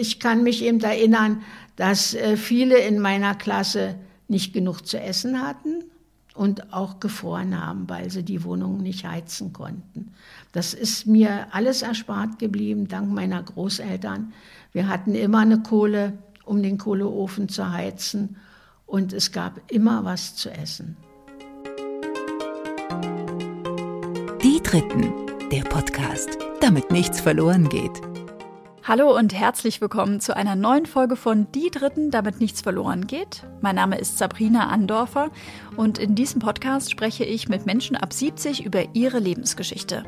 [0.00, 1.42] ich kann mich eben erinnern,
[1.76, 3.96] dass äh, viele in meiner Klasse
[4.28, 5.84] nicht genug zu essen hatten
[6.34, 10.12] und auch gefroren haben, weil sie die Wohnung nicht heizen konnten.
[10.52, 14.32] Das ist mir alles erspart geblieben, dank meiner Großeltern.
[14.72, 16.14] Wir hatten immer eine Kohle,
[16.44, 18.36] um den Kohleofen zu heizen
[18.86, 20.96] und es gab immer was zu essen.
[24.42, 25.12] Die Dritten,
[25.52, 28.00] der Podcast, damit nichts verloren geht.
[28.90, 33.44] Hallo und herzlich willkommen zu einer neuen Folge von Die Dritten, damit nichts verloren geht.
[33.60, 35.30] Mein Name ist Sabrina Andorfer
[35.76, 40.02] und in diesem Podcast spreche ich mit Menschen ab 70 über ihre Lebensgeschichte.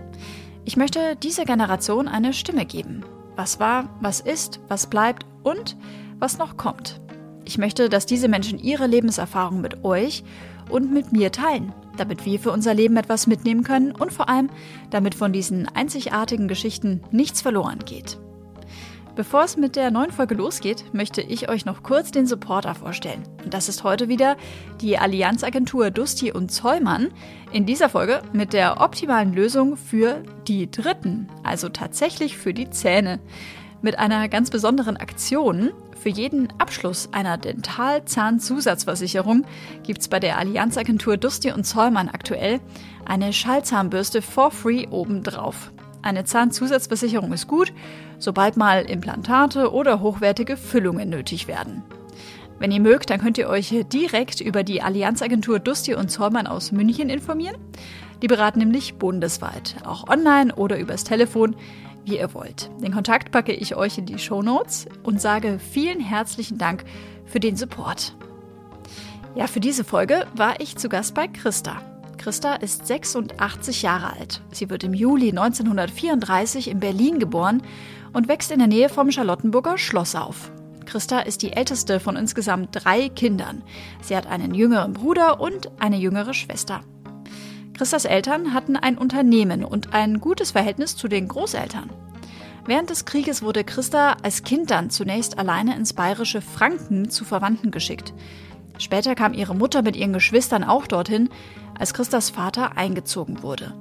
[0.64, 3.04] Ich möchte dieser Generation eine Stimme geben.
[3.36, 5.76] Was war, was ist, was bleibt und
[6.18, 7.00] was noch kommt.
[7.44, 10.24] Ich möchte, dass diese Menschen ihre Lebenserfahrung mit euch
[10.70, 14.50] und mit mir teilen, damit wir für unser Leben etwas mitnehmen können und vor allem,
[14.90, 18.18] damit von diesen einzigartigen Geschichten nichts verloren geht.
[19.14, 23.22] Bevor es mit der neuen Folge losgeht, möchte ich euch noch kurz den Supporter vorstellen.
[23.44, 24.38] Und das ist heute wieder
[24.80, 27.08] die Allianzagentur Dusti und Zollmann.
[27.52, 33.20] In dieser Folge mit der optimalen Lösung für die Dritten, also tatsächlich für die Zähne.
[33.82, 35.72] Mit einer ganz besonderen Aktion.
[36.00, 39.44] Für jeden Abschluss einer Dentalzahnzusatzversicherung
[39.82, 42.60] gibt es bei der Allianzagentur Dusti und Zollmann aktuell
[43.04, 45.70] eine Schallzahnbürste for free obendrauf.
[46.02, 47.72] Eine Zahnzusatzversicherung ist gut,
[48.18, 51.82] sobald mal Implantate oder hochwertige Füllungen nötig werden.
[52.58, 56.70] Wenn ihr mögt, dann könnt ihr euch direkt über die Allianzagentur Dusti und Zollmann aus
[56.70, 57.56] München informieren.
[58.20, 61.56] Die beraten nämlich bundesweit, auch online oder übers Telefon,
[62.04, 62.70] wie ihr wollt.
[62.80, 66.84] Den Kontakt packe ich euch in die Show Notes und sage vielen herzlichen Dank
[67.26, 68.14] für den Support.
[69.34, 71.91] Ja, für diese Folge war ich zu Gast bei Christa.
[72.22, 74.42] Christa ist 86 Jahre alt.
[74.52, 77.64] Sie wird im Juli 1934 in Berlin geboren
[78.12, 80.52] und wächst in der Nähe vom Charlottenburger Schloss auf.
[80.86, 83.64] Christa ist die älteste von insgesamt drei Kindern.
[84.02, 86.82] Sie hat einen jüngeren Bruder und eine jüngere Schwester.
[87.74, 91.90] Christas Eltern hatten ein Unternehmen und ein gutes Verhältnis zu den Großeltern.
[92.66, 97.72] Während des Krieges wurde Christa als Kind dann zunächst alleine ins bayerische Franken zu Verwandten
[97.72, 98.14] geschickt.
[98.78, 101.28] Später kam ihre Mutter mit ihren Geschwistern auch dorthin,
[101.78, 103.74] als Christas Vater eingezogen wurde.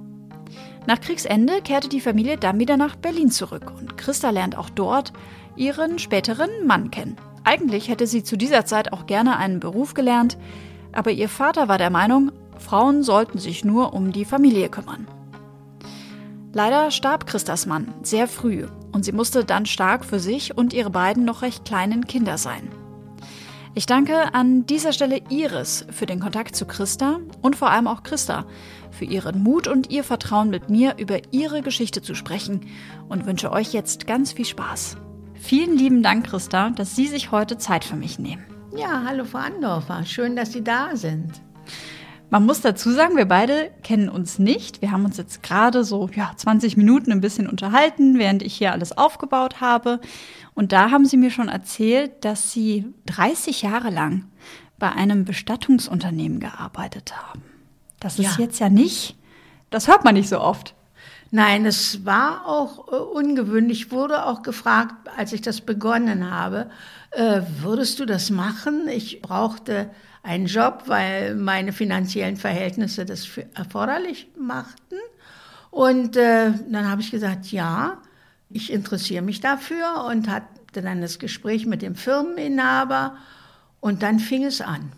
[0.88, 5.14] Nach Kriegsende kehrte die Familie dann wieder nach Berlin zurück und Christa lernt auch dort
[5.56, 7.18] ihren späteren Mann kennen.
[7.44, 10.38] Eigentlich hätte sie zu dieser Zeit auch gerne einen Beruf gelernt,
[10.92, 15.08] aber ihr Vater war der Meinung, Frauen sollten sich nur um die Familie kümmern.
[16.54, 20.90] Leider starb Christas Mann sehr früh und sie musste dann stark für sich und ihre
[20.90, 22.68] beiden noch recht kleinen Kinder sein.
[23.74, 28.04] Ich danke an dieser Stelle Iris für den Kontakt zu Christa und vor allem auch
[28.04, 28.46] Christa
[28.92, 32.68] für ihren Mut und ihr Vertrauen mit mir über ihre Geschichte zu sprechen
[33.08, 34.98] und wünsche euch jetzt ganz viel Spaß.
[35.36, 38.44] Vielen lieben Dank, Christa, dass Sie sich heute Zeit für mich nehmen.
[38.76, 41.42] Ja, hallo Frau Andorfer, schön, dass Sie da sind.
[42.30, 44.82] Man muss dazu sagen, wir beide kennen uns nicht.
[44.82, 48.72] Wir haben uns jetzt gerade so ja, 20 Minuten ein bisschen unterhalten, während ich hier
[48.72, 50.00] alles aufgebaut habe.
[50.54, 54.26] Und da haben Sie mir schon erzählt, dass Sie 30 Jahre lang
[54.78, 57.44] bei einem Bestattungsunternehmen gearbeitet haben.
[58.00, 58.46] Das ist ja.
[58.46, 59.16] jetzt ja nicht,
[59.70, 60.76] das hört man nicht so oft.
[61.34, 63.92] Nein, es war auch äh, ungewöhnlich.
[63.92, 66.70] wurde auch gefragt, als ich das begonnen habe,
[67.12, 68.88] äh, würdest du das machen?
[68.90, 69.90] Ich brauchte
[70.24, 74.98] einen Job, weil meine finanziellen Verhältnisse das erforderlich machten.
[75.70, 78.00] Und äh, dann habe ich gesagt, ja,
[78.54, 83.16] ich interessiere mich dafür und hatte dann das Gespräch mit dem Firmeninhaber
[83.80, 84.92] und dann fing es an.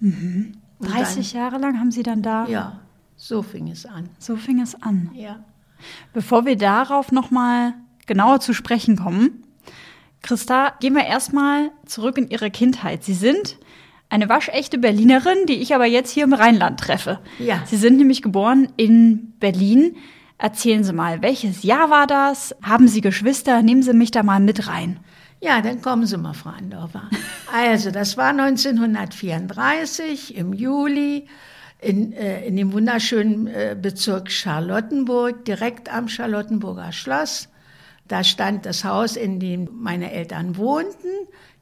[0.00, 0.54] Mhm.
[0.80, 2.46] 30 dann, Jahre lang haben Sie dann da?
[2.46, 2.80] Ja,
[3.16, 4.08] so fing es an.
[4.18, 5.10] So fing es an.
[5.14, 5.44] Ja.
[6.12, 7.74] Bevor wir darauf nochmal
[8.06, 9.44] genauer zu sprechen kommen,
[10.22, 13.04] Christa, gehen wir erstmal zurück in Ihre Kindheit.
[13.04, 13.58] Sie sind
[14.10, 17.20] eine waschechte Berlinerin, die ich aber jetzt hier im Rheinland treffe.
[17.38, 17.62] Ja.
[17.64, 19.96] Sie sind nämlich geboren in Berlin.
[20.40, 22.56] Erzählen Sie mal, welches Jahr war das?
[22.62, 23.62] Haben Sie Geschwister?
[23.62, 24.98] Nehmen Sie mich da mal mit rein.
[25.42, 27.10] Ja, dann kommen Sie mal, Frau Andorfer.
[27.52, 31.26] Also, das war 1934 im Juli
[31.78, 37.50] in, äh, in dem wunderschönen äh, Bezirk Charlottenburg, direkt am Charlottenburger Schloss.
[38.08, 41.10] Da stand das Haus, in dem meine Eltern wohnten.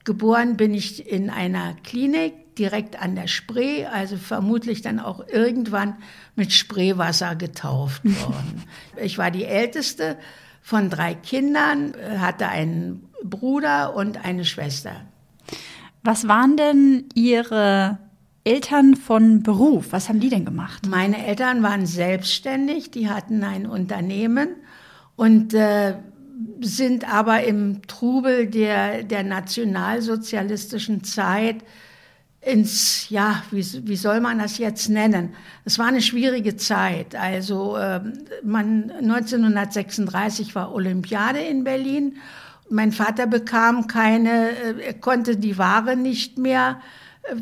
[0.05, 5.97] Geboren bin ich in einer Klinik direkt an der Spree, also vermutlich dann auch irgendwann
[6.37, 8.65] mit Spreewasser getauft worden.
[9.03, 10.17] ich war die älteste
[10.63, 14.93] von drei Kindern, hatte einen Bruder und eine Schwester.
[16.03, 17.99] Was waren denn Ihre
[18.45, 19.89] Eltern von Beruf?
[19.91, 20.87] Was haben die denn gemacht?
[20.87, 24.49] Meine Eltern waren selbstständig, die hatten ein Unternehmen
[25.17, 25.97] und äh,
[26.61, 31.57] sind aber im Trubel der, der nationalsozialistischen Zeit
[32.49, 35.35] ins, ja, wie, wie soll man das jetzt nennen?
[35.67, 37.15] Es war eine schwierige Zeit.
[37.15, 38.01] Also äh,
[38.43, 42.17] man, 1936 war Olympiade in Berlin.
[42.71, 46.81] Mein Vater bekam keine, äh, er konnte die Ware nicht mehr
[47.25, 47.35] äh,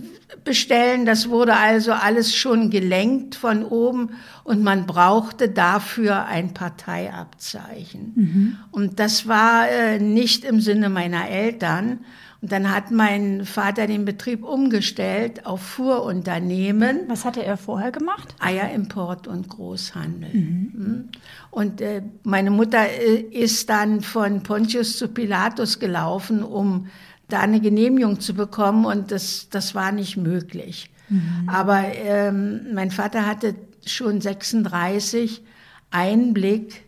[0.42, 1.06] bestellen.
[1.06, 4.10] Das wurde also alles schon gelenkt von oben
[4.42, 8.12] und man brauchte dafür ein Parteiabzeichen.
[8.16, 8.58] Mhm.
[8.72, 12.00] Und das war äh, nicht im Sinne meiner Eltern.
[12.46, 17.00] Und dann hat mein Vater den Betrieb umgestellt auf Fuhrunternehmen.
[17.08, 18.36] Was hatte er vorher gemacht?
[18.38, 20.30] Eierimport und Großhandel.
[20.32, 20.70] Mhm.
[20.72, 21.08] mhm.
[21.50, 26.86] Und äh, meine Mutter äh, ist dann von Pontius zu Pilatus gelaufen, um
[27.26, 28.84] da eine Genehmigung zu bekommen.
[28.84, 30.88] Und das, das war nicht möglich.
[31.08, 31.48] Mhm.
[31.48, 35.42] Aber ähm, mein Vater hatte schon 36
[35.90, 36.84] Einblick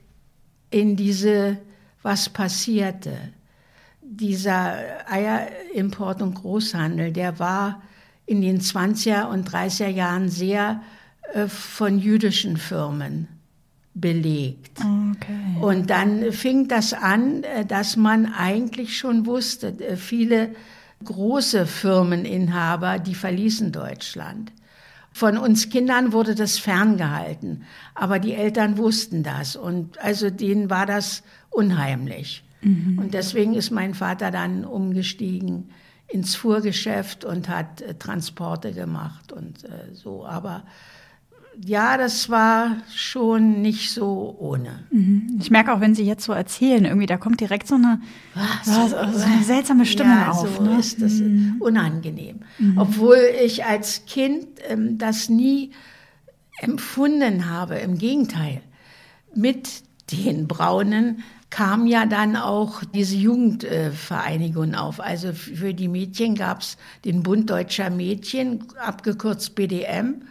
[0.71, 1.59] in diese,
[2.01, 3.17] was passierte
[4.11, 4.77] dieser
[5.11, 7.83] Eierimport und Großhandel, der war
[8.27, 10.83] in den 20er und 30er Jahren sehr
[11.35, 13.29] äh, von jüdischen Firmen
[13.95, 14.79] belegt.
[14.81, 15.61] Okay.
[15.61, 20.51] Und dann fing das an, äh, dass man eigentlich schon wusste, äh, viele
[21.05, 24.53] große Firmeninhaber, die verließen Deutschland.
[25.13, 27.65] Von uns Kindern wurde das ferngehalten,
[27.95, 32.45] aber die Eltern wussten das und also denen war das unheimlich.
[32.61, 32.99] Mhm.
[32.99, 35.71] Und deswegen ist mein Vater dann umgestiegen
[36.09, 40.27] ins Fuhrgeschäft und hat äh, Transporte gemacht und äh, so.
[40.27, 40.65] Aber
[41.65, 44.85] ja, das war schon nicht so ohne.
[44.91, 45.39] Mhm.
[45.41, 48.01] Ich merke auch, wenn Sie jetzt so erzählen, irgendwie, da kommt direkt so eine,
[48.35, 50.57] was, so, so eine seltsame Stimmung ja, auf.
[50.57, 50.79] So ne?
[50.79, 51.57] ist das mhm.
[51.59, 52.41] unangenehm.
[52.59, 52.79] Mhm.
[52.79, 55.73] Obwohl ich als Kind ähm, das nie
[56.61, 57.77] empfunden habe.
[57.77, 58.63] Im Gegenteil.
[59.35, 59.83] Mit
[60.13, 65.01] den Braunen kam ja dann auch diese Jugendvereinigung auf.
[65.01, 70.23] Also für die Mädchen gab es den Bund Deutscher Mädchen, abgekürzt BDM.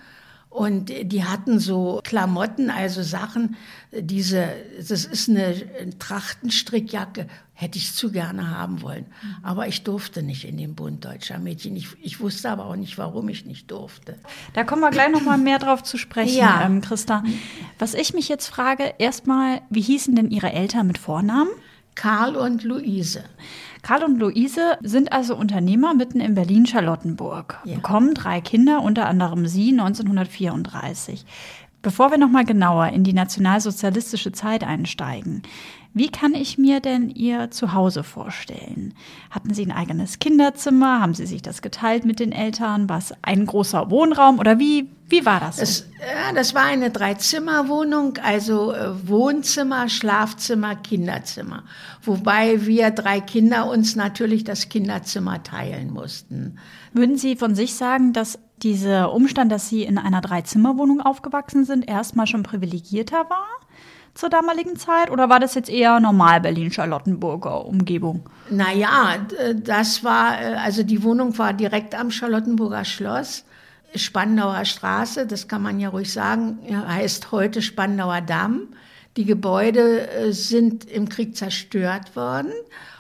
[0.49, 3.57] Und die hatten so Klamotten, also Sachen,
[3.91, 4.47] diese,
[4.77, 5.53] das ist eine
[5.99, 9.05] Trachtenstrickjacke, hätte ich zu gerne haben wollen.
[9.43, 11.75] Aber ich durfte nicht in den Bund deutscher Mädchen.
[11.75, 14.15] Ich, ich wusste aber auch nicht, warum ich nicht durfte.
[14.53, 16.65] Da kommen wir gleich noch mal mehr drauf zu sprechen, ja.
[16.65, 17.23] ähm, Christa.
[17.77, 21.49] Was ich mich jetzt frage, erstmal, wie hießen denn Ihre Eltern mit Vornamen?
[21.93, 23.23] Karl und Luise.
[23.81, 27.75] Karl und Luise sind also Unternehmer mitten in Berlin-Charlottenburg, ja.
[27.75, 31.25] bekommen drei Kinder, unter anderem sie 1934.
[31.81, 35.43] Bevor wir noch mal genauer in die nationalsozialistische Zeit einsteigen,
[35.97, 38.93] wie kann ich mir denn Ihr Zuhause vorstellen?
[39.29, 40.99] Hatten Sie ein eigenes Kinderzimmer?
[40.99, 42.89] Haben Sie sich das geteilt mit den Eltern?
[42.89, 45.59] War es ein großer Wohnraum oder wie, wie war das?
[45.59, 51.63] Es, ja, das war eine Dreizimmerwohnung, also äh, Wohnzimmer, Schlafzimmer, Kinderzimmer.
[52.03, 56.57] Wobei wir drei Kinder uns natürlich das Kinderzimmer teilen mussten.
[56.93, 61.87] Würden Sie von sich sagen, dass dieser Umstand, dass Sie in einer Dreizimmerwohnung aufgewachsen sind,
[61.87, 63.45] erstmal schon privilegierter war?
[64.17, 65.09] Zur damaligen Zeit?
[65.11, 68.23] Oder war das jetzt eher normal Berlin-Charlottenburger Umgebung?
[68.49, 69.25] Naja,
[69.55, 73.45] das war, äh, also die Wohnung war direkt am Charlottenburger Schloss.
[73.95, 78.67] Spandauer Straße, das kann man ja ruhig sagen, heißt heute Spandauer Damm.
[79.15, 82.51] Die Gebäude äh, sind im Krieg zerstört worden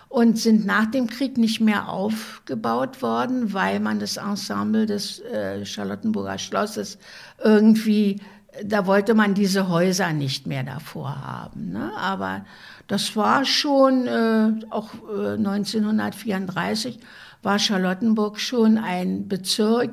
[0.09, 5.65] und sind nach dem Krieg nicht mehr aufgebaut worden, weil man das Ensemble des äh,
[5.65, 6.97] Charlottenburger Schlosses
[7.43, 8.21] irgendwie
[8.63, 11.71] da wollte man diese Häuser nicht mehr davor haben.
[11.71, 11.91] Ne?
[11.97, 12.45] Aber
[12.87, 16.99] das war schon, äh, auch äh, 1934
[17.43, 19.91] war Charlottenburg schon ein Bezirk,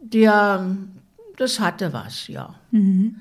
[0.00, 0.76] der,
[1.36, 2.54] das hatte was, ja.
[2.70, 3.16] Mhm.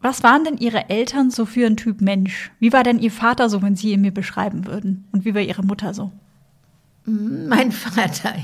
[0.00, 2.52] Was waren denn Ihre Eltern so für ein Typ Mensch?
[2.60, 5.08] Wie war denn Ihr Vater so, wenn Sie ihn mir beschreiben würden?
[5.10, 6.12] Und wie war Ihre Mutter so?
[7.04, 8.34] Mein Vater,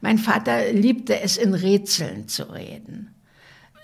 [0.00, 3.14] mein Vater liebte es, in Rätseln zu reden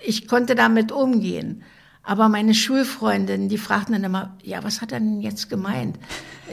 [0.01, 1.63] ich konnte damit umgehen.
[2.03, 5.99] Aber meine Schulfreundinnen, die fragten dann immer, ja, was hat er denn jetzt gemeint?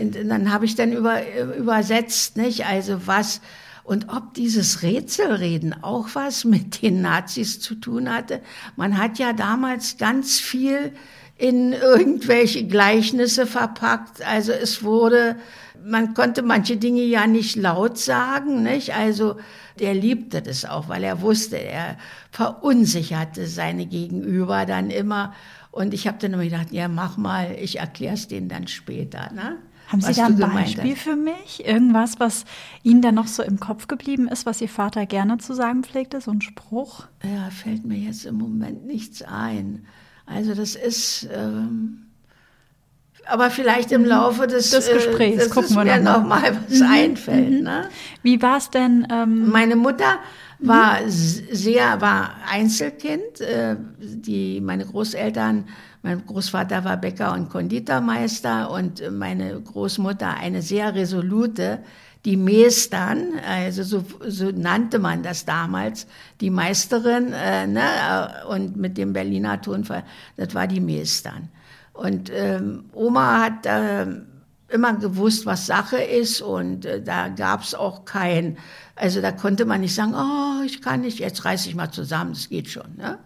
[0.01, 1.21] Und dann habe ich dann über,
[1.57, 2.67] übersetzt, nicht?
[2.67, 3.41] Also was,
[3.85, 8.41] und ob dieses Rätselreden auch was mit den Nazis zu tun hatte.
[8.75, 10.93] Man hat ja damals ganz viel
[11.37, 14.27] in irgendwelche Gleichnisse verpackt.
[14.27, 15.37] Also es wurde,
[15.85, 18.95] man konnte manche Dinge ja nicht laut sagen, nicht?
[18.95, 19.37] Also
[19.79, 21.97] der liebte das auch, weil er wusste, er
[22.35, 25.33] verunsicherte seine Gegenüber dann immer.
[25.71, 29.31] Und ich habe dann immer gedacht, ja, mach mal, ich erkläre es denen dann später.
[29.33, 29.57] Ne?
[29.87, 31.65] Haben Sie da ein Beispiel für mich?
[31.65, 32.45] Irgendwas, was
[32.83, 36.21] Ihnen da noch so im Kopf geblieben ist, was Ihr Vater gerne zu sagen pflegte?
[36.21, 37.07] So ein Spruch?
[37.23, 39.87] Ja, fällt mir jetzt im Moment nichts ein.
[40.27, 42.07] Also das ist, ähm,
[43.27, 46.81] aber vielleicht im Laufe des, des Gesprächs äh, gucken wir mir noch noch mal was
[46.81, 46.87] Mhm.
[46.91, 47.51] einfällt.
[47.51, 47.63] Mhm.
[47.63, 47.89] Ne?
[48.25, 49.07] Wie war es denn?
[49.09, 50.19] Ähm, Meine Mutter
[50.67, 53.41] war sehr, war Einzelkind.
[53.41, 55.65] Äh, Die, meine Großeltern,
[56.03, 61.81] mein Großvater war Bäcker und Konditormeister und meine Großmutter eine sehr resolute,
[62.25, 66.07] die Meestern, also so, so nannte man das damals,
[66.41, 70.05] die Meisterin, äh, ne, äh, und mit dem Berliner Tonfall,
[70.37, 71.51] das war die Meestern.
[71.93, 74.27] Und ähm, Oma hat ähm,
[74.69, 78.57] immer gewusst, was Sache ist und äh, da gab es auch kein,
[78.97, 82.33] also da konnte man nicht sagen, oh, ich kann nicht, jetzt reiß ich mal zusammen,
[82.33, 82.97] das geht schon.
[82.97, 83.19] Ne?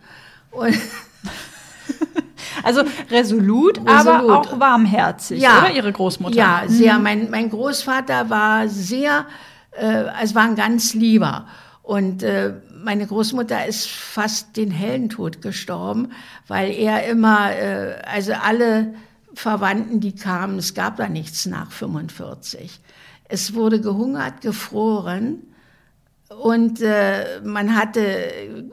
[0.50, 0.74] Und
[2.62, 3.88] also resolut, Resolut.
[3.88, 5.58] aber auch warmherzig, Ja.
[5.58, 5.72] oder?
[5.72, 6.36] Ihre Großmutter.
[6.36, 9.26] ja, sehr, mein, mein Großvater war sehr,
[9.72, 11.46] äh, es war ein ganz lieber.
[11.82, 16.12] Und äh, meine Großmutter ist fast den Heldentod gestorben,
[16.46, 18.94] weil er immer, äh, also alle
[19.34, 22.80] Verwandten, die kamen, es gab da nichts nach 45.
[23.24, 25.42] Es wurde gehungert, gefroren
[26.28, 28.66] und äh, man hatte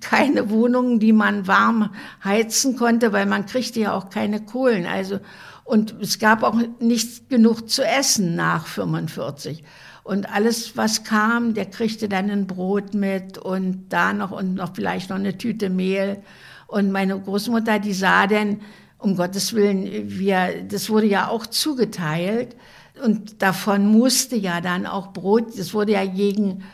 [0.00, 4.86] keine Wohnung, die man warm heizen konnte, weil man kriegte ja auch keine Kohlen.
[4.86, 5.20] Also
[5.64, 9.62] und es gab auch nicht genug zu essen nach 45.
[10.02, 14.74] Und alles, was kam, der kriegte dann ein Brot mit und da noch und noch
[14.74, 16.22] vielleicht noch eine Tüte Mehl.
[16.66, 18.62] Und meine Großmutter, die sah denn,
[18.98, 22.56] um Gottes Willen, wir, das wurde ja auch zugeteilt.
[23.04, 26.64] Und davon musste ja dann auch Brot, das wurde ja gegen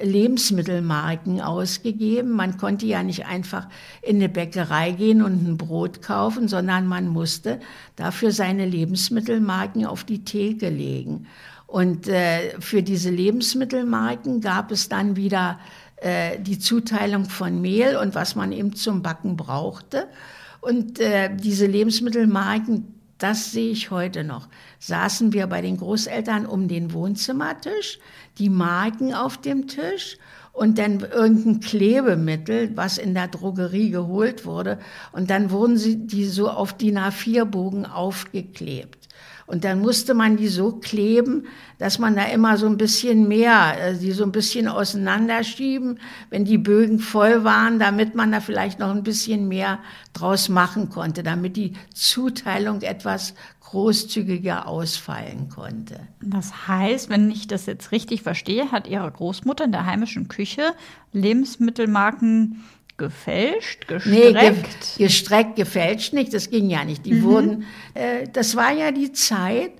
[0.00, 2.32] Lebensmittelmarken ausgegeben.
[2.32, 3.68] Man konnte ja nicht einfach
[4.02, 7.60] in eine Bäckerei gehen und ein Brot kaufen, sondern man musste
[7.96, 11.26] dafür seine Lebensmittelmarken auf die Theke legen.
[11.66, 15.58] Und äh, für diese Lebensmittelmarken gab es dann wieder
[15.96, 20.06] äh, die Zuteilung von Mehl und was man eben zum Backen brauchte.
[20.60, 24.48] Und äh, diese Lebensmittelmarken, das sehe ich heute noch.
[24.80, 27.98] Saßen wir bei den Großeltern um den Wohnzimmertisch,
[28.38, 30.18] die Marken auf dem Tisch
[30.52, 34.78] und dann irgendein Klebemittel, was in der Drogerie geholt wurde.
[35.12, 39.08] Und dann wurden sie die so auf DIN A4-Bogen aufgeklebt.
[39.46, 41.46] Und dann musste man die so kleben,
[41.78, 46.44] dass man da immer so ein bisschen mehr, äh, die so ein bisschen auseinanderschieben, wenn
[46.44, 49.80] die Bögen voll waren, damit man da vielleicht noch ein bisschen mehr
[50.12, 56.00] draus machen konnte, damit die Zuteilung etwas großzügiger ausfallen konnte.
[56.20, 60.74] Das heißt, wenn ich das jetzt richtig verstehe, hat Ihre Großmutter in der heimischen Küche
[61.12, 62.62] Lebensmittelmarken
[62.96, 64.96] gefälscht, Nee, ge gestreckt.
[64.98, 67.04] gestreckt, gefälscht nicht, das ging ja nicht.
[67.06, 69.72] Die wurden, äh, das war ja die Zeit,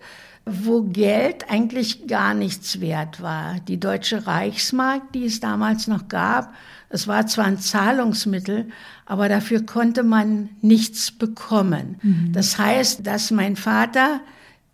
[0.47, 3.57] wo Geld eigentlich gar nichts wert war.
[3.67, 6.53] Die deutsche Reichsmark, die es damals noch gab,
[6.91, 8.69] das war zwar ein Zahlungsmittel,
[9.07, 12.31] aber dafür konnte man nichts bekommen.
[12.33, 14.21] Das heißt, dass mein Vater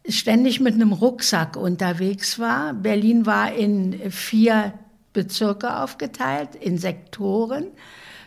[0.08, 2.74] ständig mit einem Rucksack unterwegs war.
[2.74, 4.72] Berlin war in vier
[5.12, 7.66] Bezirke aufgeteilt, in Sektoren.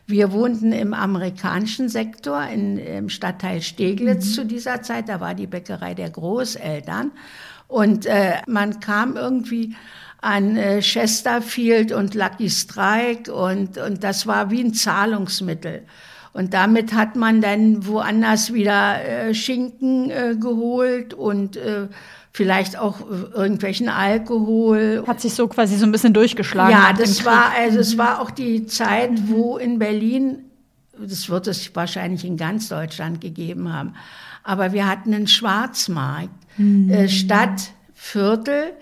[0.06, 5.08] Wir wohnten im amerikanischen Sektor in, im Stadtteil Steglitz zu dieser Zeit.
[5.08, 7.12] Da war die Bäckerei der Großeltern.
[7.68, 9.76] Und äh, man kam irgendwie
[10.22, 15.84] an äh, Chesterfield und Lucky Strike und, und das war wie ein Zahlungsmittel.
[16.34, 21.88] Und damit hat man dann woanders wieder äh, Schinken äh, geholt und äh,
[22.34, 26.72] vielleicht auch äh, irgendwelchen Alkohol Hat sich so quasi so ein bisschen durchgeschlagen.
[26.72, 30.40] ja, das war, also es war auch die Zeit, wo in Berlin,
[30.98, 33.94] das wird es wahrscheinlich in ganz Deutschland gegeben haben,
[34.44, 36.30] aber wir hatten einen Schwarzmarkt,
[36.90, 38.74] äh, Stadtviertel,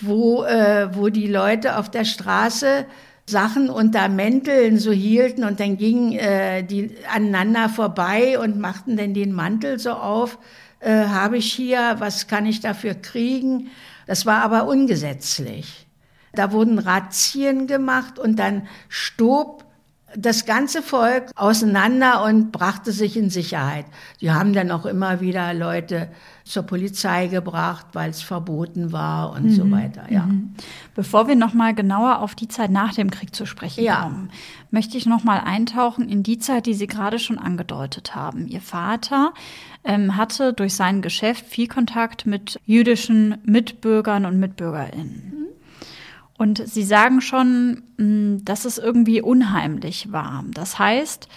[0.00, 2.86] wo, äh, wo die Leute auf der Straße
[3.26, 9.12] Sachen unter Mänteln so hielten und dann gingen äh, die aneinander vorbei und machten dann
[9.12, 10.38] den Mantel so auf.
[10.80, 13.70] Äh, Habe ich hier, was kann ich dafür kriegen?
[14.06, 15.86] Das war aber ungesetzlich.
[16.32, 19.64] Da wurden Razzien gemacht und dann stob
[20.16, 23.84] das ganze Volk auseinander und brachte sich in Sicherheit.
[24.20, 26.08] Die haben dann auch immer wieder Leute
[26.44, 30.04] zur Polizei gebracht, weil es verboten war und so weiter.
[30.10, 30.26] Ja.
[30.94, 34.02] Bevor wir noch mal genauer auf die Zeit nach dem Krieg zu sprechen Ja.
[34.04, 34.30] kommen,
[34.70, 38.46] möchte ich noch mal eintauchen in die Zeit, die Sie gerade schon angedeutet haben.
[38.46, 39.34] Ihr Vater
[39.84, 45.34] ähm, hatte durch sein Geschäft viel Kontakt mit jüdischen Mitbürgern und Mitbürgerinnen.
[46.38, 50.44] Und Sie sagen schon, mh, dass es irgendwie unheimlich war.
[50.54, 51.28] Das heißt,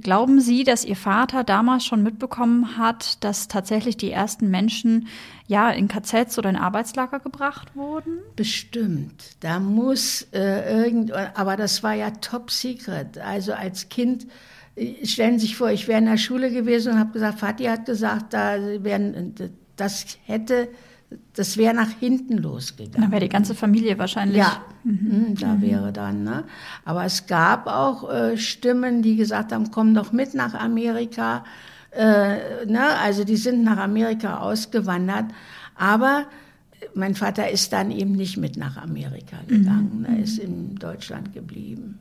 [0.00, 5.08] glauben Sie, dass Ihr Vater damals schon mitbekommen hat, dass tatsächlich die ersten Menschen
[5.46, 8.18] ja in KZs oder in Arbeitslager gebracht wurden?
[8.36, 9.36] Bestimmt.
[9.40, 13.18] Da muss äh, irgend, aber das war ja top secret.
[13.18, 14.26] Also als Kind
[15.04, 17.86] Stellen Sie sich vor, ich wäre in der Schule gewesen und habe gesagt, Vati hat
[17.86, 19.34] gesagt, da wären,
[19.76, 20.68] das hätte,
[21.34, 23.00] das wäre nach hinten losgegangen.
[23.00, 24.38] Dann wäre die ganze Familie wahrscheinlich.
[24.38, 25.34] Ja, mhm.
[25.38, 25.62] da mhm.
[25.62, 26.24] wäre dann.
[26.24, 26.44] Ne?
[26.84, 31.44] Aber es gab auch äh, Stimmen, die gesagt haben, komm doch mit nach Amerika.
[31.90, 32.96] Äh, ne?
[33.02, 35.26] Also die sind nach Amerika ausgewandert.
[35.76, 36.26] Aber
[36.94, 40.00] mein Vater ist dann eben nicht mit nach Amerika gegangen.
[40.00, 40.04] Mhm.
[40.06, 42.00] Er ist in Deutschland geblieben.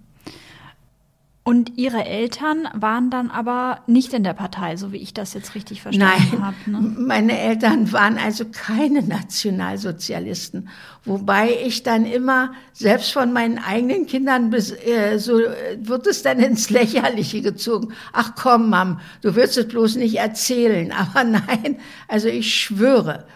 [1.48, 5.54] Und Ihre Eltern waren dann aber nicht in der Partei, so wie ich das jetzt
[5.54, 6.56] richtig verstanden habe.
[6.66, 6.80] Ne?
[6.98, 10.70] Meine Eltern waren also keine Nationalsozialisten.
[11.04, 15.38] Wobei ich dann immer, selbst von meinen eigenen Kindern, äh, so
[15.78, 17.94] wird es dann ins Lächerliche gezogen.
[18.12, 20.92] Ach komm, Mom, du wirst es bloß nicht erzählen.
[20.98, 23.28] Aber nein, also ich schwöre,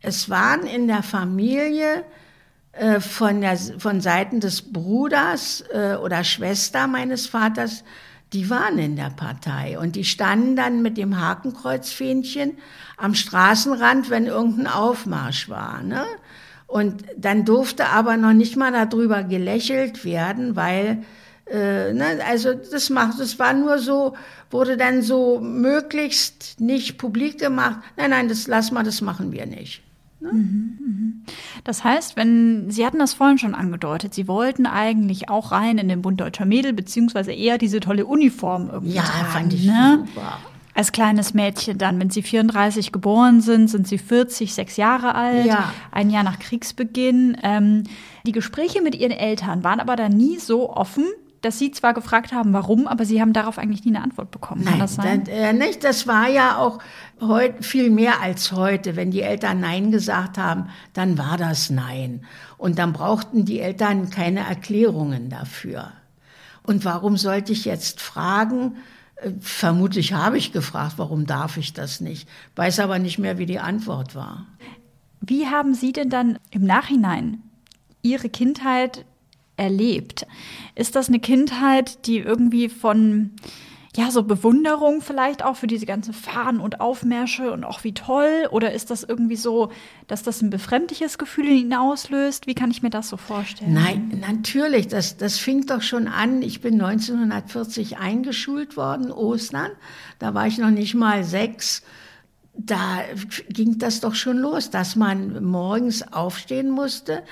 [0.00, 2.02] es waren in der Familie
[2.78, 7.82] äh, von, der, von Seiten des Bruders äh, oder Schwester meines Vaters,
[8.32, 12.58] die waren in der Partei und die standen dann mit dem Hakenkreuzfähnchen
[12.96, 15.82] am Straßenrand, wenn irgendein Aufmarsch war.
[15.82, 16.04] Ne?
[16.66, 21.02] Und dann durfte aber noch nicht mal darüber gelächelt werden, weil
[21.50, 24.14] äh, ne, also das macht, das war nur so,
[24.50, 27.80] wurde dann so möglichst nicht publik gemacht.
[27.96, 29.82] Nein, nein, das lass mal, das machen wir nicht.
[30.20, 30.32] Ne?
[30.32, 31.22] Mhm, mhm.
[31.64, 35.88] Das heißt, wenn Sie hatten das vorhin schon angedeutet, Sie wollten eigentlich auch rein in
[35.88, 40.04] den Bund Deutscher Mädel, beziehungsweise eher diese tolle Uniform irgendwie Ja, tragen, fand ich ne?
[40.06, 40.38] super.
[40.74, 45.46] Als kleines Mädchen dann, wenn Sie 34 geboren sind, sind Sie 40, sechs Jahre alt,
[45.46, 45.72] ja.
[45.90, 47.36] ein Jahr nach Kriegsbeginn.
[47.42, 47.82] Ähm,
[48.26, 51.04] die Gespräche mit Ihren Eltern waren aber dann nie so offen,
[51.40, 54.62] dass Sie zwar gefragt haben, warum, aber Sie haben darauf eigentlich nie eine Antwort bekommen.
[54.64, 55.24] Nein, das sein?
[55.24, 55.84] Das, äh, nicht.
[55.84, 56.78] das war ja auch
[57.20, 58.96] heute viel mehr als heute.
[58.96, 62.24] Wenn die Eltern Nein gesagt haben, dann war das Nein.
[62.56, 65.92] Und dann brauchten die Eltern keine Erklärungen dafür.
[66.64, 68.76] Und warum sollte ich jetzt fragen?
[69.16, 72.28] Äh, vermutlich habe ich gefragt, warum darf ich das nicht?
[72.56, 74.46] Weiß aber nicht mehr, wie die Antwort war.
[75.20, 77.42] Wie haben Sie denn dann im Nachhinein
[78.02, 79.04] Ihre Kindheit
[79.58, 80.26] erlebt.
[80.74, 83.32] Ist das eine Kindheit, die irgendwie von
[83.98, 88.46] ja, so Bewunderung vielleicht auch für diese ganzen Fahren und Aufmärsche und auch wie toll?
[88.52, 89.72] Oder ist das irgendwie so,
[90.06, 92.46] dass das ein befremdliches Gefühl in Ihnen auslöst?
[92.46, 93.74] Wie kann ich mir das so vorstellen?
[93.74, 94.86] Nein, natürlich.
[94.86, 96.42] Das, das fing doch schon an.
[96.42, 99.72] Ich bin 1940 eingeschult worden, Ostern.
[100.20, 101.82] Da war ich noch nicht mal sechs.
[102.54, 103.00] Da
[103.48, 107.24] ging das doch schon los, dass man morgens aufstehen musste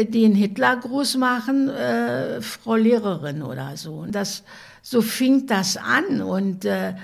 [0.00, 3.94] den Hitlergruß machen, äh, Frau Lehrerin oder so.
[3.94, 4.42] Und das,
[4.82, 6.20] so fing das an.
[6.22, 6.94] Und äh,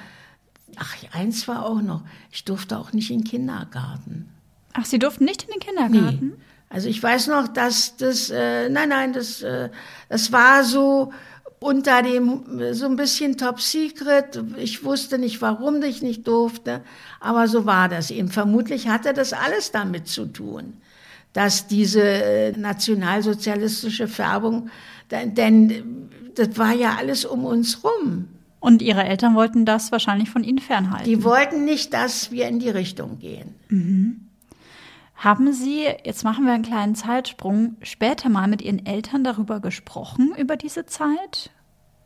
[0.76, 4.28] ach, eins war auch noch, ich durfte auch nicht in den Kindergarten.
[4.74, 6.26] Ach, Sie durften nicht in den Kindergarten?
[6.28, 6.44] Nee.
[6.70, 9.70] Also ich weiß noch, dass das, äh, nein, nein, das, äh,
[10.08, 11.12] das war so
[11.60, 14.40] unter dem, so ein bisschen top secret.
[14.58, 16.82] Ich wusste nicht, warum ich nicht durfte,
[17.20, 18.28] aber so war das eben.
[18.28, 20.74] Vermutlich hatte das alles damit zu tun
[21.38, 24.70] dass diese äh, nationalsozialistische Färbung,
[25.08, 28.26] denn das war ja alles um uns rum.
[28.58, 31.04] Und Ihre Eltern wollten das wahrscheinlich von Ihnen fernhalten.
[31.04, 33.54] Die wollten nicht, dass wir in die Richtung gehen.
[33.68, 34.26] Mhm.
[35.14, 40.32] Haben Sie, jetzt machen wir einen kleinen Zeitsprung, später mal mit Ihren Eltern darüber gesprochen,
[40.36, 41.50] über diese Zeit?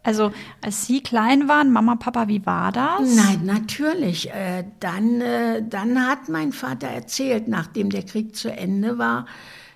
[0.03, 3.15] Also als Sie klein waren, Mama, Papa, wie war das?
[3.15, 4.31] Nein, natürlich.
[4.31, 9.27] Äh, dann, äh, dann hat mein Vater erzählt, nachdem der Krieg zu Ende war,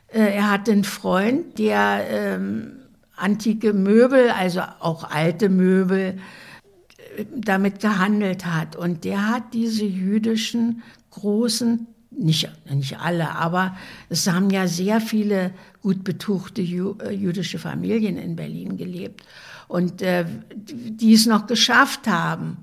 [0.09, 2.73] äh, er hatte einen Freund, der ähm,
[3.17, 6.19] antike Möbel, also auch alte Möbel,
[7.35, 8.77] damit gehandelt hat.
[8.77, 13.77] Und der hat diese jüdischen großen nicht, nicht alle, aber
[14.09, 19.23] es haben ja sehr viele gut betuchte jüdische Familien in Berlin gelebt
[19.68, 20.24] und äh,
[20.55, 22.59] die es noch geschafft haben,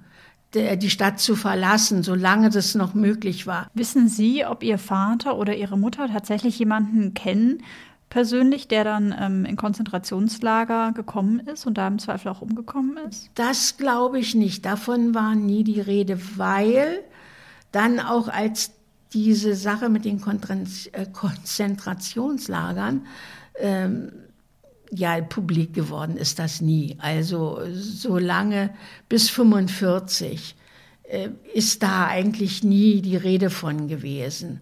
[0.53, 3.71] die Stadt zu verlassen, solange das noch möglich war.
[3.73, 7.63] Wissen Sie, ob Ihr Vater oder Ihre Mutter tatsächlich jemanden kennen,
[8.09, 13.31] persönlich, der dann ähm, in Konzentrationslager gekommen ist und da im Zweifel auch umgekommen ist?
[13.33, 14.63] Das glaube ich nicht.
[14.65, 16.99] Davon war nie die Rede, weil
[17.71, 18.73] dann auch als
[19.13, 23.07] diese Sache mit den äh, Konzentrationslagern
[23.59, 24.11] ähm,
[24.95, 26.95] ja, publik geworden ist das nie.
[26.99, 28.69] Also so lange
[29.09, 30.55] bis 45
[31.03, 34.61] äh, ist da eigentlich nie die Rede von gewesen.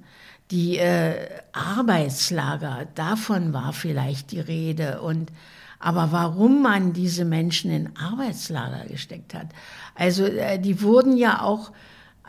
[0.49, 5.01] Die äh, Arbeitslager, davon war vielleicht die Rede.
[5.01, 5.31] Und,
[5.79, 9.47] aber warum man diese Menschen in Arbeitslager gesteckt hat,
[9.95, 11.71] also äh, die wurden ja auch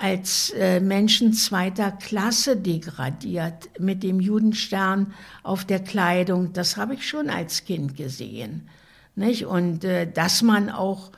[0.03, 6.53] als äh, Menschen zweiter Klasse degradiert mit dem Judenstern auf der Kleidung.
[6.53, 8.69] Das habe ich schon als Kind gesehen.
[9.15, 9.47] Nicht?
[9.47, 11.12] Und äh, dass man auch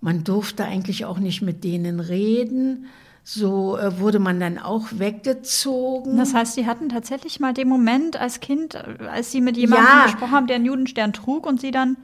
[0.00, 2.86] man durfte eigentlich auch nicht mit denen reden.
[3.22, 6.16] So äh, wurde man dann auch weggezogen.
[6.16, 9.86] Das heißt, Sie hatten tatsächlich mal den Moment als Kind, äh, als Sie mit jemandem
[9.86, 10.04] ja.
[10.06, 11.96] gesprochen haben, der einen Judenstern trug und Sie dann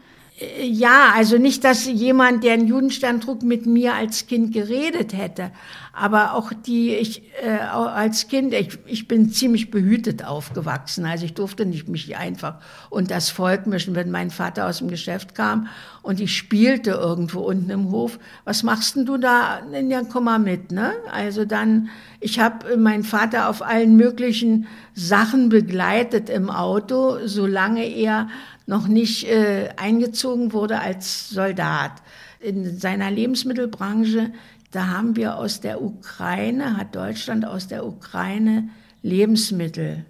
[0.62, 5.50] ja, also nicht, dass jemand, der einen Judenstern trug, mit mir als Kind geredet hätte,
[5.92, 11.34] aber auch die, ich äh, als Kind, ich, ich bin ziemlich behütet aufgewachsen, also ich
[11.34, 15.66] durfte nicht mich einfach und das Volk mischen, wenn mein Vater aus dem Geschäft kam
[16.02, 18.20] und ich spielte irgendwo unten im Hof.
[18.44, 19.60] Was machst denn du da?
[19.88, 20.92] Ja, komm mal mit, ne?
[21.12, 21.88] Also dann,
[22.20, 28.28] ich habe meinen Vater auf allen möglichen Sachen begleitet im Auto, solange er
[28.68, 31.92] noch nicht äh, eingezogen wurde als Soldat.
[32.38, 34.30] In seiner Lebensmittelbranche,
[34.70, 38.68] da haben wir aus der Ukraine, hat Deutschland aus der Ukraine
[39.02, 40.04] Lebensmittel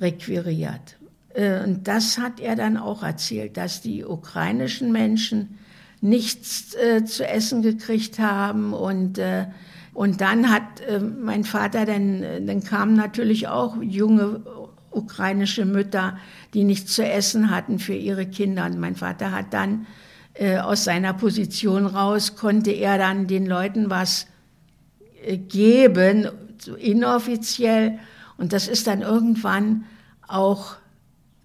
[0.00, 0.96] requiriert.
[1.32, 5.56] Äh, und das hat er dann auch erzählt, dass die ukrainischen Menschen
[6.00, 9.46] nichts äh, zu essen gekriegt haben und äh,
[9.92, 14.40] und dann hat äh, mein Vater, dann, dann kamen natürlich auch junge
[14.94, 16.16] ukrainische Mütter,
[16.54, 18.66] die nichts zu essen hatten für ihre Kinder.
[18.66, 19.86] Und mein Vater hat dann
[20.34, 24.26] äh, aus seiner Position raus, konnte er dann den Leuten was
[25.24, 26.28] äh, geben,
[26.78, 27.98] inoffiziell.
[28.36, 29.84] Und das ist dann irgendwann
[30.26, 30.76] auch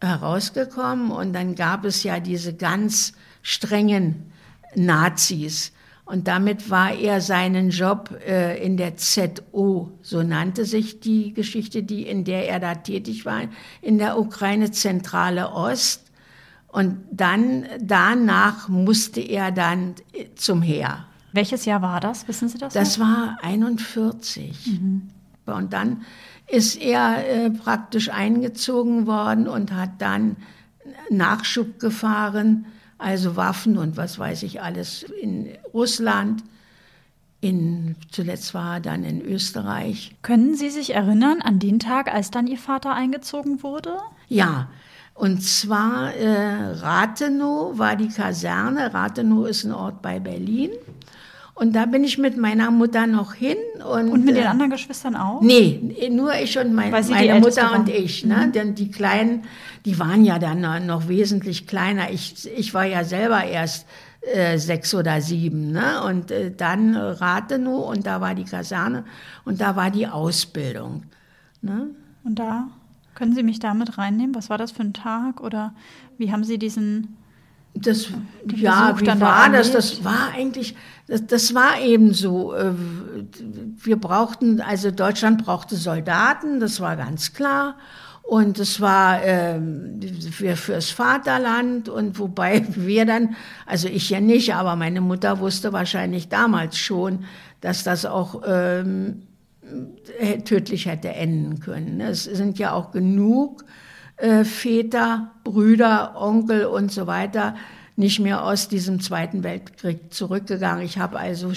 [0.01, 1.11] herausgekommen.
[1.11, 4.31] Und dann gab es ja diese ganz strengen
[4.75, 5.71] Nazis,
[6.09, 11.83] und damit war er seinen Job äh, in der ZO, so nannte sich die Geschichte,
[11.83, 13.41] die, in der er da tätig war,
[13.83, 16.09] in der Ukraine Zentrale Ost.
[16.67, 19.93] Und dann, danach musste er dann
[20.33, 21.05] zum Heer.
[21.31, 22.27] Welches Jahr war das?
[22.27, 22.73] Wissen Sie das?
[22.73, 23.05] Das noch?
[23.05, 24.65] war 41.
[24.65, 25.09] Mhm.
[25.45, 26.01] Und dann
[26.47, 30.37] ist er äh, praktisch eingezogen worden und hat dann
[31.11, 32.65] Nachschub gefahren
[32.99, 36.43] also Waffen und was weiß ich alles in Russland.
[37.41, 40.13] In, zuletzt war er dann in Österreich.
[40.21, 43.97] Können Sie sich erinnern an den Tag, als dann Ihr Vater eingezogen wurde?
[44.27, 44.67] Ja,
[45.19, 48.93] und zwar äh, Rathenow war die Kaserne.
[48.93, 50.71] Rathenow ist ein Ort bei Berlin.
[51.59, 53.57] Und da bin ich mit meiner Mutter noch hin.
[53.85, 55.41] Und, und mit den äh, anderen Geschwistern auch?
[55.41, 58.25] Nee, nur ich und mein, meine Mutter und ich.
[58.25, 58.45] Ne?
[58.47, 58.51] Mhm.
[58.53, 59.43] Denn die Kleinen,
[59.83, 62.11] die waren ja dann noch wesentlich kleiner.
[62.11, 63.85] Ich, ich war ja selber erst
[64.21, 65.73] äh, sechs oder sieben.
[65.73, 66.01] Ne?
[66.03, 69.03] Und äh, dann Rathenow und da war die Kaserne
[69.43, 71.03] und da war die Ausbildung.
[71.61, 71.87] Ne?
[72.23, 72.69] Und da
[73.15, 74.33] können Sie mich damit reinnehmen?
[74.33, 75.73] Was war das für ein Tag oder
[76.17, 77.17] wie haben Sie diesen
[77.73, 78.07] das,
[78.55, 79.71] ja, wie war das?
[79.71, 80.75] Das war eigentlich,
[81.07, 82.53] das, das war eben so.
[82.53, 82.73] Äh,
[83.81, 87.75] wir brauchten, also Deutschland brauchte Soldaten, das war ganz klar.
[88.23, 89.59] Und es war äh,
[90.31, 95.73] für, fürs Vaterland und wobei wir dann, also ich ja nicht, aber meine Mutter wusste
[95.73, 97.25] wahrscheinlich damals schon,
[97.61, 99.23] dass das auch ähm,
[100.45, 102.01] tödlich hätte enden können.
[102.01, 103.63] Es sind ja auch genug
[104.19, 107.55] äh, Väter, Brüder, Onkel und so weiter
[107.99, 110.85] nicht mehr aus diesem Zweiten Weltkrieg zurückgegangen.
[110.85, 111.51] Ich habe also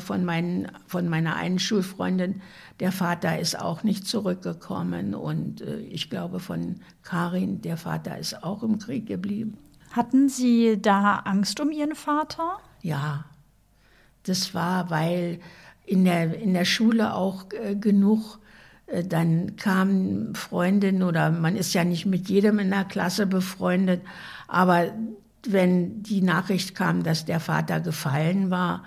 [0.00, 2.40] von, meinen, von meiner einen Schulfreundin,
[2.80, 8.42] der Vater ist auch nicht zurückgekommen und äh, ich glaube von Karin, der Vater ist
[8.42, 9.58] auch im Krieg geblieben.
[9.90, 12.56] Hatten Sie da Angst um Ihren Vater?
[12.80, 13.26] Ja,
[14.22, 15.40] das war, weil
[15.84, 18.41] in der, in der Schule auch äh, genug äh,
[19.04, 24.02] dann kamen Freundinnen oder man ist ja nicht mit jedem in der Klasse befreundet,
[24.48, 24.92] aber
[25.46, 28.84] wenn die Nachricht kam, dass der Vater gefallen war,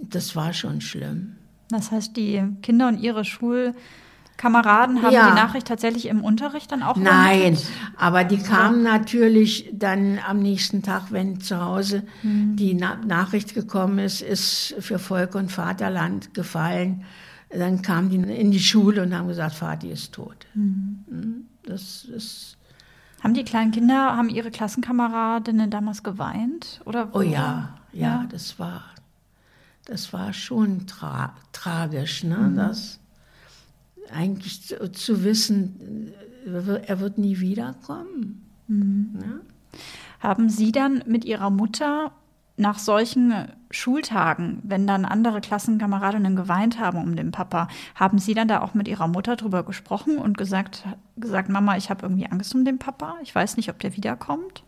[0.00, 1.36] das war schon schlimm.
[1.68, 5.28] Das heißt, die Kinder und ihre Schulkameraden haben ja.
[5.28, 7.58] die Nachricht tatsächlich im Unterricht dann auch Nein,
[7.96, 8.92] aber die kamen ja.
[8.92, 12.56] natürlich dann am nächsten Tag, wenn zu Hause mhm.
[12.56, 17.04] die Na Nachricht gekommen ist, ist für Volk und Vaterland gefallen
[17.50, 20.46] dann kamen die in die Schule und haben gesagt, Vati ist tot.
[20.54, 21.04] Mhm.
[21.08, 22.56] Hm, das ist.
[23.22, 26.80] Haben die kleinen Kinder, haben ihre Klassenkameradinnen damals geweint?
[26.84, 28.84] Oder oh ja, ja, ja, das war,
[29.86, 32.36] das war schon tra tragisch, ne?
[32.36, 32.56] Mhm.
[32.56, 33.00] Das
[34.12, 36.12] eigentlich zu, zu, wissen,
[36.46, 38.46] er wird nie wiederkommen.
[38.68, 39.18] Mhm.
[39.20, 39.78] Ja?
[40.20, 42.12] Haben Sie dann mit Ihrer Mutter
[42.58, 48.48] nach solchen Schultagen, wenn dann andere Klassenkameradinnen geweint haben um den Papa, haben Sie dann
[48.48, 50.84] da auch mit Ihrer Mutter drüber gesprochen und gesagt,
[51.16, 54.64] gesagt Mama, ich habe irgendwie Angst um den Papa, ich weiß nicht, ob der wiederkommt?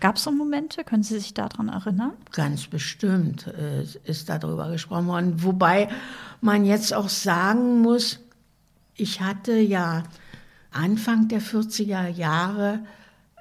[0.00, 0.82] Gab es so Momente?
[0.82, 2.12] Können Sie sich daran erinnern?
[2.32, 5.44] Ganz bestimmt äh, ist darüber gesprochen worden.
[5.44, 5.88] Wobei
[6.40, 8.18] man jetzt auch sagen muss,
[8.96, 10.02] ich hatte ja
[10.72, 12.80] Anfang der 40er Jahre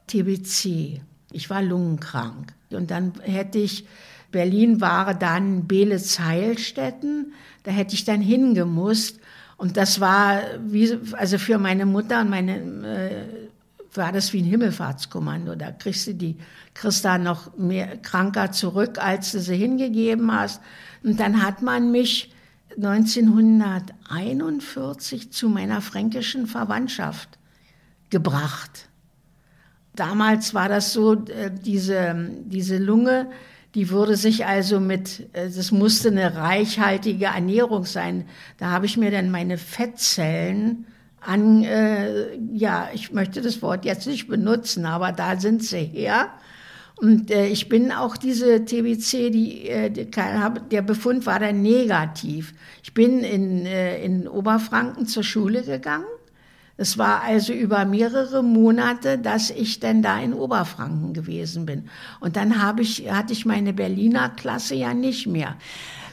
[0.07, 1.01] TBC.
[1.32, 2.54] Ich war lungenkrank.
[2.72, 3.86] Und dann hätte ich
[4.32, 7.34] Berlin war dann Beelitz-Heilstätten.
[7.63, 9.20] Da hätte ich dann hingemusst.
[9.58, 13.26] Und das war wie, also für meine Mutter und meine, äh,
[13.94, 15.54] war das wie ein Himmelfahrtskommando.
[15.56, 16.38] Da kriegst du die,
[17.04, 20.62] da noch mehr kranker zurück, als du sie hingegeben hast.
[21.04, 22.34] Und dann hat man mich
[22.78, 27.38] 1941 zu meiner fränkischen Verwandtschaft
[28.10, 28.88] gebracht.
[29.95, 33.30] Damals war das so, äh, diese, diese Lunge,
[33.75, 38.25] die würde sich also mit, äh, das musste eine reichhaltige Ernährung sein.
[38.58, 40.86] Da habe ich mir dann meine Fettzellen
[41.19, 46.30] an, äh, ja, ich möchte das Wort jetzt nicht benutzen, aber da sind sie her.
[46.95, 52.54] Und äh, ich bin auch diese TBC, die, äh, der Befund war dann negativ.
[52.84, 56.06] Ich bin in, äh, in Oberfranken zur Schule gegangen
[56.82, 61.89] es war also über mehrere Monate, dass ich denn da in Oberfranken gewesen bin.
[62.20, 65.58] Und dann habe ich, hatte ich meine Berliner Klasse ja nicht mehr.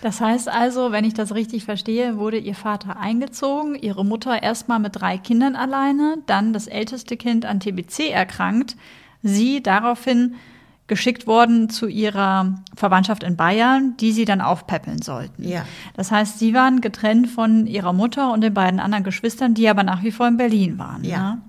[0.02, 4.78] Das heißt also, wenn ich das richtig verstehe, wurde Ihr Vater eingezogen, Ihre Mutter erstmal
[4.78, 8.76] mit drei Kindern alleine, dann das älteste Kind an TBC erkrankt,
[9.22, 10.34] Sie daraufhin
[10.88, 15.46] geschickt worden zu ihrer Verwandtschaft in Bayern, die sie dann aufpäppeln sollten.
[15.46, 15.64] Ja.
[15.94, 19.84] Das heißt, sie waren getrennt von ihrer Mutter und den beiden anderen Geschwistern, die aber
[19.84, 21.04] nach wie vor in Berlin waren.
[21.04, 21.34] Ja.
[21.34, 21.42] Ne?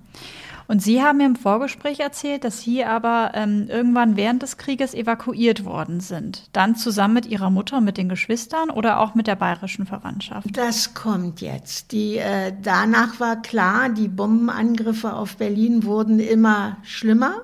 [0.70, 4.94] Und Sie haben mir im Vorgespräch erzählt, dass Sie aber ähm, irgendwann während des Krieges
[4.94, 6.48] evakuiert worden sind.
[6.52, 10.46] Dann zusammen mit Ihrer Mutter mit den Geschwistern oder auch mit der bayerischen Verwandtschaft?
[10.56, 11.90] Das kommt jetzt.
[11.90, 17.42] Die, äh, danach war klar, die Bombenangriffe auf Berlin wurden immer schlimmer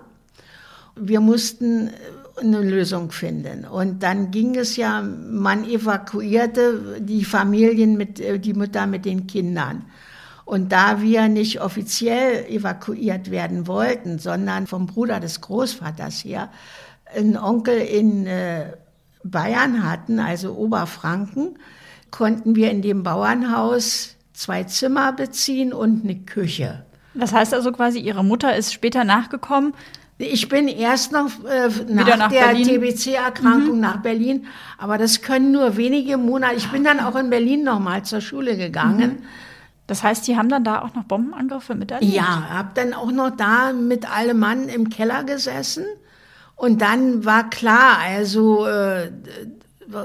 [0.96, 1.90] wir mussten
[2.38, 3.64] eine Lösung finden.
[3.64, 9.26] Und dann ging es ja, man evakuierte die Familien mit, äh, die Mütter mit den
[9.26, 9.84] Kindern.
[10.44, 16.50] Und da wir nicht offiziell evakuiert werden wollten, sondern vom Bruder des Großvaters her,
[17.14, 18.72] einen Onkel in äh,
[19.24, 21.58] Bayern hatten, also Oberfranken,
[22.10, 26.84] konnten wir in dem Bauernhaus zwei Zimmer beziehen und eine Küche.
[27.14, 29.72] Das heißt also quasi, Ihre Mutter ist später nachgekommen,
[30.18, 33.80] ich bin erst noch äh, nach, nach, der TBC-Erkrankung mhm.
[33.80, 34.46] nach Berlin,
[34.78, 36.56] aber das können nur wenige Monate.
[36.56, 39.10] Ich bin dann auch in Berlin nochmal zur Schule gegangen.
[39.10, 39.22] Mhm.
[39.86, 42.12] Das heißt, die haben dann da auch noch Bombenangriffe miterlebt?
[42.12, 45.84] Ja, hab dann auch noch da mit allem Mann im Keller gesessen.
[46.56, 49.12] Und dann war klar, also äh,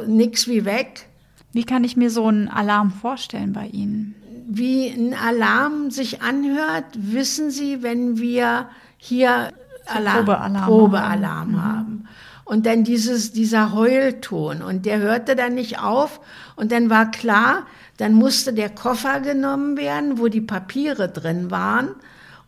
[0.06, 1.08] nix wie weg.
[1.54, 4.16] Wie kann ich mir so einen Alarm vorstellen bei Ihnen?
[4.48, 9.52] Wie ein Alarm sich anhört, wissen Sie, wenn wir hier
[9.88, 11.64] Alarm, Probealarm, Probealarm haben.
[11.64, 12.08] haben.
[12.44, 14.62] Und dann dieses, dieser Heulton.
[14.62, 16.20] Und der hörte dann nicht auf.
[16.56, 17.66] Und dann war klar,
[17.98, 21.96] dann musste der Koffer genommen werden, wo die Papiere drin waren.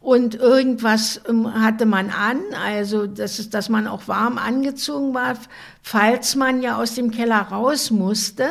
[0.01, 5.35] Und irgendwas ähm, hatte man an, also das ist, dass man auch warm angezogen war,
[5.81, 8.49] falls man ja aus dem Keller raus musste.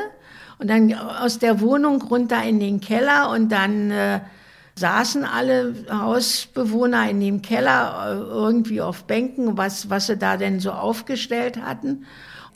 [0.59, 4.21] Und dann aus der Wohnung runter in den Keller und dann äh,
[4.77, 10.61] saßen alle Hausbewohner in dem Keller äh, irgendwie auf Bänken, was, was sie da denn
[10.61, 12.07] so aufgestellt hatten.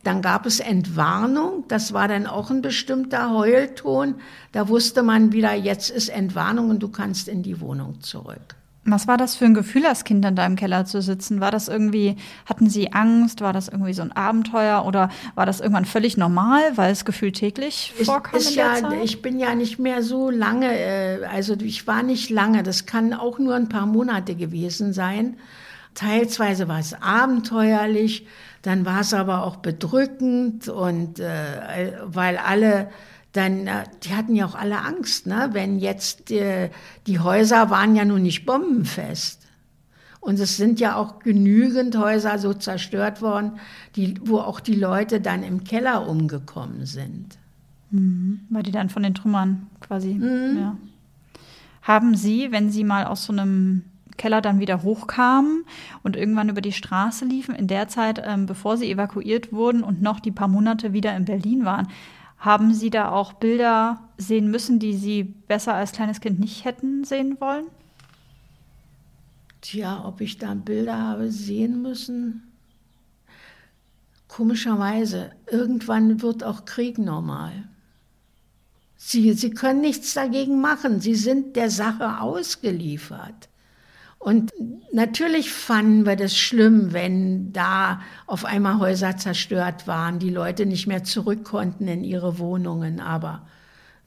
[0.03, 4.17] Dann gab es Entwarnung, das war dann auch ein bestimmter Heulton.
[4.53, 8.56] Da wusste man wieder, jetzt ist Entwarnung und du kannst in die Wohnung zurück.
[8.87, 11.40] Was war das für ein Gefühl, als Kind in deinem Keller zu sitzen?
[11.40, 13.40] War das irgendwie, hatten Sie Angst?
[13.40, 17.35] War das irgendwie so ein Abenteuer oder war das irgendwann völlig normal, weil es gefühlt
[17.35, 18.38] täglich vorkam?
[18.38, 19.03] Ist, ist ja, Zeit?
[19.03, 23.12] Ich bin ja nicht mehr so lange, äh, also ich war nicht lange, das kann
[23.12, 25.37] auch nur ein paar Monate gewesen sein.
[25.94, 28.27] Teilsweise war es abenteuerlich,
[28.62, 32.88] dann war es aber auch bedrückend und äh, weil alle
[33.37, 35.51] dann, äh, die hatten ja auch alle Angst, ne?
[35.53, 36.70] wenn jetzt äh,
[37.07, 39.42] die Häuser waren ja nun nicht bombenfest.
[40.20, 43.61] Und es sind ja auch genügend Häuser so zerstört worden,
[43.94, 47.38] die, wo auch die Leute dann im Keller umgekommen sind.
[47.90, 48.40] Mhm.
[48.51, 50.14] Weil die dann von den Trümmern quasi.
[50.14, 50.59] Mhm.
[50.59, 50.77] Ja.
[51.83, 53.85] Haben Sie, wenn Sie mal aus so einem
[54.16, 55.64] Keller dann wieder hochkamen
[56.03, 60.03] und irgendwann über die Straße liefen, in der Zeit, ähm, bevor Sie evakuiert wurden und
[60.03, 61.88] noch die paar Monate wieder in Berlin waren,
[62.38, 67.05] haben Sie da auch Bilder sehen müssen, die Sie besser als kleines Kind nicht hätten
[67.05, 67.66] sehen wollen?
[69.61, 72.53] Tja, ob ich da Bilder habe sehen müssen?
[74.29, 77.68] Komischerweise, irgendwann wird auch Krieg normal.
[78.96, 81.01] Sie, sie können nichts dagegen machen.
[81.01, 83.49] Sie sind der Sache ausgeliefert.
[84.19, 84.53] Und
[84.93, 90.87] natürlich fanden wir das schlimm, wenn da auf einmal Häuser zerstört waren, die Leute nicht
[90.87, 93.01] mehr zurück konnten in ihre Wohnungen.
[93.01, 93.47] Aber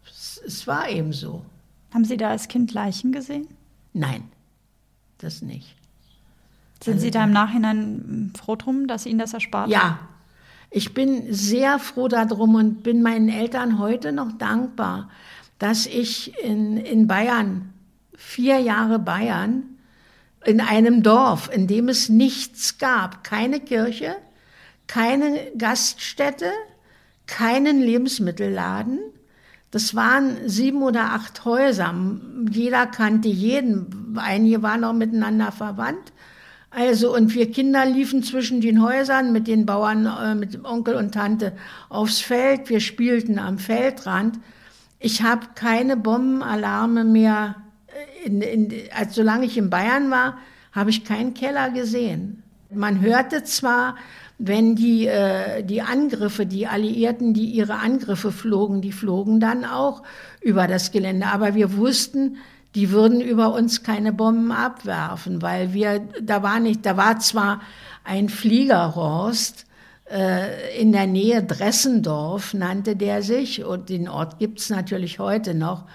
[0.06, 1.46] es, es war eben so.
[1.94, 3.48] Haben Sie da als Kind Leichen gesehen?
[3.94, 4.24] Nein,
[5.20, 5.76] das nicht.
[6.84, 10.00] Sind also, Sie da im Nachhinein froh drum, dass Ihnen das erspart Ja,
[10.70, 15.10] Ich bin sehr froh darum und bin meinen Eltern heute noch dankbar,
[15.60, 17.74] dass ich in, in Bayern,
[18.16, 19.64] vier Jahre Bayern,
[20.46, 24.16] in einem Dorf, in dem es nichts gab, keine Kirche,
[24.88, 26.52] keine Gaststätte,
[27.28, 29.00] keinen Lebensmittelladen.
[29.72, 31.94] Das waren sieben oder acht Häuser.
[32.50, 34.18] Jeder kannte jeden.
[34.18, 36.12] Einige waren auch miteinander verwandt.
[36.72, 41.14] Also, und wir Kinder liefen zwischen den Häusern mit den Bauern, äh, mit Onkel und
[41.14, 41.54] Tante
[41.90, 42.70] aufs Feld.
[42.70, 44.40] Wir spielten am Feldrand.
[45.00, 47.56] Ich habe keine Bombenalarme mehr.
[48.24, 50.38] In, in, also, solange ich in Bayern war,
[50.72, 52.44] habe ich keinen Keller gesehen.
[52.72, 53.96] Man hörte zwar,
[54.38, 60.04] wenn die, äh, die Angriffe, die Alliierten, die ihre Angriffe flogen, die flogen dann auch
[60.42, 61.28] über das Gelände.
[61.28, 62.38] Aber wir wussten,
[62.76, 67.62] die würden über uns keine Bomben abwerfen, weil wir, da war nicht, da war zwar
[68.04, 69.66] ein Fliegerhorst
[70.10, 75.86] äh, in der Nähe Dressendorf, nannte der sich, und den Ort gibt's natürlich heute noch.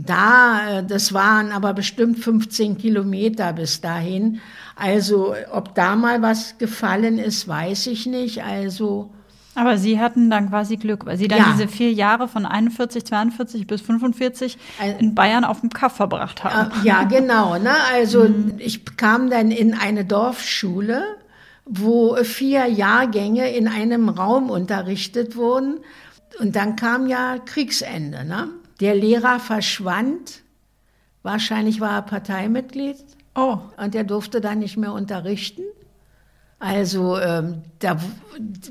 [0.00, 4.40] Da, äh, das waren aber bestimmt 15 Kilometer bis dahin.
[4.76, 8.44] Also, ob da mal was gefallen ist, weiß ich nicht.
[8.44, 9.10] Also,
[9.56, 11.52] aber Sie hatten dann quasi Glück, weil Sie dann ja.
[11.52, 14.56] diese vier Jahre von 41, 42 bis 45
[15.00, 16.70] in Bayern auf dem Kaff verbracht haben.
[16.70, 17.58] Äh, ja, genau.
[17.58, 17.72] Ne?
[17.92, 18.54] Also mhm.
[18.58, 21.02] ich kam dann in eine Dorfschule,
[21.64, 25.80] wo vier Jahrgänge in einem Raum unterrichtet wurden.
[26.38, 28.24] Und dann kam ja Kriegsende.
[28.24, 28.50] Ne?
[28.80, 30.42] Der Lehrer verschwand.
[31.22, 32.96] Wahrscheinlich war er Parteimitglied.
[33.34, 33.58] Oh.
[33.76, 35.62] Und er durfte dann nicht mehr unterrichten.
[36.60, 38.00] Also ähm, da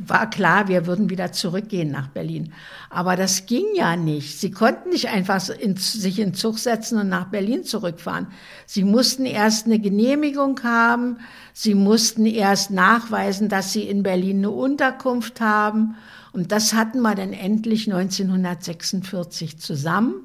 [0.06, 2.52] war klar, wir würden wieder zurückgehen nach Berlin.
[2.90, 4.40] Aber das ging ja nicht.
[4.40, 8.28] Sie konnten nicht einfach in, sich in Zug setzen und nach Berlin zurückfahren.
[8.66, 11.20] Sie mussten erst eine Genehmigung haben.
[11.54, 15.96] Sie mussten erst nachweisen, dass sie in Berlin eine Unterkunft haben.
[16.34, 20.16] Und das hatten wir dann endlich 1946 zusammen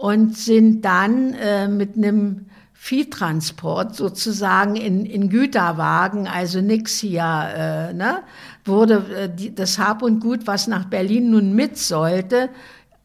[0.00, 2.46] und sind dann äh, mit einem
[2.84, 8.18] Viehtransport sozusagen in, in Güterwagen, also nix hier, äh, ne,
[8.66, 12.50] wurde äh, die, das Hab und Gut, was nach Berlin nun mit sollte,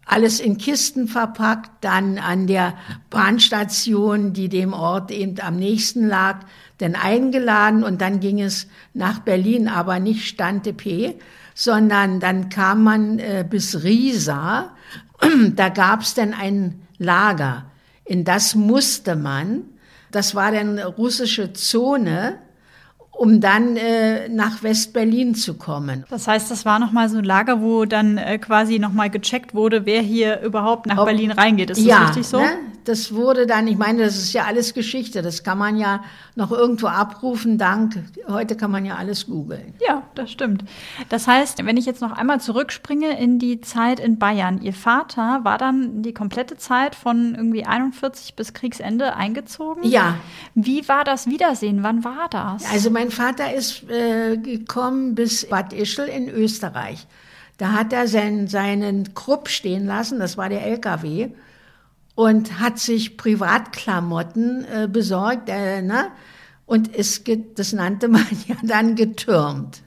[0.06, 2.74] alles in Kisten verpackt, dann an der
[3.10, 6.40] Bahnstation, die dem Ort eben am nächsten lag,
[6.80, 11.20] dann eingeladen und dann ging es nach Berlin, aber nicht Stante P,
[11.60, 14.72] sondern dann kam man äh, bis Riesa,
[15.58, 17.66] da gab es dann ein Lager.
[18.06, 19.66] In das musste man.
[20.10, 22.40] Das war dann russische Zone,
[23.20, 26.06] um dann äh, nach West-Berlin zu kommen.
[26.10, 29.86] Das heißt, das war nochmal so ein Lager, wo dann äh, quasi nochmal gecheckt wurde,
[29.86, 31.70] wer hier überhaupt nach Ob, Berlin reingeht.
[31.70, 32.40] Ist das ja, richtig so?
[32.40, 32.50] Ne?
[32.86, 35.22] Das wurde dann, ich meine, das ist ja alles Geschichte.
[35.22, 36.02] Das kann man ja
[36.36, 39.74] noch irgendwo abrufen, dank, heute kann man ja alles googeln.
[39.86, 40.64] Ja, das stimmt.
[41.10, 45.42] Das heißt, wenn ich jetzt noch einmal zurückspringe in die Zeit in Bayern, Ihr Vater
[45.44, 49.84] war dann die komplette Zeit von irgendwie 41 bis Kriegsende eingezogen?
[49.84, 50.16] Ja.
[50.56, 51.84] Wie war das Wiedersehen?
[51.84, 52.64] Wann war das?
[52.72, 57.08] Also mein Vater ist äh, gekommen bis Bad Ischl in Österreich.
[57.58, 61.30] Da hat er seinen, seinen Krupp stehen lassen, das war der LKW,
[62.16, 65.50] und hat sich Privatklamotten äh, besorgt.
[65.50, 66.12] Äh, ne?
[66.70, 69.82] und ist, das nannte man ja dann getürmt.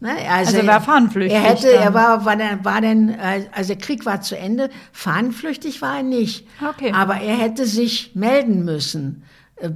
[0.00, 0.10] Ne?
[0.28, 1.36] Also, also er war fahnenflüchtig.
[1.36, 1.82] Er hätte, dann.
[1.82, 3.14] er war, war dann, war dann,
[3.52, 4.70] also der Krieg war zu Ende.
[4.92, 6.46] Fahnenflüchtig war er nicht.
[6.66, 6.92] Okay.
[6.92, 9.22] Aber er hätte sich melden müssen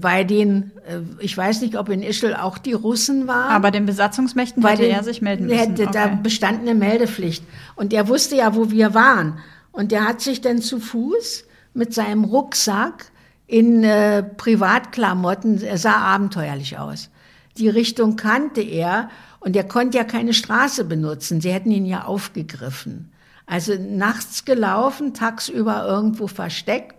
[0.01, 3.51] bei den, äh, ich weiß nicht, ob in Ischl auch die Russen waren.
[3.51, 5.59] Aber den Besatzungsmächten hätte den, er sich melden müssen.
[5.59, 5.93] Hätte, okay.
[5.93, 7.45] Da bestand eine Meldepflicht.
[7.77, 9.39] Und er wusste ja, wo wir waren.
[9.73, 13.13] Und er hat sich dann zu Fuß mit seinem Rucksack
[13.47, 17.11] in äh, Privatklamotten, er sah abenteuerlich aus.
[17.57, 19.09] Die Richtung kannte er
[19.41, 21.41] und er konnte ja keine Straße benutzen.
[21.41, 23.11] Sie hätten ihn ja aufgegriffen.
[23.47, 26.98] Also nachts gelaufen, tagsüber irgendwo versteckt.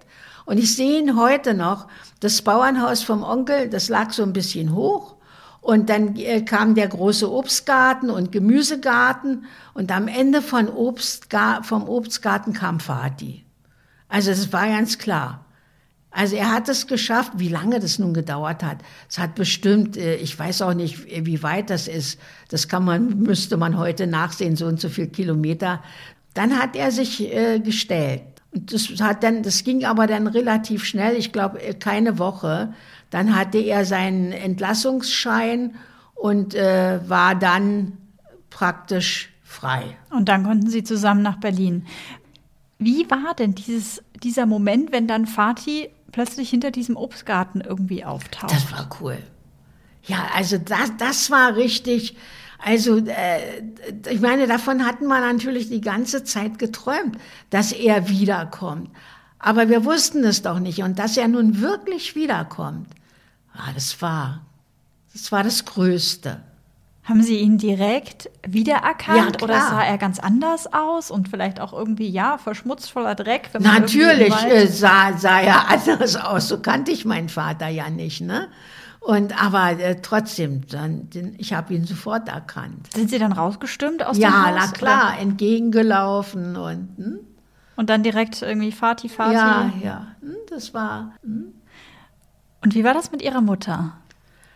[0.49, 1.85] Und ich sehe ihn heute noch.
[2.21, 5.15] Das Bauernhaus vom Onkel, das lag so ein bisschen hoch.
[5.61, 9.45] Und dann äh, kam der große Obstgarten und Gemüsegarten.
[9.75, 13.45] Und am Ende von Obstga vom Obstgarten kam Vati.
[14.07, 15.45] Also es war ganz klar.
[16.09, 18.79] Also er hat es geschafft, wie lange das nun gedauert hat.
[19.07, 22.19] Es hat bestimmt, äh, ich weiß auch nicht, wie weit das ist.
[22.49, 25.83] Das kann man, müsste man heute nachsehen, so und so viel Kilometer.
[26.33, 28.23] Dann hat er sich äh, gestellt.
[28.51, 32.73] Und das hat dann, das ging aber dann relativ schnell, ich glaube äh, keine Woche.
[33.09, 35.75] Dann hatte er seinen Entlassungsschein
[36.15, 37.97] und äh, war dann
[38.49, 39.97] praktisch frei.
[40.09, 41.85] Und dann konnten Sie zusammen nach Berlin.
[42.77, 48.51] Wie war denn dieses, dieser Moment, wenn dann Fatih plötzlich hinter diesem Obstgarten irgendwie auftaucht.
[48.51, 49.17] Das war cool.
[50.03, 52.15] Ja, also das, das war richtig.
[52.63, 53.63] Also, äh,
[54.09, 57.17] ich meine, davon hatten wir natürlich die ganze Zeit geträumt,
[57.49, 58.89] dass er wiederkommt.
[59.39, 60.83] Aber wir wussten es doch nicht.
[60.83, 62.87] Und dass er nun wirklich wiederkommt,
[63.53, 64.41] ah, das war,
[65.13, 66.41] das war das Größte.
[67.05, 71.73] Haben Sie ihn direkt wiedererkannt ja, oder sah er ganz anders aus und vielleicht auch
[71.73, 73.49] irgendwie, ja, verschmutzt voller Dreck?
[73.57, 76.49] Natürlich äh, sah, sah er anders aus.
[76.49, 78.49] So kannte ich meinen Vater ja nicht, ne?
[78.99, 82.93] Und aber äh, trotzdem, dann, den, ich habe ihn sofort erkannt.
[82.93, 84.45] Sind Sie dann rausgestimmt aus ja, dem Haus?
[84.47, 85.21] Ja, na klar, oder?
[85.21, 86.97] entgegengelaufen und.
[86.97, 87.19] Hm?
[87.75, 89.35] Und dann direkt irgendwie Fati Fati.
[89.35, 91.13] Ja, ja, hm, das war.
[91.23, 91.53] Hm?
[92.61, 93.93] Und wie war das mit Ihrer Mutter?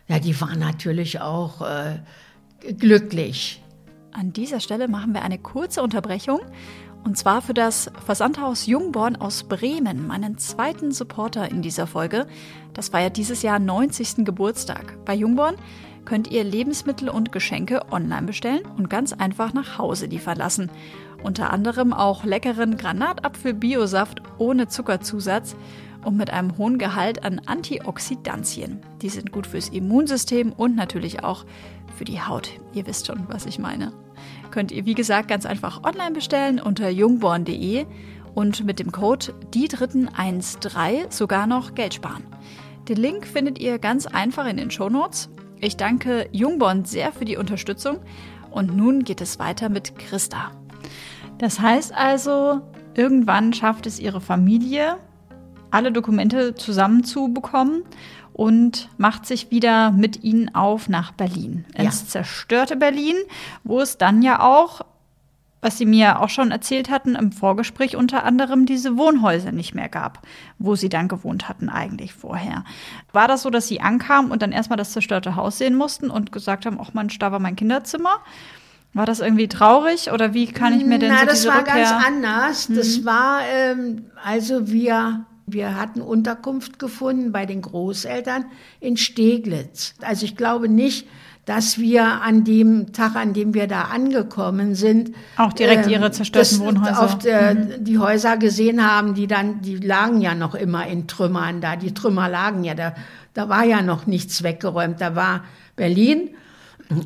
[0.07, 1.61] Ja, die war natürlich auch.
[1.61, 1.99] Äh,
[2.71, 3.61] glücklich.
[4.11, 6.39] An dieser Stelle machen wir eine kurze Unterbrechung.
[7.03, 12.27] Und zwar für das Versandhaus Jungborn aus Bremen, meinen zweiten Supporter in dieser Folge.
[12.73, 14.23] Das feiert dieses Jahr 90.
[14.25, 14.97] Geburtstag.
[15.05, 15.55] Bei Jungborn
[16.05, 20.69] könnt ihr Lebensmittel und Geschenke online bestellen und ganz einfach nach Hause liefern lassen.
[21.23, 25.55] Unter anderem auch leckeren Granatapfel-Biosaft ohne Zuckerzusatz
[26.03, 28.81] und mit einem hohen Gehalt an Antioxidantien.
[29.01, 31.45] Die sind gut fürs Immunsystem und natürlich auch
[31.97, 32.49] für die Haut.
[32.73, 33.93] Ihr wisst schon, was ich meine.
[34.53, 37.87] Könnt ihr, wie gesagt, ganz einfach online bestellen unter jungborn.de
[38.35, 42.23] und mit dem Code die dritten 13 sogar noch Geld sparen.
[42.87, 45.31] Den Link findet ihr ganz einfach in den Shownotes.
[45.59, 47.97] Ich danke Jungborn sehr für die Unterstützung
[48.51, 50.51] und nun geht es weiter mit Christa.
[51.39, 52.61] Das heißt also,
[52.93, 54.97] irgendwann schafft es ihre Familie,
[55.71, 57.85] alle Dokumente zusammenzubekommen
[58.33, 61.65] und macht sich wieder mit ihnen auf nach Berlin.
[61.75, 62.07] Ins ja.
[62.07, 63.15] zerstörte Berlin,
[63.63, 64.81] wo es dann ja auch,
[65.61, 69.87] was sie mir auch schon erzählt hatten im Vorgespräch, unter anderem diese Wohnhäuser nicht mehr
[69.87, 70.25] gab,
[70.57, 72.65] wo sie dann gewohnt hatten eigentlich vorher.
[73.13, 76.31] War das so, dass sie ankamen und dann erstmal das zerstörte Haus sehen mussten und
[76.31, 78.19] gesagt haben, ach Mensch, da war mein Kinderzimmer?
[78.95, 81.75] War das irgendwie traurig oder wie kann ich mir denn Na, so das war Rückkehr
[81.75, 82.69] ganz anders.
[82.69, 82.75] Mhm.
[82.75, 88.45] Das war ähm, also wir wir hatten Unterkunft gefunden bei den Großeltern
[88.79, 89.95] in Steglitz.
[90.01, 91.07] Also ich glaube nicht,
[91.45, 96.13] dass wir an dem Tag, an dem wir da angekommen sind, auch direkt ihre ähm,
[96.13, 97.83] zerstörten Wohnhäuser, auf der, mhm.
[97.83, 101.75] die Häuser gesehen haben, die dann, die lagen ja noch immer in Trümmern da.
[101.75, 102.95] Die Trümmer lagen ja da.
[103.33, 105.01] Da war ja noch nichts weggeräumt.
[105.01, 105.43] Da war
[105.75, 106.29] Berlin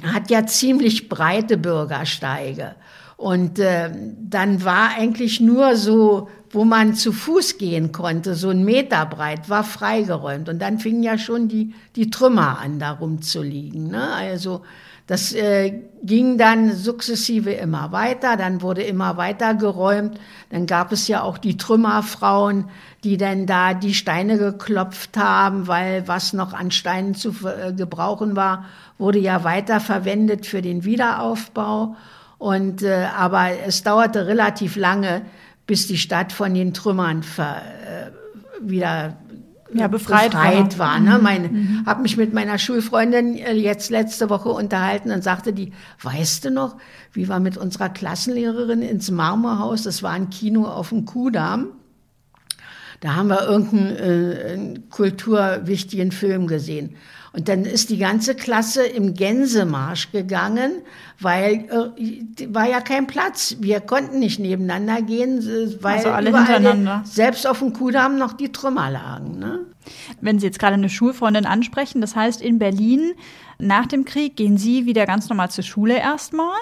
[0.03, 2.75] hat ja ziemlich breite Bürgersteige.
[3.15, 3.89] Und äh,
[4.21, 9.49] dann war eigentlich nur so wo man zu Fuß gehen konnte, so ein Meter breit,
[9.49, 10.49] war freigeräumt.
[10.49, 13.89] Und dann fingen ja schon die, die Trümmer an, da rumzuliegen.
[13.89, 14.11] Ne?
[14.13, 14.61] Also
[15.07, 20.19] das äh, ging dann sukzessive immer weiter, dann wurde immer weiter geräumt.
[20.49, 22.65] Dann gab es ja auch die Trümmerfrauen,
[23.05, 28.35] die dann da die Steine geklopft haben, weil was noch an Steinen zu äh, gebrauchen
[28.35, 28.65] war,
[28.97, 31.95] wurde ja weiter verwendet für den Wiederaufbau.
[32.37, 35.21] Und äh, aber es dauerte relativ lange,
[35.67, 38.11] bis die Stadt von den Trümmern ver, äh,
[38.67, 39.17] wieder
[39.73, 40.93] ja, befreit, befreit war.
[40.93, 41.17] war ne?
[41.17, 41.23] Mhm.
[41.23, 41.85] Meine, mhm.
[41.85, 46.51] habe mich mit meiner Schulfreundin äh, jetzt letzte Woche unterhalten und sagte die, weißt du
[46.51, 46.77] noch,
[47.11, 51.67] wie wir mit unserer Klassenlehrerin ins Marmorhaus, das war ein Kino auf dem Kudamm,
[53.01, 56.95] da haben wir irgendeinen äh, kulturwichtigen Film gesehen.
[57.33, 60.81] Und dann ist die ganze Klasse im Gänsemarsch gegangen,
[61.19, 61.67] weil
[61.97, 63.57] äh, war ja kein Platz.
[63.59, 65.39] Wir konnten nicht nebeneinander gehen,
[65.81, 67.03] weil also alle hintereinander.
[67.05, 69.39] selbst auf dem Kudamm noch die Trümmer lagen.
[69.39, 69.59] Ne?
[70.21, 73.13] Wenn Sie jetzt gerade eine Schulfreundin ansprechen, das heißt in Berlin
[73.59, 76.57] nach dem Krieg gehen Sie wieder ganz normal zur Schule erstmal.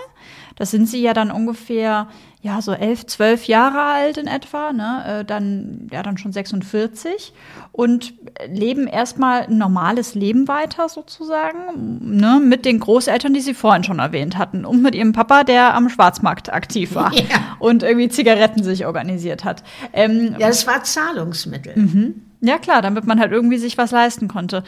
[0.56, 2.08] Das sind Sie ja dann ungefähr
[2.46, 7.34] ja, so elf, zwölf Jahre alt in etwa, ne, äh, dann, ja, dann schon 46
[7.72, 8.14] und
[8.48, 13.98] leben erstmal ein normales Leben weiter sozusagen, ne, mit den Großeltern, die sie vorhin schon
[13.98, 17.58] erwähnt hatten und mit ihrem Papa, der am Schwarzmarkt aktiv war ja.
[17.58, 19.64] und irgendwie Zigaretten sich organisiert hat.
[19.92, 21.74] Ähm, ja, das war Zahlungsmittel.
[21.76, 22.22] Mhm.
[22.42, 24.64] Ja, klar, damit man halt irgendwie sich was leisten konnte.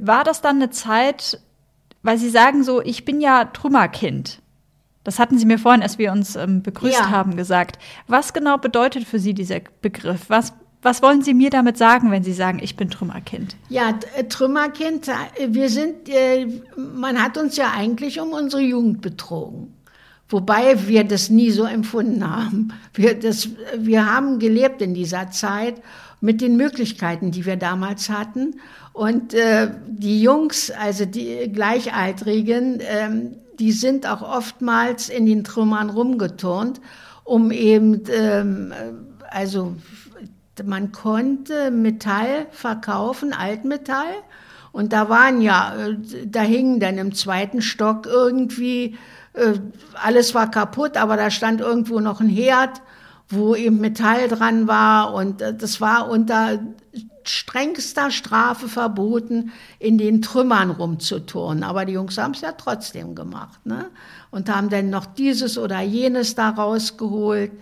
[0.00, 1.38] War das dann eine Zeit,
[2.02, 4.41] weil Sie sagen so, ich bin ja Trümmerkind.
[5.04, 7.10] Das hatten Sie mir vorhin, als wir uns ähm, begrüßt ja.
[7.10, 7.78] haben, gesagt.
[8.06, 10.26] Was genau bedeutet für Sie dieser Begriff?
[10.28, 13.56] Was, was wollen Sie mir damit sagen, wenn Sie sagen, ich bin Trümmerkind?
[13.68, 15.12] Ja, äh, Trümmerkind, äh,
[15.48, 16.46] wir sind, äh,
[16.76, 19.74] man hat uns ja eigentlich um unsere Jugend betrogen.
[20.28, 22.72] Wobei wir das nie so empfunden haben.
[22.94, 25.74] Wir, das, wir haben gelebt in dieser Zeit
[26.22, 28.54] mit den Möglichkeiten, die wir damals hatten.
[28.94, 35.88] Und äh, die Jungs, also die Gleichaltrigen, ähm, die sind auch oftmals in den Trümmern
[35.88, 36.80] rumgeturnt,
[37.22, 38.74] um eben, ähm,
[39.30, 39.76] also
[40.64, 44.14] man konnte Metall verkaufen, Altmetall,
[44.72, 48.96] Und da waren ja, äh, da hingen dann im zweiten Stock irgendwie,
[49.34, 49.52] äh,
[49.94, 52.82] alles war kaputt, aber da stand irgendwo noch ein Herd,
[53.28, 55.14] wo eben Metall dran war.
[55.14, 56.58] Und äh, das war unter
[57.28, 61.62] strengster Strafe verboten, in den Trümmern rumzuturnen.
[61.62, 63.86] Aber die Jungs haben es ja trotzdem gemacht, ne?
[64.30, 67.52] Und haben dann noch dieses oder jenes da rausgeholt.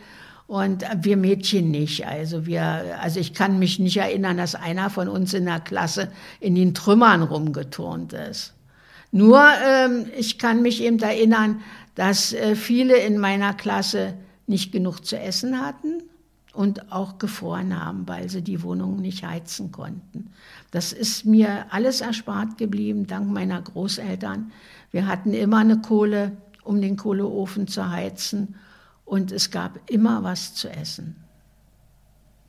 [0.46, 2.06] Und wir Mädchen nicht.
[2.06, 6.10] Also wir, also ich kann mich nicht erinnern, dass einer von uns in der Klasse
[6.40, 8.52] in den Trümmern rumgeturnt ist.
[9.12, 11.60] Nur ähm, ich kann mich eben erinnern,
[11.94, 14.14] dass äh, viele in meiner Klasse
[14.46, 16.02] nicht genug zu essen hatten
[16.52, 20.32] und auch gefroren haben, weil sie die Wohnung nicht heizen konnten.
[20.70, 24.50] Das ist mir alles erspart geblieben, dank meiner Großeltern.
[24.90, 26.32] Wir hatten immer eine Kohle,
[26.64, 28.56] um den Kohleofen zu heizen
[29.04, 31.16] und es gab immer was zu essen.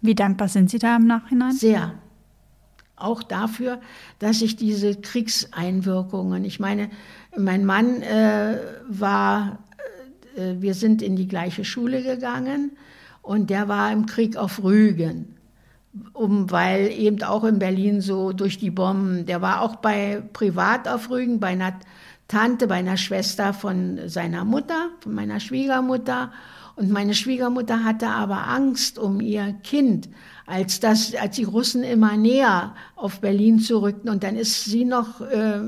[0.01, 1.53] Wie dankbar sind Sie da im Nachhinein?
[1.53, 1.93] Sehr.
[2.95, 3.81] Auch dafür,
[4.19, 6.89] dass ich diese Kriegseinwirkungen, ich meine,
[7.37, 9.59] mein Mann äh, war,
[10.35, 12.71] äh, wir sind in die gleiche Schule gegangen
[13.21, 15.35] und der war im Krieg auf Rügen,
[16.13, 20.87] um, weil eben auch in Berlin so durch die Bomben, der war auch bei privat
[20.87, 21.73] auf Rügen, bei einer
[22.27, 26.31] Tante, bei einer Schwester von seiner Mutter, von meiner Schwiegermutter.
[26.77, 30.07] Und meine Schwiegermutter hatte aber Angst um ihr Kind,
[30.45, 34.09] als, das, als die Russen immer näher auf Berlin zurückten.
[34.09, 35.59] Und dann ist sie noch, äh,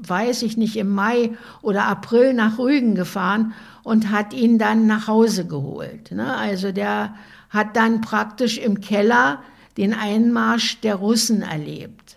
[0.00, 5.06] weiß ich nicht, im Mai oder April nach Rügen gefahren und hat ihn dann nach
[5.08, 6.12] Hause geholt.
[6.12, 6.36] Ne?
[6.36, 7.14] Also der
[7.50, 9.42] hat dann praktisch im Keller
[9.76, 12.16] den Einmarsch der Russen erlebt.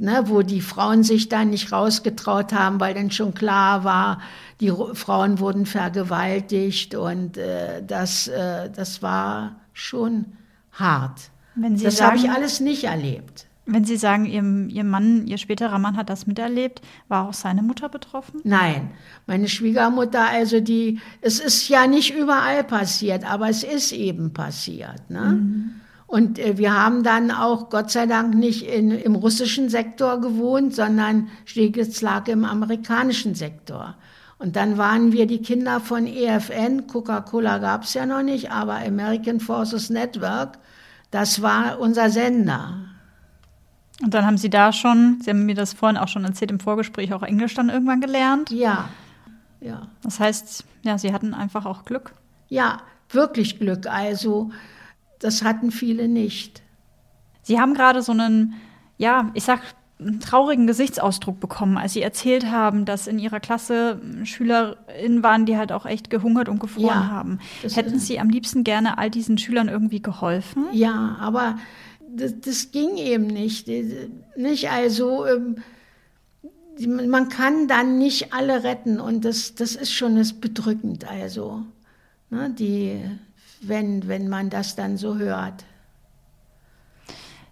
[0.00, 4.20] Ne, wo die Frauen sich dann nicht rausgetraut haben, weil dann schon klar war,
[4.60, 10.26] die Frauen wurden vergewaltigt und äh, das, äh, das war schon
[10.70, 11.32] hart.
[11.56, 13.47] das habe ich alles nicht erlebt.
[13.70, 17.62] Wenn Sie sagen, Ihr, Ihr Mann, Ihr späterer Mann hat das miterlebt, war auch seine
[17.62, 18.40] Mutter betroffen?
[18.44, 18.90] Nein,
[19.26, 25.10] meine Schwiegermutter, also die, es ist ja nicht überall passiert, aber es ist eben passiert.
[25.10, 25.20] Ne?
[25.20, 25.70] Mhm.
[26.06, 30.74] Und äh, wir haben dann auch Gott sei Dank nicht in, im russischen Sektor gewohnt,
[30.74, 33.96] sondern Steglitz lag im amerikanischen Sektor.
[34.38, 38.76] Und dann waren wir die Kinder von EFN, Coca-Cola gab es ja noch nicht, aber
[38.76, 40.58] American Forces Network,
[41.10, 42.87] das war unser Sender.
[44.02, 46.60] Und dann haben Sie da schon, Sie haben mir das vorhin auch schon erzählt im
[46.60, 48.50] Vorgespräch, auch Englisch dann irgendwann gelernt?
[48.50, 48.88] Ja,
[49.60, 49.88] ja.
[50.02, 52.12] Das heißt, ja, Sie hatten einfach auch Glück?
[52.48, 53.86] Ja, wirklich Glück.
[53.86, 54.50] Also,
[55.18, 56.62] das hatten viele nicht.
[57.42, 58.54] Sie haben gerade so einen,
[58.98, 59.60] ja, ich sag,
[60.00, 65.56] einen traurigen Gesichtsausdruck bekommen, als Sie erzählt haben, dass in Ihrer Klasse SchülerInnen waren, die
[65.56, 67.40] halt auch echt gehungert und gefroren ja, haben.
[67.62, 70.66] Hätten Sie am liebsten gerne all diesen Schülern irgendwie geholfen?
[70.72, 71.56] Ja, aber
[72.20, 73.68] das, das ging eben nicht.
[74.36, 75.56] Nicht also, ähm,
[76.86, 81.08] man kann dann nicht alle retten und das, das ist schon das bedrückend.
[81.10, 81.64] Also,
[82.30, 83.00] ne, die,
[83.60, 85.64] wenn, wenn man das dann so hört.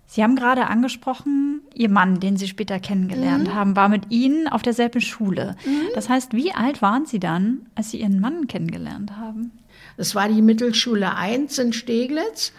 [0.06, 3.54] Sie haben gerade angesprochen, Ihr Mann, den Sie später kennengelernt mhm.
[3.54, 5.56] haben, war mit Ihnen auf derselben Schule.
[5.66, 5.88] Mhm.
[5.94, 9.52] Das heißt, wie alt waren Sie dann, als Sie Ihren Mann kennengelernt haben?
[9.98, 12.52] Das war die Mittelschule 1 in Steglitz.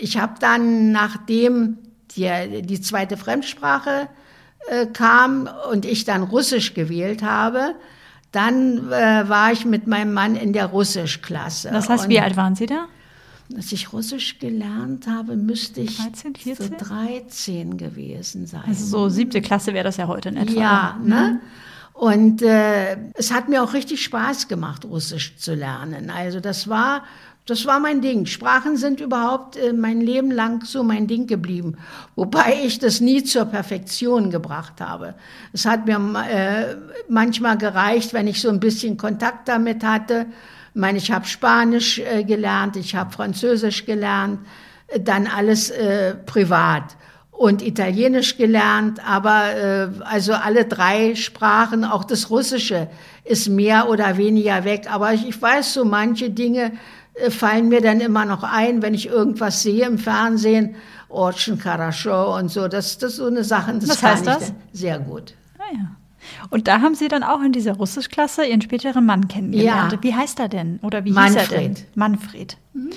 [0.00, 1.78] Ich habe dann, nachdem
[2.16, 4.08] die, die zweite Fremdsprache
[4.68, 7.74] äh, kam und ich dann Russisch gewählt habe,
[8.32, 11.70] dann äh, war ich mit meinem Mann in der Russischklasse.
[11.70, 12.86] Das heißt, und wie alt waren Sie da?
[13.56, 16.68] Als ich Russisch gelernt habe, müsste ich 13, 14?
[16.78, 18.64] so 13 gewesen sein.
[18.66, 20.60] Also so siebte Klasse wäre das ja heute in etwa.
[20.60, 21.40] Ja, ne?
[21.40, 21.40] Mhm.
[21.98, 26.10] Und äh, es hat mir auch richtig Spaß gemacht, Russisch zu lernen.
[26.10, 27.02] Also das war
[27.48, 28.26] das war mein Ding.
[28.26, 31.78] Sprachen sind überhaupt äh, mein Leben lang so mein Ding geblieben,
[32.14, 35.14] wobei ich das nie zur Perfektion gebracht habe.
[35.54, 35.96] Es hat mir
[36.30, 36.76] äh,
[37.08, 40.26] manchmal gereicht, wenn ich so ein bisschen Kontakt damit hatte.
[40.74, 44.40] Ich meine, ich habe Spanisch äh, gelernt, ich habe Französisch gelernt,
[44.88, 46.98] äh, dann alles äh, privat
[47.30, 52.88] und Italienisch gelernt, aber äh, also alle drei Sprachen, auch das Russische
[53.24, 54.88] ist mehr oder weniger weg.
[54.90, 56.72] Aber ich, ich weiß so manche Dinge,
[57.30, 60.76] fallen mir dann immer noch ein, wenn ich irgendwas sehe im Fernsehen,
[61.08, 62.68] Orchen Karaschow und so.
[62.68, 64.52] Das, das ist so eine Sache, das Was heißt das?
[64.72, 65.34] sehr gut.
[65.58, 65.96] Ah, ja.
[66.50, 69.92] Und da haben Sie dann auch in dieser Russischklasse Ihren späteren Mann kennengelernt.
[69.92, 70.02] Ja.
[70.02, 70.78] Wie heißt er denn?
[70.82, 71.42] Oder wie Manfred.
[71.42, 71.76] hieß er denn?
[71.94, 72.56] Manfred.
[72.74, 72.90] Mhm.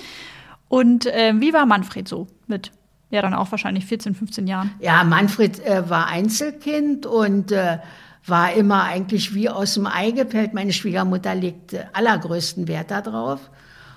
[0.68, 2.72] Und äh, wie war Manfred so mit
[3.12, 4.70] ja, dann auch wahrscheinlich 14, 15 Jahren.
[4.80, 7.78] Ja, Manfred äh, war Einzelkind und äh,
[8.26, 10.54] war immer eigentlich wie aus dem Ei gepellt.
[10.54, 13.50] Meine Schwiegermutter legte allergrößten Wert darauf.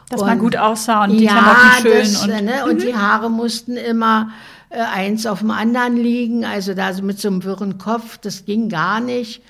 [0.09, 1.99] Dass und, man gut aussah und die ja, Klamotten schön.
[1.99, 3.01] Das, und, ne, und die mhm.
[3.01, 4.29] Haare mussten immer
[4.69, 8.45] äh, eins auf dem anderen liegen, also da so mit so einem wirren Kopf, das
[8.45, 9.41] ging gar nicht.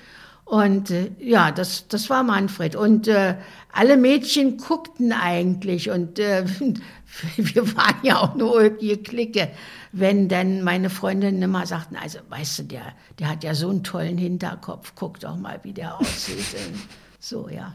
[0.44, 2.76] Und äh, ja, das, das war Manfred.
[2.76, 3.34] Und äh,
[3.72, 6.44] alle Mädchen guckten eigentlich und äh,
[7.36, 9.48] wir waren ja auch eine ulkige Clique,
[9.92, 12.82] wenn dann meine Freundinnen immer sagten, also weißt du, der,
[13.18, 16.46] der hat ja so einen tollen Hinterkopf, guck doch mal, wie der aussieht.
[17.18, 17.74] so, ja.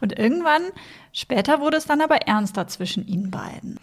[0.00, 0.62] Und irgendwann,
[1.12, 3.78] später wurde es dann aber ernster zwischen ihnen beiden.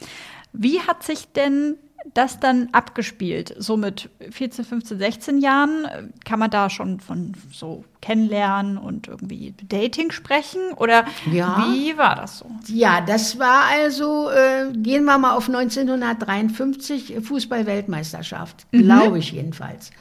[0.52, 1.76] Wie hat sich denn
[2.14, 3.54] das dann abgespielt?
[3.58, 9.54] So mit 14, 15, 16 Jahren kann man da schon von so kennenlernen und irgendwie
[9.68, 10.74] Dating sprechen?
[10.76, 11.66] Oder ja.
[11.68, 12.50] wie war das so?
[12.68, 18.84] Ja, das war also, äh, gehen wir mal auf 1953, Fußball-Weltmeisterschaft, mhm.
[18.84, 19.92] glaube ich jedenfalls.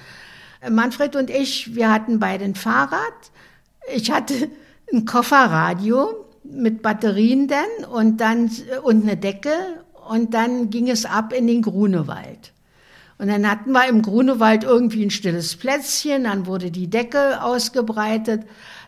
[0.68, 2.98] Manfred und ich, wir hatten beide ein Fahrrad.
[3.94, 4.50] Ich hatte
[4.92, 8.50] ein Kofferradio mit Batterien denn und dann
[8.82, 9.50] und eine Decke
[10.08, 12.52] und dann ging es ab in den Grunewald.
[13.18, 18.42] Und dann hatten wir im Grunewald irgendwie ein stilles Plätzchen, dann wurde die Decke ausgebreitet,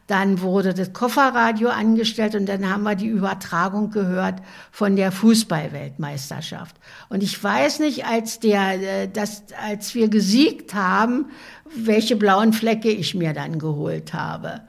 [0.06, 4.40] dann wurde das Kofferradio angestellt und dann haben wir die Übertragung gehört
[4.70, 6.76] von der Fußballweltmeisterschaft.
[7.08, 11.26] Und ich weiß nicht, als der, äh, das, als wir gesiegt haben,
[11.76, 14.62] welche blauen Flecke ich mir dann geholt habe.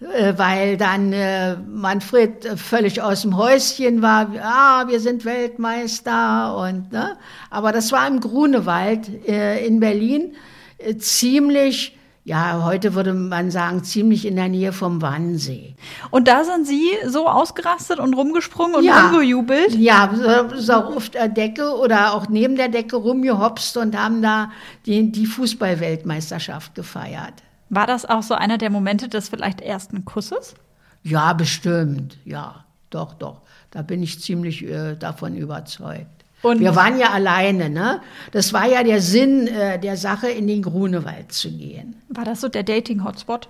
[0.00, 6.92] Äh, weil dann äh, Manfred völlig aus dem Häuschen war, ah, wir sind Weltmeister und
[6.92, 7.16] ne?
[7.48, 10.34] aber das war im Grunewald äh, in Berlin
[10.78, 15.74] äh, ziemlich ja, heute würde man sagen, ziemlich in der Nähe vom Wannsee.
[16.10, 19.08] Und da sind Sie so ausgerastet und rumgesprungen und ja.
[19.08, 19.74] rumgejubelt?
[19.74, 24.50] Ja, so, so auf der Decke oder auch neben der Decke rumgehopst und haben da
[24.86, 27.34] die, die Fußballweltmeisterschaft gefeiert.
[27.74, 30.54] War das auch so einer der Momente des vielleicht ersten Kusses?
[31.02, 32.16] Ja, bestimmt.
[32.24, 33.42] Ja, doch, doch.
[33.70, 36.06] Da bin ich ziemlich äh, davon überzeugt.
[36.42, 38.02] Und wir waren ja alleine, ne?
[38.32, 41.96] Das war ja der Sinn äh, der Sache, in den Grunewald zu gehen.
[42.10, 43.48] War das so der Dating-Hotspot?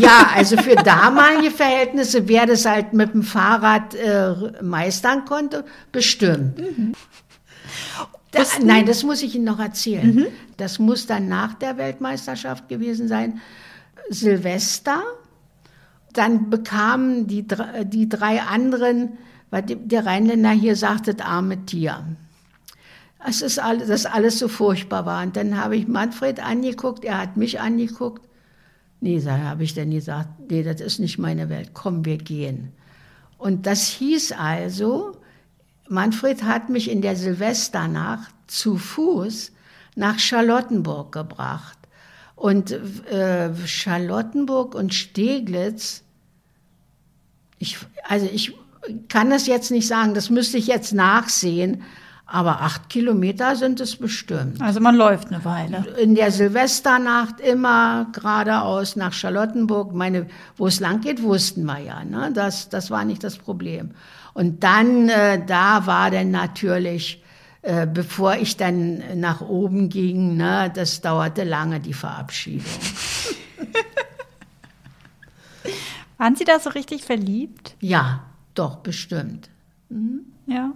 [0.00, 6.58] Ja, also für damalige Verhältnisse, wer das halt mit dem Fahrrad äh, meistern konnte, bestimmt.
[6.58, 6.94] Mhm.
[8.34, 10.14] Das, nein, das muss ich Ihnen noch erzählen.
[10.14, 10.26] Mhm.
[10.56, 13.40] Das muss dann nach der Weltmeisterschaft gewesen sein.
[14.10, 15.02] Silvester.
[16.12, 17.46] Dann bekamen die,
[17.84, 19.18] die drei anderen,
[19.50, 22.04] weil der Rheinländer hier sagte, das arme Tier.
[23.26, 25.22] Es ist alles, dass alles so furchtbar war.
[25.22, 28.28] Und dann habe ich Manfred angeguckt, er hat mich angeguckt.
[29.00, 32.72] Nee, da habe ich dann gesagt, nee, das ist nicht meine Welt, komm, wir gehen.
[33.38, 35.13] Und das hieß also,
[35.88, 39.52] Manfred hat mich in der Silvesternacht zu Fuß
[39.96, 41.78] nach Charlottenburg gebracht.
[42.36, 46.02] Und äh, Charlottenburg und Steglitz,
[47.58, 47.78] ich,
[48.08, 48.54] also ich
[49.08, 51.82] kann das jetzt nicht sagen, das müsste ich jetzt nachsehen,
[52.26, 54.60] aber acht Kilometer sind es bestimmt.
[54.60, 55.84] Also man läuft eine Weile.
[56.00, 59.94] In der Silvesternacht immer geradeaus nach Charlottenburg.
[59.94, 60.26] Meine,
[60.56, 62.02] wo es lang geht, wussten wir ja.
[62.02, 62.30] Ne?
[62.34, 63.90] Das, das war nicht das Problem.
[64.34, 67.22] Und dann, äh, da war dann natürlich,
[67.62, 72.66] äh, bevor ich dann nach oben ging, ne, das dauerte lange, die Verabschiedung.
[76.18, 77.76] Waren Sie da so richtig verliebt?
[77.80, 78.24] Ja,
[78.54, 79.48] doch, bestimmt.
[79.88, 80.20] Mhm.
[80.46, 80.72] Ja.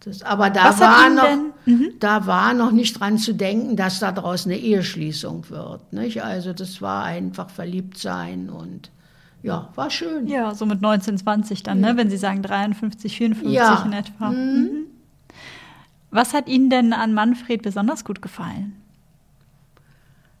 [0.00, 1.94] Das, aber da war, noch, mhm.
[1.98, 5.92] da war noch nicht dran zu denken, dass da draußen eine Eheschließung wird.
[5.92, 6.22] Nicht?
[6.22, 8.90] Also das war einfach verliebt sein und
[9.42, 10.26] ja, war schön.
[10.26, 11.86] Ja, so mit 19, 20 dann, ne?
[11.88, 11.92] ja.
[11.92, 11.98] ne?
[11.98, 13.82] wenn Sie sagen 53, 54 ja.
[13.84, 14.30] in etwa.
[14.30, 14.36] Mhm.
[14.36, 14.86] Mhm.
[16.10, 18.76] Was hat Ihnen denn an Manfred besonders gut gefallen?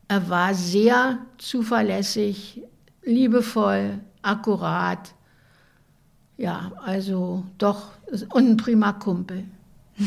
[0.08, 2.62] Er war sehr zuverlässig,
[3.02, 5.14] liebevoll, akkurat.
[6.36, 7.90] Ja, also doch,
[8.32, 9.44] und ein prima Kumpel.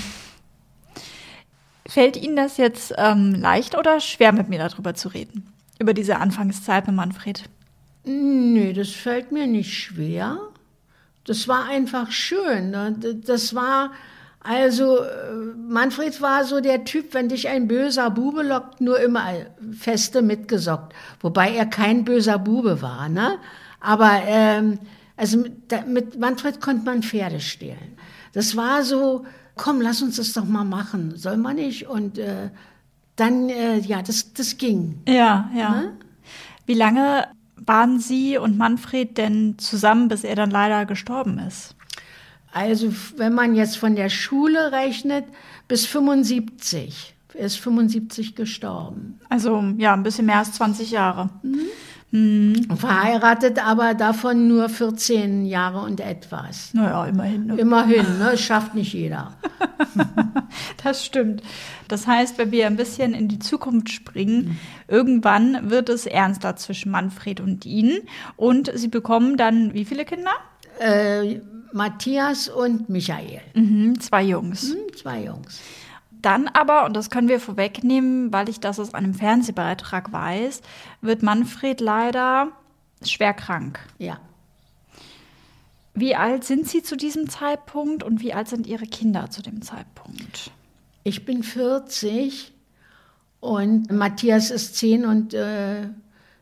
[1.87, 5.51] Fällt Ihnen das jetzt ähm, leicht oder schwer, mit mir darüber zu reden?
[5.79, 7.49] Über diese Anfangszeit mit Manfred?
[8.11, 10.39] Nee, das fällt mir nicht schwer.
[11.25, 12.71] Das war einfach schön.
[12.71, 12.95] Ne?
[13.23, 13.91] Das war,
[14.39, 15.33] also, äh,
[15.67, 19.25] Manfred war so der Typ, wenn dich ein böser Bube lockt, nur immer
[19.77, 20.95] feste mitgesockt.
[21.19, 23.37] Wobei er kein böser Bube war, ne?
[23.79, 24.79] Aber, ähm,
[25.15, 27.95] also mit, mit Manfred konnte man Pferde stehlen.
[28.33, 29.23] Das war so,
[29.55, 31.15] komm, lass uns das doch mal machen.
[31.15, 31.87] Soll man nicht?
[31.87, 32.49] Und äh,
[33.15, 34.99] dann, äh, ja, das, das ging.
[35.07, 35.69] Ja, ja.
[35.69, 35.97] Ne?
[36.65, 37.27] Wie lange
[37.65, 41.75] waren Sie und Manfred denn zusammen, bis er dann leider gestorben ist?
[42.51, 45.25] Also, wenn man jetzt von der Schule rechnet,
[45.67, 47.15] bis 75.
[47.35, 49.19] Er ist 75 gestorben.
[49.29, 51.29] Also, ja, ein bisschen mehr als 20 Jahre.
[51.43, 51.67] Mhm.
[52.11, 52.75] Mhm.
[52.75, 56.73] Verheiratet, aber davon nur 14 Jahre und etwas.
[56.73, 57.45] Naja, immerhin.
[57.45, 57.55] Ne?
[57.57, 58.35] Immerhin, ne?
[58.35, 59.35] schafft nicht jeder.
[60.83, 61.43] das stimmt.
[61.87, 64.57] Das heißt, wenn wir ein bisschen in die Zukunft springen, mhm.
[64.89, 68.01] Irgendwann wird es ernster zwischen Manfred und Ihnen.
[68.35, 70.31] Und Sie bekommen dann wie viele Kinder?
[70.79, 71.39] Äh,
[71.71, 73.41] Matthias und Michael.
[73.53, 74.69] Mhm, zwei Jungs.
[74.69, 75.61] Mhm, zwei Jungs.
[76.21, 80.61] Dann aber, und das können wir vorwegnehmen, weil ich das aus einem Fernsehbeitrag weiß,
[81.01, 82.49] wird Manfred leider
[83.03, 83.79] schwer krank.
[83.97, 84.19] Ja.
[85.93, 89.61] Wie alt sind Sie zu diesem Zeitpunkt und wie alt sind Ihre Kinder zu dem
[89.61, 90.51] Zeitpunkt?
[91.03, 92.53] Ich bin 40
[93.39, 95.87] und Matthias ist 10 und äh,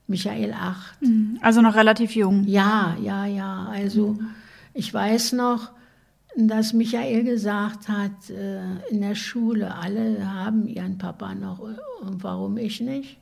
[0.08, 1.02] Michael 8.
[1.02, 1.40] Mhm.
[1.42, 2.44] Also noch relativ jung.
[2.46, 3.68] Ja, ja, ja.
[3.72, 4.30] Also mhm.
[4.74, 5.72] ich weiß noch,
[6.36, 12.58] dass Michael gesagt hat, äh, in der Schule, alle haben ihren Papa noch und warum
[12.58, 13.18] ich nicht?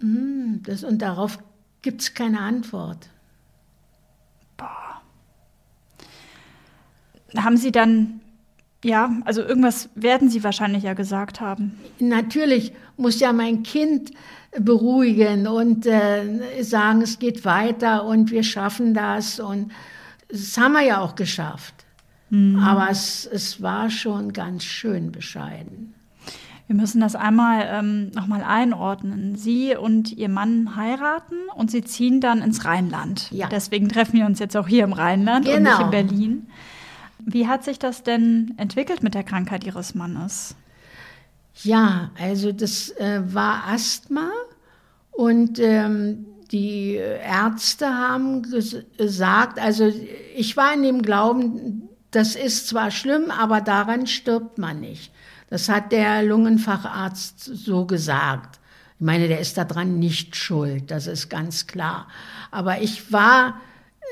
[0.00, 1.38] Hm, das, und darauf
[1.82, 3.08] gibt es keine Antwort.
[4.56, 5.00] Boah.
[7.36, 8.20] Haben Sie dann,
[8.86, 11.78] ja, also irgendwas werden Sie wahrscheinlich ja gesagt haben.
[11.98, 14.12] Natürlich muss ja mein Kind
[14.58, 19.72] beruhigen und äh, sagen, es geht weiter und wir schaffen das und
[20.28, 21.74] das haben wir ja auch geschafft.
[22.30, 22.58] Mhm.
[22.58, 25.94] Aber es, es war schon ganz schön bescheiden.
[26.68, 29.36] Wir müssen das einmal ähm, nochmal einordnen.
[29.36, 33.30] Sie und Ihr Mann heiraten und Sie ziehen dann ins Rheinland.
[33.30, 33.48] Ja.
[33.48, 35.84] Deswegen treffen wir uns jetzt auch hier im Rheinland genau.
[35.84, 36.42] und nicht in genau.
[37.26, 40.54] Wie hat sich das denn entwickelt mit der Krankheit Ihres Mannes?
[41.62, 44.30] Ja, also das äh, war Asthma
[45.10, 49.90] und ähm, die Ärzte haben gesagt, also
[50.36, 55.12] ich war in dem Glauben, das ist zwar schlimm, aber daran stirbt man nicht.
[55.50, 58.60] Das hat der Lungenfacharzt so gesagt.
[58.98, 62.06] Ich meine, der ist daran nicht schuld, das ist ganz klar.
[62.52, 63.60] Aber ich war,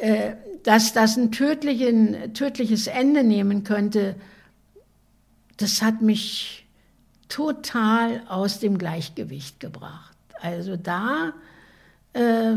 [0.01, 0.33] äh,
[0.65, 4.17] dass das ein tödliches Ende nehmen könnte,
[5.59, 6.67] das hat mich
[7.29, 10.17] total aus dem Gleichgewicht gebracht.
[10.41, 11.33] Also da
[12.15, 12.57] äh,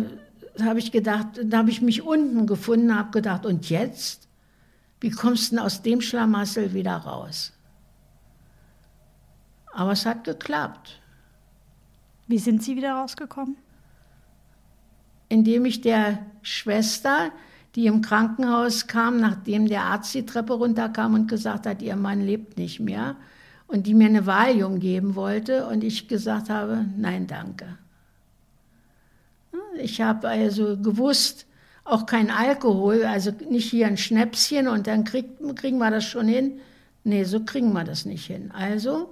[0.62, 4.28] habe ich gedacht, da habe ich mich unten gefunden, habe gedacht, und jetzt?
[5.00, 7.54] Wie kommst du denn aus dem Schlamassel wieder raus?
[9.74, 11.00] Aber es hat geklappt.
[12.28, 13.58] Wie sind Sie wieder rausgekommen?
[15.30, 17.32] Indem ich der Schwester,
[17.78, 22.22] die im Krankenhaus kam, nachdem der Arzt die Treppe runterkam und gesagt hat, ihr Mann
[22.22, 23.16] lebt nicht mehr,
[23.68, 27.78] und die mir eine Valium geben wollte, und ich gesagt habe, nein, danke.
[29.80, 31.46] Ich habe also gewusst,
[31.84, 35.26] auch kein Alkohol, also nicht hier ein Schnäpschen und dann krieg,
[35.56, 36.60] kriegen wir das schon hin.
[37.04, 38.52] Nee, so kriegen wir das nicht hin.
[38.52, 39.12] Also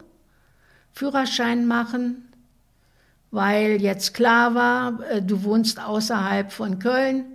[0.91, 2.29] Führerschein machen,
[3.29, 7.34] weil jetzt klar war, äh, du wohnst außerhalb von Köln.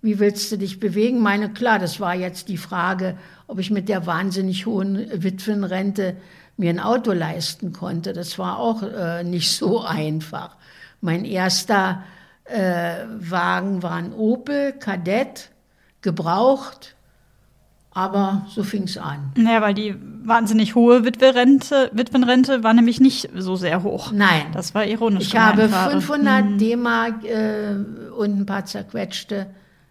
[0.00, 1.20] Wie willst du dich bewegen?
[1.20, 3.16] Meine, klar, das war jetzt die Frage,
[3.48, 6.16] ob ich mit der wahnsinnig hohen Witwenrente
[6.56, 8.12] mir ein Auto leisten konnte.
[8.12, 10.56] Das war auch äh, nicht so einfach.
[11.00, 12.02] Mein erster
[12.44, 15.50] äh, Wagen waren Opel, Kadett,
[16.00, 16.94] gebraucht.
[17.90, 19.32] Aber so fing es an.
[19.36, 24.12] Naja, weil die wahnsinnig hohe Witwerrente, Witwenrente war nämlich nicht so sehr hoch.
[24.12, 24.46] Nein.
[24.52, 25.28] Das war ironisch.
[25.28, 26.58] Ich habe 500 mhm.
[26.58, 27.74] D-Mark äh,
[28.16, 29.48] und ein paar zerquetschte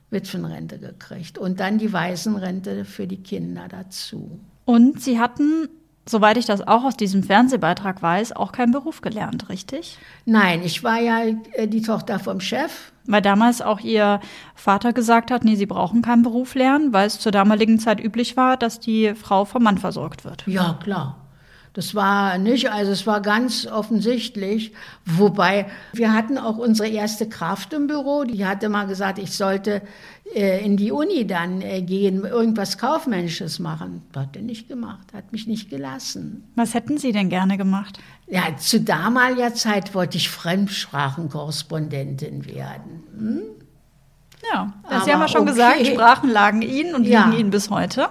[0.10, 1.38] Witwenrente gekriegt.
[1.38, 4.40] Und dann die Waisenrente für die Kinder dazu.
[4.66, 5.70] Und Sie hatten
[6.10, 9.98] soweit ich das auch aus diesem Fernsehbeitrag weiß, auch keinen Beruf gelernt, richtig?
[10.26, 11.20] Nein, ich war ja
[11.54, 12.92] äh, die Tochter vom Chef.
[13.06, 14.20] Weil damals auch ihr
[14.56, 18.36] Vater gesagt hat, nee, sie brauchen keinen Beruf lernen, weil es zur damaligen Zeit üblich
[18.36, 20.44] war, dass die Frau vom Mann versorgt wird.
[20.48, 21.27] Ja, klar.
[21.78, 24.74] Das war nicht, also es war ganz offensichtlich.
[25.06, 29.84] Wobei wir hatten auch unsere erste Kraft im Büro, die hatte mal gesagt, ich sollte
[30.34, 34.02] äh, in die Uni dann äh, gehen, irgendwas Kaufmännisches machen.
[34.16, 36.52] Hat er nicht gemacht, hat mich nicht gelassen.
[36.56, 38.00] Was hätten Sie denn gerne gemacht?
[38.26, 43.04] Ja, zu damaliger Zeit wollte ich Fremdsprachenkorrespondentin werden.
[43.16, 43.42] Hm?
[44.52, 44.74] Ja,
[45.06, 45.52] Sie haben ja schon okay.
[45.52, 47.26] gesagt, Sprachen lagen Ihnen und ja.
[47.26, 48.08] liegen Ihnen bis heute.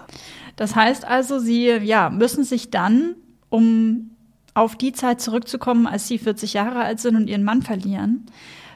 [0.54, 3.16] Das heißt also, Sie ja, müssen sich dann
[3.48, 4.10] um
[4.54, 8.26] auf die Zeit zurückzukommen, als sie 40 Jahre alt sind und ihren Mann verlieren,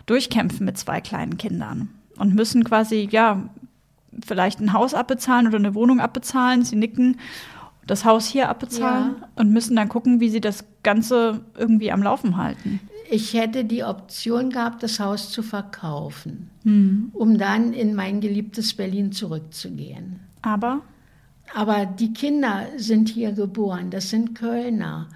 [0.06, 3.48] durchkämpfen mit zwei kleinen Kindern und müssen quasi, ja,
[4.24, 6.64] vielleicht ein Haus abbezahlen oder eine Wohnung abbezahlen.
[6.64, 7.16] Sie nicken
[7.86, 9.28] das Haus hier abbezahlen ja.
[9.36, 12.80] und müssen dann gucken, wie sie das Ganze irgendwie am Laufen halten.
[13.10, 17.10] Ich hätte die Option gehabt, das Haus zu verkaufen, hm.
[17.12, 20.20] um dann in mein geliebtes Berlin zurückzugehen.
[20.42, 20.82] Aber?
[21.54, 25.08] Aber die Kinder sind hier geboren, das sind Kölner.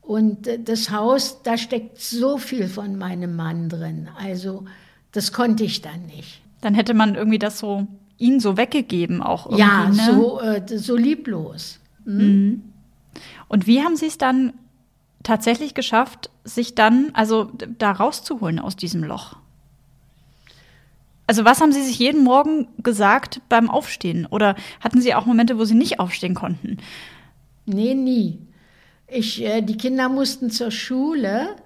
[0.00, 4.08] Und äh, das Haus, da steckt so viel von meinem Mann drin.
[4.18, 4.64] Also
[5.12, 6.40] das konnte ich dann nicht.
[6.60, 7.86] Dann hätte man irgendwie das so,
[8.18, 9.62] ihn so weggegeben auch irgendwie.
[9.62, 10.14] Ja, ne?
[10.14, 11.80] so, äh, so lieblos.
[12.04, 12.62] Mhm.
[13.48, 14.54] Und wie haben Sie es dann
[15.22, 19.36] tatsächlich geschafft, sich dann, also da rauszuholen aus diesem Loch?
[21.26, 24.26] Also was haben Sie sich jeden Morgen gesagt beim Aufstehen?
[24.26, 26.78] Oder hatten Sie auch Momente, wo Sie nicht aufstehen konnten?
[27.66, 28.38] Nee, nie.
[29.06, 31.56] Ich, äh, die Kinder mussten zur Schule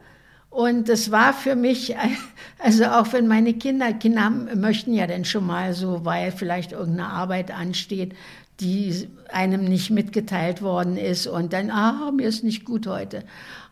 [0.51, 1.95] und das war für mich,
[2.59, 7.11] also auch wenn meine Kinder, Kinder möchten ja dann schon mal so, weil vielleicht irgendeine
[7.11, 8.15] Arbeit ansteht,
[8.61, 13.23] die einem nicht mitgeteilt worden ist und dann, ah, mir ist nicht gut heute.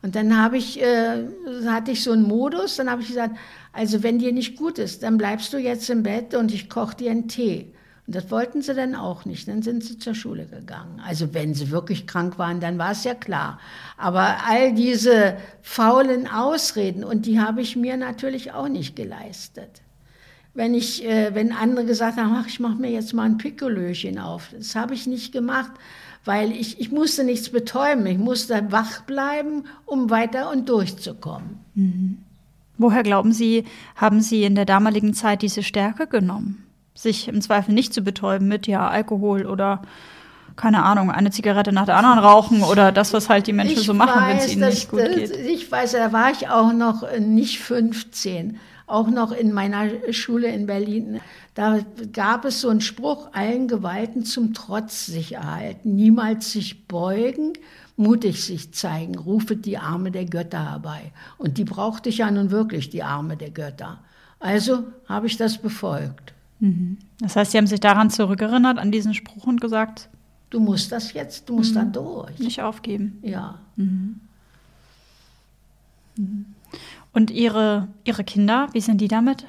[0.03, 1.25] Und dann habe ich, äh,
[1.67, 3.37] hatte ich so einen Modus, dann habe ich gesagt,
[3.73, 6.97] also wenn dir nicht gut ist, dann bleibst du jetzt im Bett und ich koche
[6.97, 7.73] dir einen Tee.
[8.07, 9.49] Und das wollten sie dann auch nicht.
[9.49, 11.01] Dann sind sie zur Schule gegangen.
[11.03, 13.59] Also wenn sie wirklich krank waren, dann war es ja klar.
[13.97, 19.84] Aber all diese faulen Ausreden, und die habe ich mir natürlich auch nicht geleistet.
[20.55, 24.19] Wenn ich, äh, wenn andere gesagt haben, ach, ich mache mir jetzt mal ein Pikolöchen
[24.19, 25.73] auf, das habe ich nicht gemacht,
[26.25, 28.07] weil ich, ich musste nichts betäuben.
[28.07, 31.59] Ich musste wach bleiben, um weiter und durchzukommen.
[31.75, 32.19] Mhm.
[32.79, 33.65] Woher glauben Sie,
[33.97, 36.65] haben Sie in der damaligen Zeit diese Stärke genommen?
[36.95, 39.83] sich im Zweifel nicht zu betäuben mit ja Alkohol oder
[40.57, 43.87] keine Ahnung, eine Zigarette nach der anderen rauchen oder das, was halt die Menschen ich
[43.87, 45.37] so machen, wenn es ihnen nicht gut das, geht.
[45.37, 50.67] Ich weiß, da war ich auch noch nicht 15, auch noch in meiner Schule in
[50.67, 51.21] Berlin.
[51.55, 51.81] Da
[52.13, 57.53] gab es so einen Spruch, allen Gewalten zum Trotz sich erhalten, niemals sich beugen,
[57.97, 61.13] mutig sich zeigen, rufe die Arme der Götter herbei.
[61.39, 64.01] Und die brauchte ich ja nun wirklich, die Arme der Götter.
[64.41, 66.35] Also habe ich das befolgt.
[66.61, 66.99] Mhm.
[67.21, 70.09] Das heißt, Sie haben sich daran zurückerinnert, an diesen Spruch und gesagt,
[70.51, 71.79] du musst das jetzt, du musst mhm.
[71.79, 72.39] dann durch.
[72.39, 73.19] Nicht aufgeben.
[73.23, 73.59] Ja.
[73.77, 74.21] Mhm.
[76.17, 76.54] mhm.
[77.15, 79.47] Und Ihre, Ihre Kinder, wie sind die damit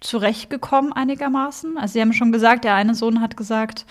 [0.00, 1.78] zurechtgekommen einigermaßen?
[1.78, 3.86] Also Sie haben schon gesagt, der eine Sohn hat gesagt,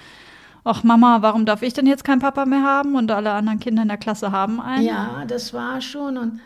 [0.63, 3.81] ach Mama, warum darf ich denn jetzt keinen Papa mehr haben und alle anderen Kinder
[3.81, 4.85] in der Klasse haben einen?
[4.85, 6.41] Ja, das war schon und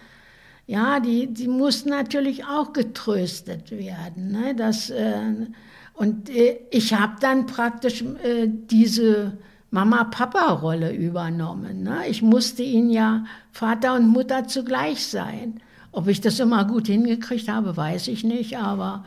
[0.68, 4.32] ja, die, die mussten natürlich auch getröstet werden.
[4.32, 4.54] Ne?
[4.54, 5.48] Das, äh,
[5.94, 9.38] und äh, ich habe dann praktisch äh, diese
[9.72, 11.84] Mama-Papa-Rolle übernommen.
[11.84, 12.08] Ne?
[12.10, 15.62] Ich musste ihnen ja Vater und Mutter zugleich sein.
[15.98, 19.04] Ob ich das immer gut hingekriegt habe, weiß ich nicht, aber.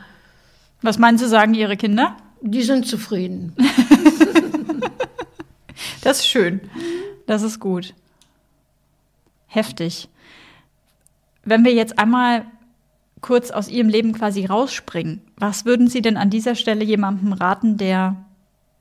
[0.81, 2.17] Was meinen Sie, sagen Ihre Kinder?
[2.41, 3.55] Die sind zufrieden.
[6.03, 6.59] das ist schön.
[7.27, 7.93] Das ist gut.
[9.47, 10.09] Heftig.
[11.45, 12.45] Wenn wir jetzt einmal
[13.21, 17.77] kurz aus Ihrem Leben quasi rausspringen, was würden Sie denn an dieser Stelle jemandem raten,
[17.77, 18.17] der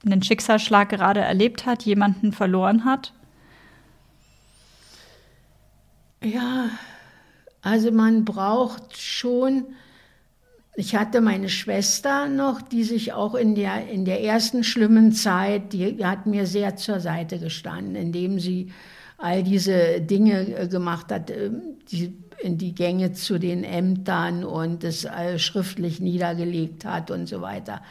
[0.04, 3.12] einen Schicksalsschlag gerade erlebt hat, jemanden verloren hat?
[6.24, 6.70] Ja,
[7.62, 9.66] also man braucht schon,
[10.74, 15.72] ich hatte meine Schwester noch, die sich auch in der, in der ersten schlimmen Zeit,
[15.72, 18.72] die hat mir sehr zur Seite gestanden, indem sie
[19.18, 24.82] all diese Dinge äh, gemacht hat, ähm, die in die Gänge zu den Ämtern und
[24.82, 25.06] es
[25.36, 27.82] schriftlich niedergelegt hat und so weiter.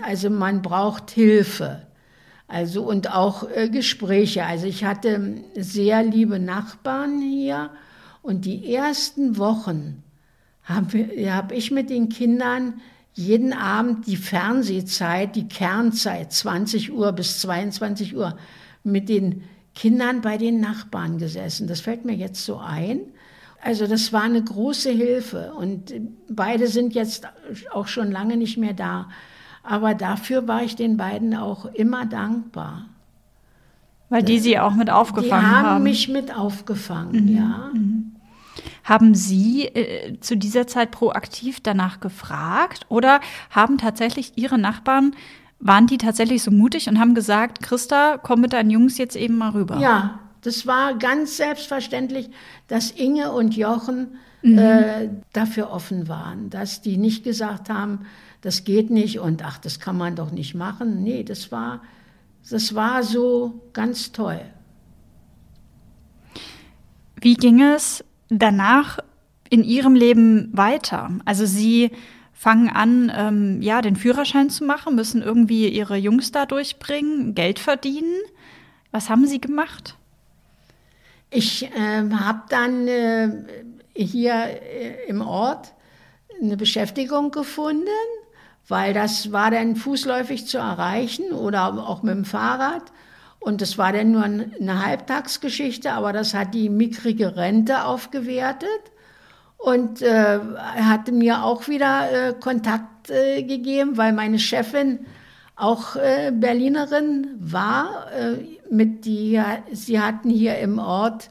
[0.00, 1.82] Also man braucht Hilfe.
[2.48, 4.44] Also und auch äh, Gespräche.
[4.46, 7.70] Also ich hatte sehr liebe Nachbarn hier
[8.26, 10.02] und die ersten Wochen
[10.64, 10.98] habe
[11.30, 12.80] hab ich mit den Kindern
[13.14, 18.36] jeden Abend die Fernsehzeit, die Kernzeit, 20 Uhr bis 22 Uhr,
[18.82, 19.44] mit den
[19.76, 21.68] Kindern bei den Nachbarn gesessen.
[21.68, 23.00] Das fällt mir jetzt so ein.
[23.62, 25.94] Also das war eine große Hilfe und
[26.28, 27.28] beide sind jetzt
[27.72, 29.08] auch schon lange nicht mehr da.
[29.62, 32.86] Aber dafür war ich den beiden auch immer dankbar.
[34.08, 35.62] Weil die sie auch mit aufgefangen haben.
[35.62, 37.36] Die haben mich mit aufgefangen, mhm.
[37.36, 37.70] ja.
[37.72, 37.95] Mhm.
[38.86, 43.20] Haben Sie äh, zu dieser Zeit proaktiv danach gefragt oder
[43.50, 45.16] haben tatsächlich Ihre Nachbarn,
[45.58, 49.36] waren die tatsächlich so mutig und haben gesagt, Christa, komm mit deinen Jungs jetzt eben
[49.36, 49.78] mal rüber?
[49.78, 52.30] Ja, das war ganz selbstverständlich,
[52.68, 54.58] dass Inge und Jochen mhm.
[54.58, 58.06] äh, dafür offen waren, dass die nicht gesagt haben,
[58.40, 61.02] das geht nicht und ach, das kann man doch nicht machen.
[61.02, 61.82] Nee, das war,
[62.48, 64.40] das war so ganz toll.
[67.20, 68.98] Wie ging es danach
[69.48, 71.10] in Ihrem Leben weiter?
[71.24, 71.90] Also Sie
[72.32, 77.58] fangen an, ähm, ja, den Führerschein zu machen, müssen irgendwie Ihre Jungs da durchbringen, Geld
[77.58, 78.14] verdienen.
[78.90, 79.96] Was haben Sie gemacht?
[81.30, 83.30] Ich äh, habe dann äh,
[83.94, 85.72] hier äh, im Ort
[86.40, 87.88] eine Beschäftigung gefunden,
[88.68, 92.92] weil das war dann fußläufig zu erreichen oder auch mit dem Fahrrad.
[93.46, 98.68] Und das war dann nur eine Halbtagsgeschichte, aber das hat die mickrige Rente aufgewertet.
[99.56, 105.06] Und äh, hatte mir auch wieder äh, Kontakt äh, gegeben, weil meine Chefin
[105.54, 108.08] auch äh, Berlinerin war.
[108.18, 109.40] Äh, mit die,
[109.70, 111.30] sie hatten hier im Ort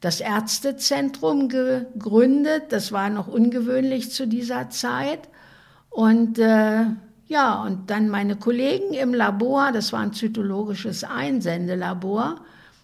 [0.00, 2.64] das Ärztezentrum gegründet.
[2.70, 5.28] Das war noch ungewöhnlich zu dieser Zeit.
[5.88, 6.86] Und äh,
[7.26, 12.36] ja, und dann meine Kollegen im Labor, das war ein zytologisches Einsendelabor.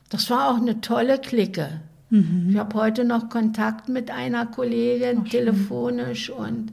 [0.09, 1.80] Das war auch eine tolle Clique.
[2.09, 2.49] Mhm.
[2.51, 6.72] Ich habe heute noch Kontakt mit einer Kollegin, Ach, telefonisch und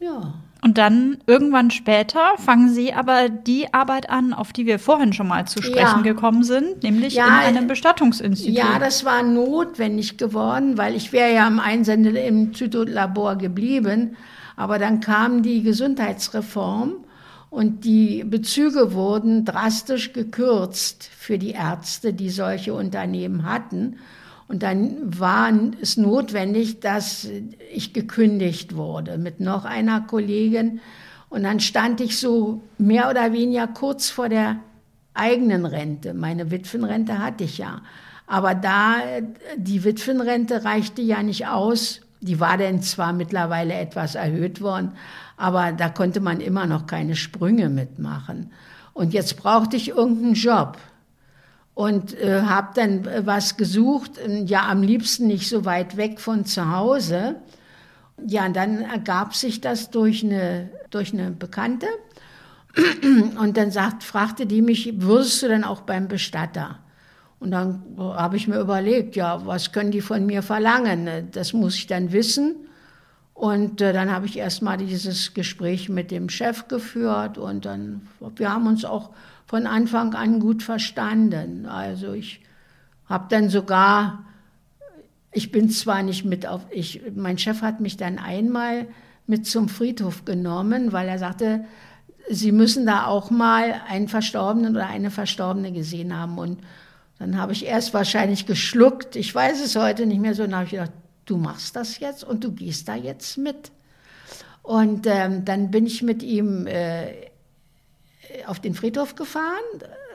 [0.00, 0.34] ja.
[0.60, 5.28] Und dann irgendwann später fangen Sie aber die Arbeit an, auf die wir vorhin schon
[5.28, 6.12] mal zu sprechen ja.
[6.12, 8.56] gekommen sind, nämlich ja, in einem Bestattungsinstitut.
[8.56, 14.16] Ja, das war notwendig geworden, weil ich wäre ja am Einsende im Zytolabor geblieben.
[14.56, 17.04] Aber dann kam die Gesundheitsreform
[17.50, 23.96] und die Bezüge wurden drastisch gekürzt für die Ärzte, die solche Unternehmen hatten.
[24.48, 27.28] Und dann war es notwendig, dass
[27.72, 30.80] ich gekündigt wurde mit noch einer Kollegin.
[31.28, 34.56] Und dann stand ich so mehr oder weniger kurz vor der
[35.14, 36.12] eigenen Rente.
[36.12, 37.82] Meine Witwenrente hatte ich ja.
[38.26, 38.96] Aber da,
[39.56, 42.00] die Witwenrente reichte ja nicht aus.
[42.24, 44.92] Die war denn zwar mittlerweile etwas erhöht worden,
[45.36, 48.50] aber da konnte man immer noch keine Sprünge mitmachen.
[48.94, 50.78] Und jetzt brauchte ich irgendeinen Job
[51.74, 56.18] und äh, habe dann äh, was gesucht, äh, ja am liebsten nicht so weit weg
[56.18, 57.36] von zu Hause.
[58.26, 61.88] Ja, und dann ergab sich das durch eine, durch eine Bekannte.
[63.40, 66.78] Und dann sagt, fragte die mich, würdest du denn auch beim Bestatter?
[67.40, 71.28] Und dann habe ich mir überlegt, ja, was können die von mir verlangen?
[71.32, 72.56] Das muss ich dann wissen.
[73.34, 78.06] Und äh, dann habe ich erst mal dieses Gespräch mit dem Chef geführt und dann,
[78.36, 79.10] wir haben uns auch
[79.46, 81.66] von Anfang an gut verstanden.
[81.66, 82.40] Also ich
[83.06, 84.24] habe dann sogar,
[85.32, 88.86] ich bin zwar nicht mit auf, ich, mein Chef hat mich dann einmal
[89.26, 91.64] mit zum Friedhof genommen, weil er sagte,
[92.30, 96.38] Sie müssen da auch mal einen Verstorbenen oder eine Verstorbene gesehen haben.
[96.38, 96.58] Und
[97.18, 99.16] dann habe ich erst wahrscheinlich geschluckt.
[99.16, 100.42] Ich weiß es heute nicht mehr so.
[100.42, 100.92] Dann habe ich gedacht,
[101.26, 103.70] du machst das jetzt und du gehst da jetzt mit.
[104.62, 107.12] Und ähm, dann bin ich mit ihm äh,
[108.46, 109.62] auf den Friedhof gefahren,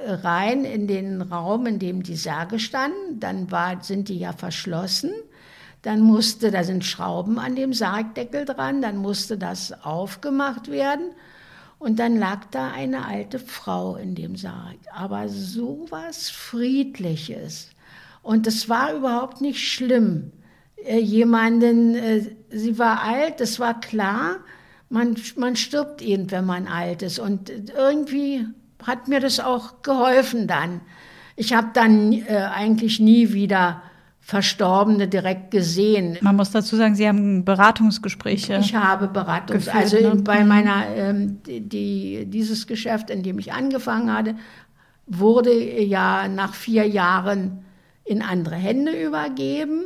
[0.06, 3.20] rein in den Raum, in dem die Särge standen.
[3.20, 5.12] Dann war, sind die ja verschlossen.
[5.82, 11.12] Dann musste, da sind Schrauben an dem Sargdeckel dran, dann musste das aufgemacht werden.
[11.80, 14.78] Und dann lag da eine alte Frau in dem Sarg.
[14.94, 17.70] Aber so was Friedliches.
[18.22, 20.32] Und es war überhaupt nicht schlimm.
[20.76, 24.38] Äh, jemanden, äh, sie war alt, das war klar,
[24.90, 27.18] man, man stirbt eben, wenn man alt ist.
[27.18, 28.46] Und irgendwie
[28.84, 30.82] hat mir das auch geholfen dann.
[31.38, 33.82] Ich habe dann äh, eigentlich nie wieder
[34.30, 36.20] Verstorbene direkt gesehen.
[36.22, 38.60] Man muss dazu sagen, Sie haben Beratungsgespräche.
[38.62, 40.22] Ich habe Beratungs, geführt, also ne?
[40.22, 40.48] bei mhm.
[40.48, 44.36] meiner ähm, die, dieses Geschäft, in dem ich angefangen hatte,
[45.08, 45.52] wurde
[45.82, 47.66] ja nach vier Jahren
[48.06, 49.86] in andere Hände übergeben.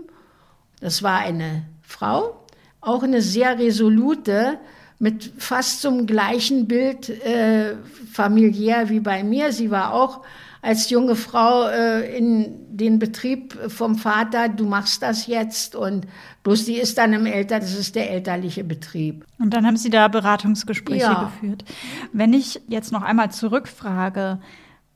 [0.82, 2.46] Das war eine Frau,
[2.82, 4.58] auch eine sehr resolute,
[5.00, 7.76] mit fast zum gleichen Bild äh,
[8.12, 9.54] familiär wie bei mir.
[9.54, 10.20] Sie war auch
[10.64, 16.08] als junge Frau äh, in den Betrieb vom Vater, du machst das jetzt und
[16.42, 19.26] bloß die ist dann im Elter, das ist der elterliche Betrieb.
[19.38, 21.24] Und dann haben Sie da Beratungsgespräche ja.
[21.26, 21.66] geführt.
[22.14, 24.40] Wenn ich jetzt noch einmal zurückfrage,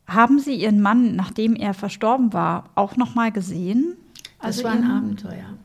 [0.07, 3.97] haben Sie Ihren Mann, nachdem er verstorben war, auch noch mal gesehen?
[4.39, 5.57] Also das war ein Abenteuer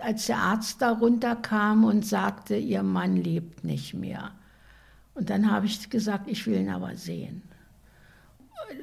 [0.00, 4.30] als der Arzt da runterkam und sagte, ihr Mann lebt nicht mehr.
[5.14, 7.42] Und dann habe ich gesagt, ich will ihn aber sehen.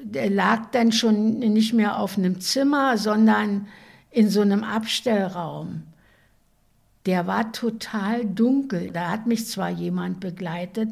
[0.03, 3.67] Der lag dann schon nicht mehr auf einem Zimmer, sondern
[4.11, 5.83] in so einem Abstellraum.
[7.05, 8.91] Der war total dunkel.
[8.91, 10.89] Da hat mich zwar jemand begleitet,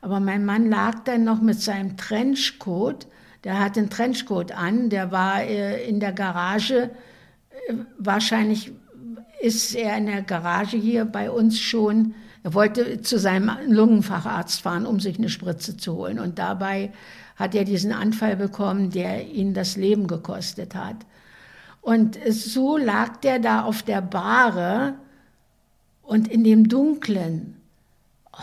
[0.00, 3.08] aber mein Mann lag dann noch mit seinem Trenchcoat.
[3.44, 6.90] Der hatte einen Trenchcoat an, der war äh, in der Garage
[7.68, 8.72] äh, wahrscheinlich
[9.40, 12.14] ist er in der Garage hier bei uns schon.
[12.42, 16.18] Er wollte zu seinem Lungenfacharzt fahren, um sich eine Spritze zu holen.
[16.18, 16.92] Und dabei
[17.36, 20.96] hat er diesen Anfall bekommen, der ihn das Leben gekostet hat.
[21.80, 24.94] Und so lag der da auf der Bahre
[26.02, 27.56] und in dem Dunklen.
[28.32, 28.38] Oh,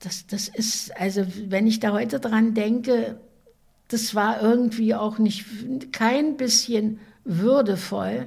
[0.00, 3.20] das, das ist, also wenn ich da heute dran denke,
[3.88, 5.44] das war irgendwie auch nicht
[5.92, 8.26] kein bisschen würdevoll.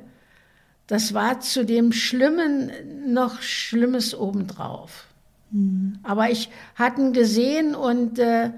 [0.88, 2.72] Das war zu dem Schlimmen
[3.08, 5.06] noch Schlimmes obendrauf.
[5.52, 6.00] Mhm.
[6.04, 8.52] Aber ich hatte ihn gesehen und äh,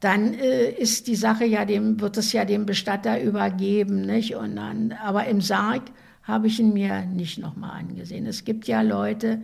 [0.00, 4.34] dann äh, ist die Sache ja dem, wird es ja dem Bestatter übergeben, nicht?
[4.36, 5.82] Und dann, aber im Sarg
[6.22, 8.26] habe ich ihn mir nicht nochmal angesehen.
[8.26, 9.42] Es gibt ja Leute,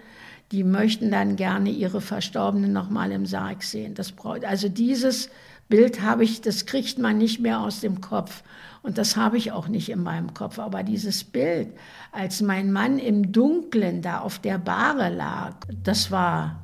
[0.52, 3.94] die möchten dann gerne ihre Verstorbenen nochmal im Sarg sehen.
[3.94, 4.12] Das
[4.46, 5.30] also dieses
[5.68, 8.42] Bild habe ich, das kriegt man nicht mehr aus dem Kopf.
[8.84, 10.58] Und das habe ich auch nicht in meinem Kopf.
[10.58, 11.68] Aber dieses Bild,
[12.12, 16.62] als mein Mann im Dunkeln da auf der Bahre lag, das war,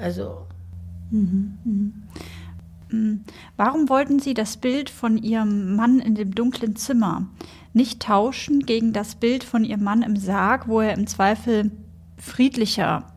[0.00, 0.46] also.
[1.10, 1.92] Mhm, mhm.
[2.88, 3.24] Mm.
[3.58, 7.26] Warum wollten Sie das Bild von Ihrem Mann in dem dunklen Zimmer
[7.74, 11.70] nicht tauschen gegen das Bild von Ihrem Mann im Sarg, wo er im Zweifel
[12.16, 13.12] friedlicher,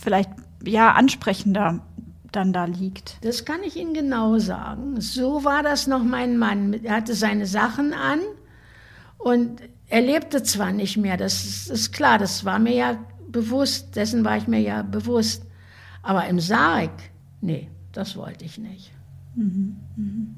[0.00, 0.30] vielleicht
[0.64, 1.84] ja ansprechender
[2.32, 3.18] dann da liegt?
[3.22, 5.00] Das kann ich Ihnen genau sagen.
[5.00, 6.72] So war das noch mein Mann.
[6.84, 8.20] Er hatte seine Sachen an
[9.18, 12.98] und er lebte zwar nicht mehr, das ist klar, das war mir ja
[13.28, 15.44] bewusst, dessen war ich mir ja bewusst.
[16.02, 16.90] Aber im Sarg,
[17.40, 18.92] nee, das wollte ich nicht.
[19.34, 20.36] Mhm, mhm.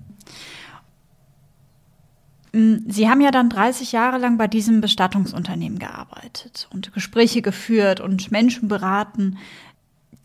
[2.88, 8.32] Sie haben ja dann 30 Jahre lang bei diesem Bestattungsunternehmen gearbeitet und Gespräche geführt und
[8.32, 9.38] Menschen beraten.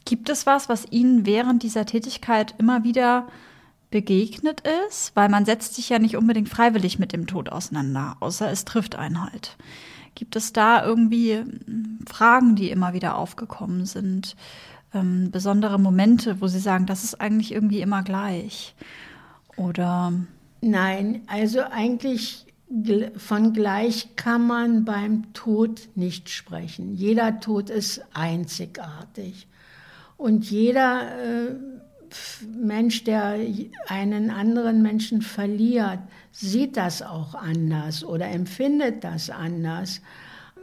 [0.06, 3.28] Gibt es was, was Ihnen während dieser Tätigkeit immer wieder
[3.90, 5.12] begegnet ist?
[5.16, 8.96] Weil man setzt sich ja nicht unbedingt freiwillig mit dem Tod auseinander, außer es trifft
[8.96, 9.58] einen halt.
[10.14, 14.36] Gibt es da irgendwie mm, Fragen, die immer wieder aufgekommen sind?
[14.96, 18.74] ähm, besondere Momente, wo Sie sagen, das ist eigentlich irgendwie immer gleich?
[19.58, 20.14] Oder?
[20.62, 22.46] Nein, also eigentlich
[23.18, 26.96] von gleich kann man beim Tod nicht sprechen.
[26.96, 29.48] Jeder Tod ist einzigartig.
[30.18, 31.56] Und jeder äh,
[32.58, 33.38] Mensch, der
[33.88, 36.00] einen anderen Menschen verliert,
[36.32, 40.02] sieht das auch anders oder empfindet das anders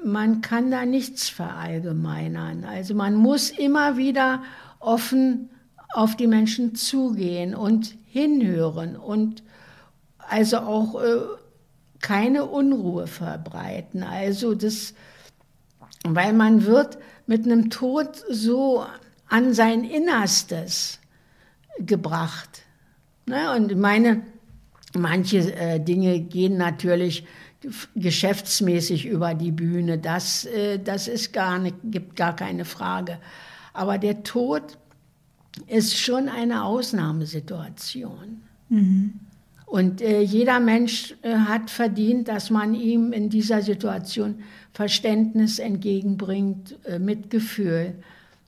[0.05, 2.65] man kann da nichts verallgemeinern.
[2.65, 4.43] Also man muss immer wieder
[4.81, 5.51] offen
[5.93, 9.43] auf die Menschen zugehen und hinhören und
[10.19, 11.21] also auch äh,
[12.01, 14.03] keine Unruhe verbreiten.
[14.03, 14.95] Also das,
[16.05, 18.85] weil man wird mit einem Tod so
[19.33, 21.01] an sein Innerstes
[21.79, 22.65] gebracht.
[23.25, 23.57] Ne?
[23.57, 24.21] Und meine,
[24.95, 27.25] manche äh, Dinge gehen natürlich
[27.97, 29.97] geschäftsmäßig über die Bühne.
[29.97, 33.19] Das, äh, das ist gar nicht, gibt gar keine Frage.
[33.73, 34.77] Aber der Tod
[35.67, 38.43] ist schon eine Ausnahmesituation.
[38.69, 39.15] Mhm.
[39.65, 44.43] Und äh, jeder Mensch äh, hat verdient, dass man ihm in dieser Situation
[44.75, 47.95] Verständnis entgegenbringt, äh, Mitgefühl.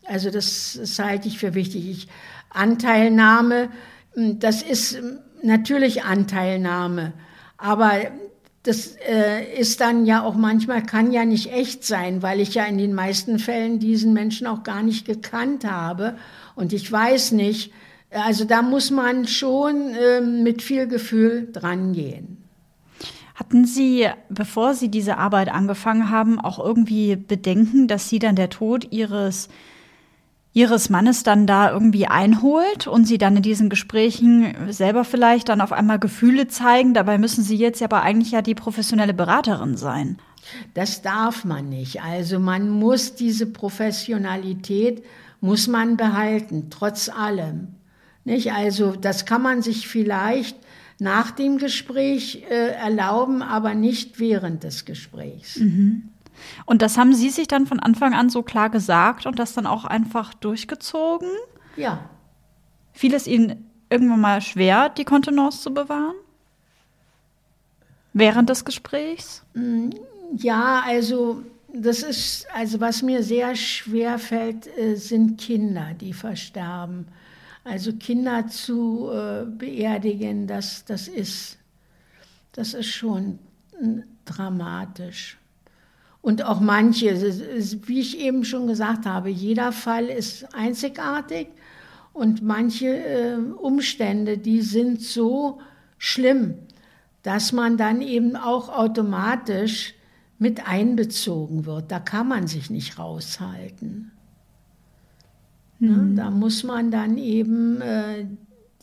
[0.06, 1.88] Also das, das halte ich für wichtig.
[1.88, 2.08] Ich,
[2.50, 3.68] Anteilnahme,
[4.14, 7.12] hm, das ist hm, natürlich Anteilnahme,
[7.56, 7.92] aber
[8.64, 12.64] das äh, ist dann ja auch manchmal, kann ja nicht echt sein, weil ich ja
[12.64, 16.16] in den meisten Fällen diesen Menschen auch gar nicht gekannt habe.
[16.54, 17.72] Und ich weiß nicht,
[18.10, 22.38] also da muss man schon äh, mit viel Gefühl drangehen.
[23.34, 28.48] Hatten Sie, bevor Sie diese Arbeit angefangen haben, auch irgendwie Bedenken, dass Sie dann der
[28.48, 29.48] Tod Ihres
[30.54, 35.60] ihres Mannes dann da irgendwie einholt und sie dann in diesen Gesprächen selber vielleicht dann
[35.60, 36.94] auf einmal Gefühle zeigen.
[36.94, 40.18] Dabei müssen sie jetzt aber eigentlich ja die professionelle Beraterin sein.
[40.72, 42.02] Das darf man nicht.
[42.02, 45.02] Also man muss diese Professionalität
[45.40, 47.74] muss man behalten, trotz allem.
[48.24, 48.52] Nicht?
[48.52, 50.56] Also das kann man sich vielleicht
[50.98, 55.56] nach dem Gespräch äh, erlauben, aber nicht während des Gesprächs.
[55.56, 56.10] Mhm.
[56.66, 59.66] Und das haben Sie sich dann von Anfang an so klar gesagt und das dann
[59.66, 61.28] auch einfach durchgezogen?
[61.76, 62.08] Ja.
[62.92, 66.14] Fiel es Ihnen irgendwann mal schwer, die Kontenance zu bewahren?
[68.12, 69.44] Während des Gesprächs?
[69.54, 69.90] Mm,
[70.36, 77.08] ja, also das ist, also was mir sehr schwer fällt, äh, sind Kinder, die versterben.
[77.64, 81.58] Also Kinder zu äh, beerdigen, das, das, ist,
[82.52, 83.38] das ist schon
[83.80, 85.38] mm, dramatisch.
[86.24, 87.20] Und auch manche,
[87.86, 91.48] wie ich eben schon gesagt habe, jeder Fall ist einzigartig
[92.14, 95.60] und manche äh, Umstände, die sind so
[95.98, 96.54] schlimm,
[97.22, 99.92] dass man dann eben auch automatisch
[100.38, 101.92] mit einbezogen wird.
[101.92, 104.10] Da kann man sich nicht raushalten.
[105.78, 106.16] Mhm.
[106.16, 108.24] Da muss man dann eben äh,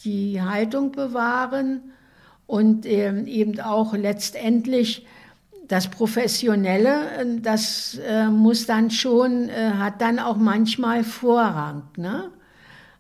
[0.04, 1.82] die Haltung bewahren
[2.46, 5.08] und äh, eben auch letztendlich
[5.72, 11.84] das Professionelle, äh, das äh, muss dann schon, äh, hat dann auch manchmal Vorrang.
[11.96, 12.30] Ne?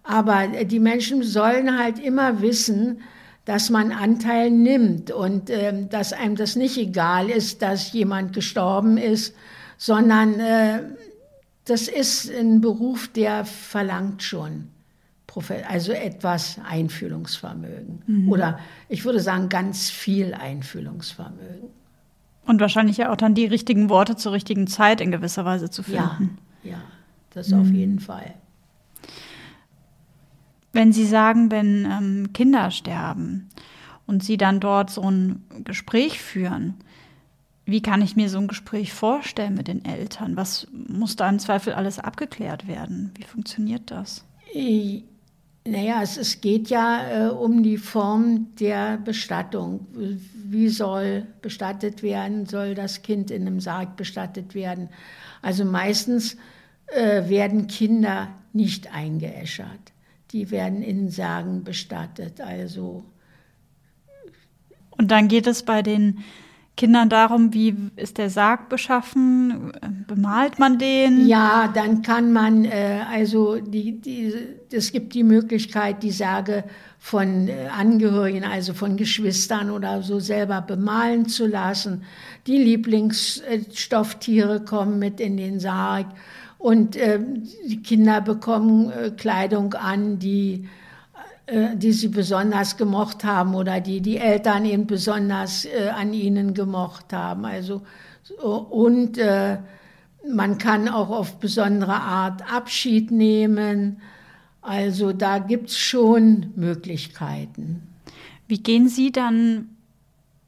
[0.03, 3.01] Aber die Menschen sollen halt immer wissen,
[3.43, 8.97] dass man Anteil nimmt und äh, dass einem das nicht egal ist, dass jemand gestorben
[8.97, 9.35] ist,
[9.77, 10.83] sondern äh,
[11.65, 14.69] das ist ein Beruf, der verlangt schon
[15.69, 18.01] also etwas Einfühlungsvermögen.
[18.05, 18.29] Mhm.
[18.29, 21.69] Oder ich würde sagen, ganz viel Einfühlungsvermögen.
[22.51, 25.83] Und wahrscheinlich ja auch dann die richtigen Worte zur richtigen Zeit in gewisser Weise zu
[25.83, 26.37] finden.
[26.63, 26.81] Ja, ja
[27.29, 27.61] das mhm.
[27.61, 28.33] auf jeden Fall.
[30.73, 33.47] Wenn Sie sagen, wenn ähm, Kinder sterben
[34.05, 36.73] und Sie dann dort so ein Gespräch führen,
[37.63, 40.35] wie kann ich mir so ein Gespräch vorstellen mit den Eltern?
[40.35, 43.13] Was muss da im Zweifel alles abgeklärt werden?
[43.15, 44.25] Wie funktioniert das?
[45.63, 49.85] Naja, es, es, geht ja äh, um die Form der Bestattung.
[50.33, 52.47] Wie soll bestattet werden?
[52.47, 54.89] Soll das Kind in einem Sarg bestattet werden?
[55.43, 56.35] Also meistens
[56.87, 59.93] äh, werden Kinder nicht eingeäschert.
[60.31, 62.41] Die werden in Särgen bestattet.
[62.41, 63.03] Also
[64.97, 66.19] und dann geht es bei den
[66.77, 69.71] Kindern darum, wie ist der Sarg beschaffen?
[70.07, 71.27] Bemalt man den?
[71.27, 74.33] Ja, dann kann man, äh, also die, die,
[74.71, 76.63] es gibt die Möglichkeit, die Särge
[76.97, 82.03] von äh, Angehörigen, also von Geschwistern oder so selber bemalen zu lassen.
[82.47, 86.07] Die Lieblingsstofftiere kommen mit in den Sarg
[86.57, 87.19] und äh,
[87.67, 90.67] die Kinder bekommen äh, Kleidung an, die
[91.75, 97.11] die sie besonders gemocht haben oder die die Eltern eben besonders äh, an ihnen gemocht
[97.13, 97.45] haben.
[97.45, 97.81] Also,
[98.41, 99.57] und äh,
[100.29, 104.01] man kann auch auf besondere Art Abschied nehmen.
[104.61, 107.81] Also da gibt es schon Möglichkeiten.
[108.47, 109.69] Wie gehen Sie dann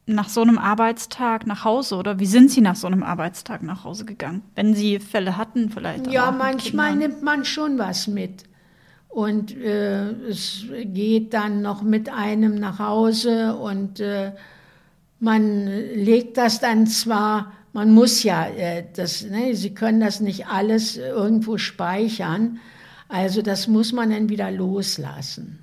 [0.06, 3.84] nach so einem Arbeitstag nach Hause oder wie sind Sie nach so einem Arbeitstag nach
[3.84, 4.42] Hause gegangen?
[4.56, 6.12] Wenn Sie Fälle hatten vielleicht?
[6.12, 8.44] Ja, manchmal nimmt man schon was mit.
[9.14, 14.32] Und äh, es geht dann noch mit einem nach Hause und äh,
[15.20, 20.48] man legt das dann zwar, man muss ja, äh, das, ne, Sie können das nicht
[20.48, 22.60] alles irgendwo speichern,
[23.08, 25.60] also das muss man dann wieder loslassen.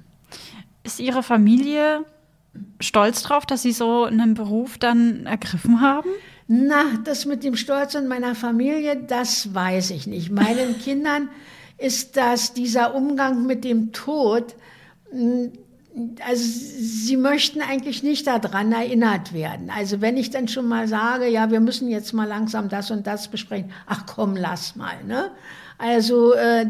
[0.84, 2.04] Ist Ihre Familie
[2.78, 6.08] stolz drauf, dass Sie so einen Beruf dann ergriffen haben?
[6.46, 10.30] Na, das mit dem Stolz und meiner Familie, das weiß ich nicht.
[10.30, 11.28] Meinen Kindern
[11.80, 14.54] ist, dass dieser Umgang mit dem Tod,
[15.10, 15.52] hm,
[16.26, 19.70] also sie möchten eigentlich nicht daran erinnert werden.
[19.76, 23.06] Also wenn ich dann schon mal sage, ja, wir müssen jetzt mal langsam das und
[23.06, 25.02] das besprechen, ach komm, lass mal.
[25.06, 25.30] Ne?
[25.78, 26.66] Also äh,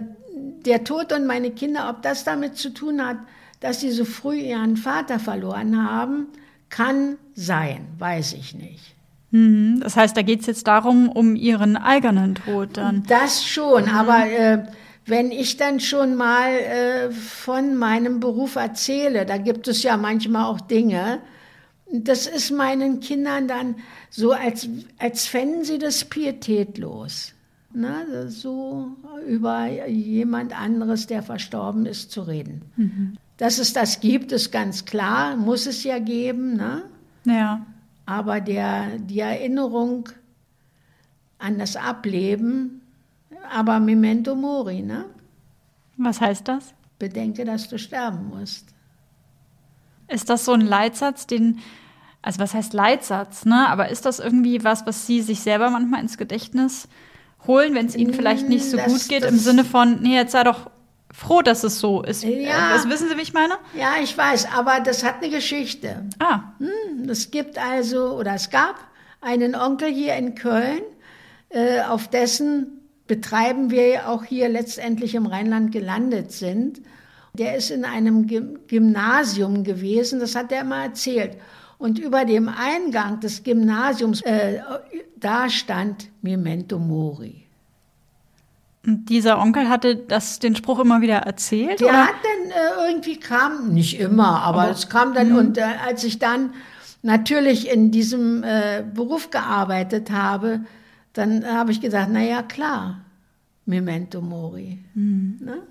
[0.64, 3.18] der Tod und meine Kinder, ob das damit zu tun hat,
[3.60, 6.28] dass sie so früh ihren Vater verloren haben,
[6.70, 8.94] kann sein, weiß ich nicht.
[9.32, 9.80] Mhm.
[9.80, 13.04] Das heißt, da geht es jetzt darum, um ihren eigenen Tod dann.
[13.06, 13.90] Das schon, mhm.
[13.90, 14.62] aber äh,
[15.06, 20.44] wenn ich dann schon mal äh, von meinem Beruf erzähle, da gibt es ja manchmal
[20.44, 21.20] auch Dinge,
[21.92, 23.76] das ist meinen Kindern dann
[24.10, 24.68] so, als,
[24.98, 27.32] als fänden sie das pietätlos.
[27.72, 28.28] Ne?
[28.28, 28.96] So
[29.26, 32.62] über jemand anderes, der verstorben ist, zu reden.
[32.76, 33.16] Mhm.
[33.36, 36.56] Dass es das gibt, ist ganz klar, muss es ja geben.
[36.56, 36.82] Ne?
[37.24, 37.64] Ja.
[38.06, 40.08] Aber der, die Erinnerung
[41.38, 42.82] an das Ableben,
[43.50, 45.06] aber Memento Mori, ne?
[45.96, 46.74] Was heißt das?
[46.98, 48.68] Bedenke, dass du sterben musst.
[50.08, 51.60] Ist das so ein Leitsatz, den,
[52.22, 53.68] also was heißt Leitsatz, ne?
[53.68, 56.88] Aber ist das irgendwie was, was Sie sich selber manchmal ins Gedächtnis
[57.46, 60.32] holen, wenn es Ihnen vielleicht nicht so das, gut geht, im Sinne von, nee, jetzt
[60.32, 60.70] sei doch
[61.12, 62.22] froh, dass es so ist.
[62.22, 62.74] Ja.
[62.74, 63.54] Das wissen Sie, wie ich meine?
[63.74, 66.06] Ja, ich weiß, aber das hat eine Geschichte.
[66.18, 66.52] Ah.
[66.58, 68.76] Hm, es gibt also, oder es gab
[69.20, 70.82] einen Onkel hier in Köln,
[71.50, 72.79] äh, auf dessen
[73.10, 76.80] betreiben wir auch hier letztendlich im Rheinland gelandet sind.
[77.32, 78.28] Der ist in einem
[78.68, 81.36] Gymnasium gewesen, das hat er immer erzählt.
[81.76, 84.60] Und über dem Eingang des Gymnasiums, äh,
[85.16, 87.46] da stand Memento Mori.
[88.86, 91.80] Und dieser Onkel hatte das, den Spruch immer wieder erzählt?
[91.80, 92.06] Der oder?
[92.06, 95.38] hat dann äh, irgendwie kam, nicht immer, aber, aber es kam dann, mh.
[95.40, 96.54] und äh, als ich dann
[97.02, 100.60] natürlich in diesem äh, Beruf gearbeitet habe,
[101.12, 103.00] dann habe ich gesagt, naja, klar,
[103.66, 104.78] Memento Mori.
[104.94, 105.38] Mhm.
[105.40, 105.62] Ne?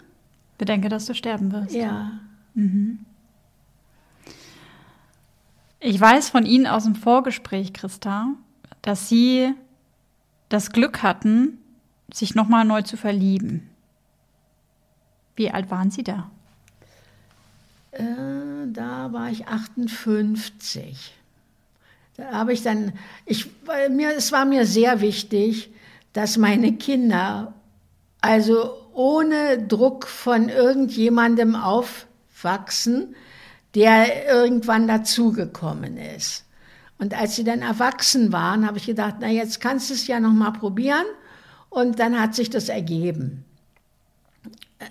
[0.57, 1.74] Bedenke, dass du sterben wirst.
[1.74, 2.20] Ja.
[2.53, 2.99] Mhm.
[5.80, 8.34] Ich weiß von Ihnen aus dem Vorgespräch, Christa,
[8.82, 9.53] dass Sie
[10.49, 11.57] das Glück hatten,
[12.11, 13.70] sich nochmal neu zu verlieben.
[15.36, 16.30] Wie alt waren Sie da?
[17.91, 18.03] Äh,
[18.68, 21.14] da war ich 58.
[22.19, 22.93] Da habe ich dann,
[23.25, 23.49] ich,
[23.89, 25.71] mir, es war mir sehr wichtig,
[26.13, 27.53] dass meine Kinder
[28.21, 33.15] also ohne Druck von irgendjemandem aufwachsen,
[33.75, 36.45] der irgendwann dazugekommen ist.
[36.97, 40.19] Und als sie dann erwachsen waren, habe ich gedacht, na jetzt kannst du es ja
[40.19, 41.05] noch mal probieren.
[41.69, 43.45] Und dann hat sich das ergeben.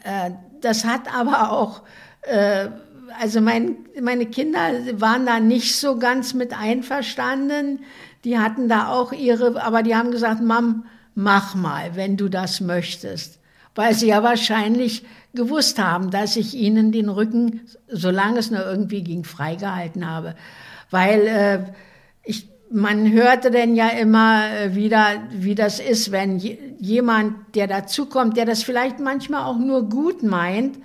[0.05, 0.31] Äh,
[0.61, 1.83] das hat aber auch,
[2.23, 2.69] äh,
[3.19, 4.59] also mein, meine Kinder
[4.95, 7.81] waren da nicht so ganz mit einverstanden.
[8.25, 12.61] Die hatten da auch ihre, aber die haben gesagt, Mom, mach mal, wenn du das
[12.61, 13.41] möchtest.
[13.75, 15.05] Weil sie ja wahrscheinlich
[15.35, 20.35] gewusst haben, dass ich ihnen den Rücken, solange es nur irgendwie ging, freigehalten habe.
[20.91, 21.59] Weil äh,
[22.25, 28.37] ich, man hörte denn ja immer äh, wieder, wie das ist, wenn jemand, der dazukommt,
[28.37, 30.79] der das vielleicht manchmal auch nur gut meint,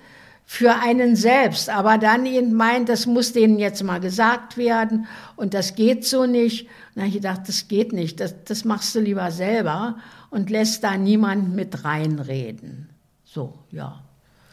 [0.46, 5.06] für einen selbst, aber dann eben meint, das muss denen jetzt mal gesagt werden
[5.36, 6.62] und das geht so nicht.
[6.62, 9.96] Und dann habe ich gedacht, das geht nicht, das, das machst du lieber selber
[10.30, 12.90] und lässt da niemand mit reinreden.
[13.24, 14.00] So, ja.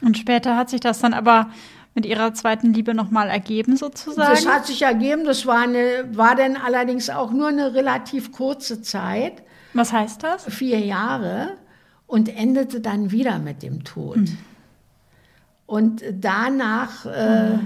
[0.01, 1.49] Und später hat sich das dann aber
[1.93, 4.31] mit ihrer zweiten Liebe nochmal ergeben, sozusagen?
[4.31, 8.81] Das hat sich ergeben, das war, eine, war dann allerdings auch nur eine relativ kurze
[8.81, 9.43] Zeit.
[9.73, 10.45] Was heißt das?
[10.45, 11.57] Vier Jahre
[12.07, 14.15] und endete dann wieder mit dem Tod.
[14.15, 14.38] Hm.
[15.72, 17.57] Und danach äh,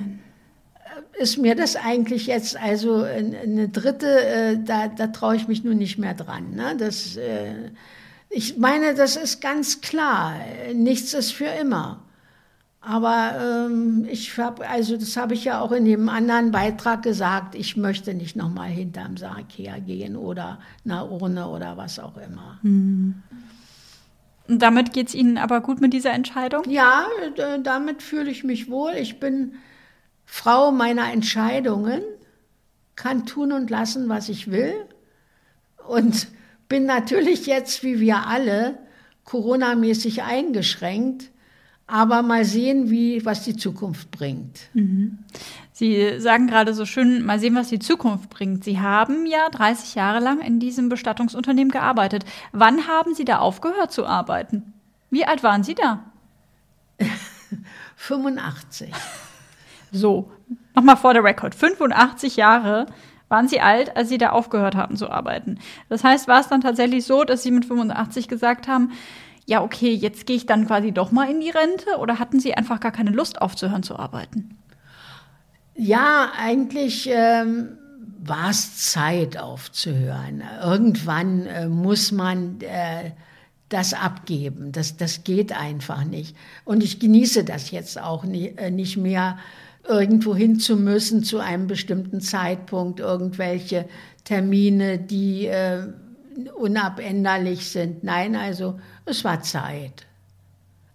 [1.17, 5.79] ist mir das eigentlich jetzt, also eine dritte, äh, da, da traue ich mich nun
[5.79, 6.51] nicht mehr dran.
[6.51, 6.75] Ne?
[6.77, 7.71] Das, äh,
[8.29, 10.35] ich meine, das ist ganz klar,
[10.71, 12.03] nichts ist für immer.
[12.79, 17.55] Aber ähm, ich habe, also das habe ich ja auch in dem anderen Beitrag gesagt,
[17.55, 22.59] ich möchte nicht nochmal hinterm Sarg hergehen oder einer Urne oder was auch immer.
[22.61, 23.15] Hm.
[24.47, 26.63] Und damit geht es Ihnen aber gut mit dieser Entscheidung?
[26.69, 27.07] Ja,
[27.63, 28.93] damit fühle ich mich wohl.
[28.93, 29.55] Ich bin
[30.25, 32.01] Frau meiner Entscheidungen,
[32.95, 34.73] kann tun und lassen, was ich will.
[35.87, 36.27] Und
[36.69, 38.77] bin natürlich jetzt, wie wir alle,
[39.23, 41.31] Corona-mäßig eingeschränkt.
[41.87, 44.59] Aber mal sehen, wie, was die Zukunft bringt.
[44.73, 45.19] Mhm.
[45.77, 48.63] Sie sagen gerade so schön, mal sehen, was die Zukunft bringt.
[48.63, 52.23] Sie haben ja 30 Jahre lang in diesem Bestattungsunternehmen gearbeitet.
[52.53, 54.71] Wann haben Sie da aufgehört zu arbeiten?
[55.09, 56.05] Wie alt waren Sie da?
[57.97, 58.93] 85.
[59.91, 60.31] So,
[60.75, 61.53] nochmal vor der Rekord.
[61.53, 62.85] 85 Jahre
[63.27, 65.59] waren Sie alt, als Sie da aufgehört haben zu arbeiten.
[65.89, 68.93] Das heißt, war es dann tatsächlich so, dass Sie mit 85 gesagt haben,
[69.45, 72.53] ja, okay, jetzt gehe ich dann quasi doch mal in die Rente oder hatten Sie
[72.53, 74.57] einfach gar keine Lust aufzuhören zu arbeiten?
[75.75, 77.77] Ja, eigentlich ähm,
[78.23, 80.41] war es Zeit aufzuhören.
[80.63, 83.11] Irgendwann äh, muss man äh,
[83.69, 84.71] das abgeben.
[84.71, 86.35] Das, das geht einfach nicht.
[86.63, 89.37] Und ich genieße das jetzt auch nie, äh, nicht mehr,
[89.87, 93.87] irgendwo hin zu müssen zu einem bestimmten Zeitpunkt, irgendwelche
[94.23, 95.87] Termine, die äh,
[96.55, 98.03] unabänderlich sind.
[98.03, 100.07] Nein, also es war Zeit.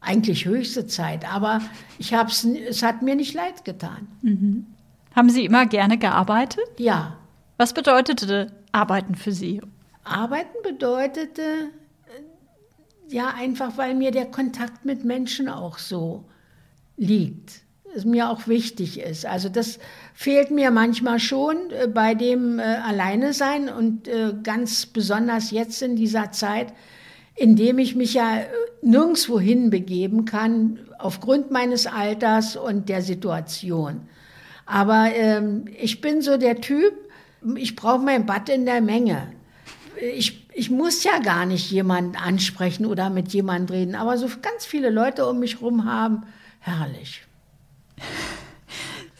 [0.01, 1.61] Eigentlich höchste Zeit, aber
[1.99, 4.09] ich hab's, es hat mir nicht leid getan.
[4.23, 4.67] Mhm.
[5.15, 6.65] Haben Sie immer gerne gearbeitet?
[6.79, 7.19] Ja.
[7.59, 9.61] Was bedeutete Arbeiten für Sie?
[10.05, 16.25] Arbeiten bedeutete, äh, ja, einfach weil mir der Kontakt mit Menschen auch so
[16.97, 17.63] liegt
[17.95, 19.27] es mir auch wichtig ist.
[19.27, 19.79] Also das
[20.15, 25.83] fehlt mir manchmal schon äh, bei dem äh, Alleine sein und äh, ganz besonders jetzt
[25.83, 26.73] in dieser Zeit,
[27.41, 28.47] in dem ich mich ja äh,
[28.83, 34.03] nirgendwo hinbegeben kann aufgrund meines Alters und der Situation.
[34.67, 36.93] Aber ähm, ich bin so der Typ,
[37.57, 39.33] ich brauche mein Bad in der Menge.
[40.15, 44.67] Ich, ich muss ja gar nicht jemanden ansprechen oder mit jemandem reden, aber so ganz
[44.67, 46.25] viele Leute um mich herum haben,
[46.59, 47.23] herrlich.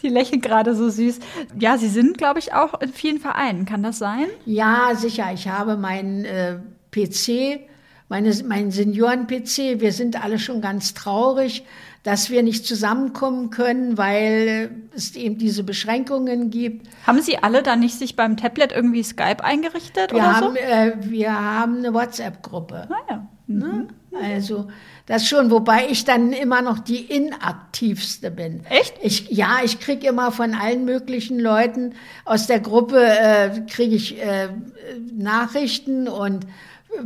[0.03, 1.21] Sie lächeln gerade so süß.
[1.59, 3.65] Ja, Sie sind, glaube ich, auch in vielen Vereinen.
[3.65, 4.27] Kann das sein?
[4.45, 5.31] Ja, sicher.
[5.33, 6.59] Ich habe meinen äh,
[6.91, 7.61] PC,
[8.11, 9.81] meine, meinen Senioren-PC.
[9.81, 11.65] Wir sind alle schon ganz traurig,
[12.03, 16.89] dass wir nicht zusammenkommen können, weil es eben diese Beschränkungen gibt.
[17.07, 20.61] Haben Sie alle dann nicht sich beim Tablet irgendwie Skype eingerichtet wir oder haben, so?
[20.61, 22.89] Äh, wir haben eine WhatsApp-Gruppe.
[22.91, 23.29] Ah, ja.
[23.47, 23.89] Ne?
[24.11, 24.17] Mhm.
[24.17, 24.69] Also
[25.07, 28.65] das schon, wobei ich dann immer noch die inaktivste bin.
[28.67, 28.95] Echt?
[29.03, 34.21] Ich, ja, ich kriege immer von allen möglichen Leuten aus der Gruppe äh, kriege ich
[34.21, 34.49] äh,
[35.13, 36.47] Nachrichten und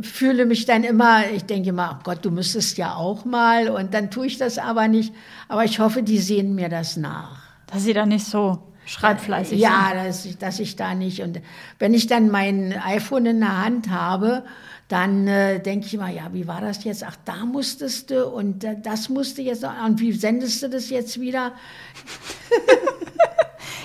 [0.01, 3.93] fühle mich dann immer, ich denke immer, oh Gott, du müsstest ja auch mal und
[3.93, 5.13] dann tue ich das aber nicht.
[5.47, 7.43] Aber ich hoffe, die sehen mir das nach.
[7.67, 9.97] Dass sie dann nicht so schreibfleißig ja, sind.
[9.97, 11.21] Ja, dass dass ich da nicht.
[11.21, 11.41] Und
[11.79, 14.43] wenn ich dann mein iPhone in der Hand habe
[14.87, 17.03] dann äh, denke ich immer, ja, wie war das jetzt?
[17.03, 21.19] Ach, da musstest du und äh, das musste jetzt und wie sendest du das jetzt
[21.19, 21.53] wieder?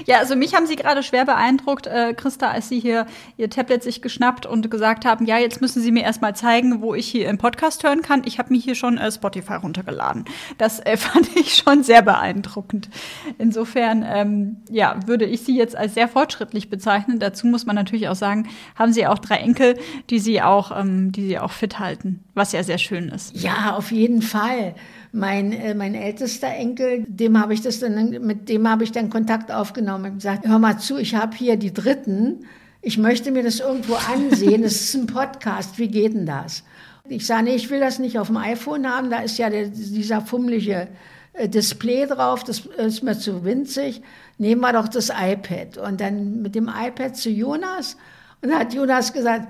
[0.06, 3.06] Ja, also mich haben Sie gerade schwer beeindruckt, äh, Christa, als Sie hier
[3.36, 6.94] Ihr Tablet sich geschnappt und gesagt haben, ja, jetzt müssen Sie mir erstmal zeigen, wo
[6.94, 8.22] ich hier im Podcast hören kann.
[8.24, 10.24] Ich habe mir hier schon äh, Spotify runtergeladen.
[10.58, 12.88] Das äh, fand ich schon sehr beeindruckend.
[13.38, 17.18] Insofern, ähm, ja, würde ich Sie jetzt als sehr fortschrittlich bezeichnen.
[17.18, 19.78] Dazu muss man natürlich auch sagen, haben Sie auch drei Enkel,
[20.10, 23.36] die Sie auch, ähm, die Sie auch fit halten, was ja sehr schön ist.
[23.36, 24.74] Ja, auf jeden Fall.
[25.12, 29.10] Mein, äh, mein ältester Enkel, dem habe ich das dann, mit dem habe ich dann
[29.10, 32.46] Kontakt aufgenommen und gesagt, hör mal zu, ich habe hier die Dritten,
[32.82, 36.64] ich möchte mir das irgendwo ansehen, das ist ein Podcast, wie geht denn das?
[37.08, 39.68] Ich sage, nee, ich will das nicht auf dem iPhone haben, da ist ja der,
[39.68, 40.88] dieser fummelige
[41.32, 44.02] äh, Display drauf, das ist mir zu winzig.
[44.38, 45.76] Nehmen wir doch das iPad.
[45.78, 47.96] Und dann mit dem iPad zu Jonas.
[48.42, 49.48] Und da hat Jonas gesagt,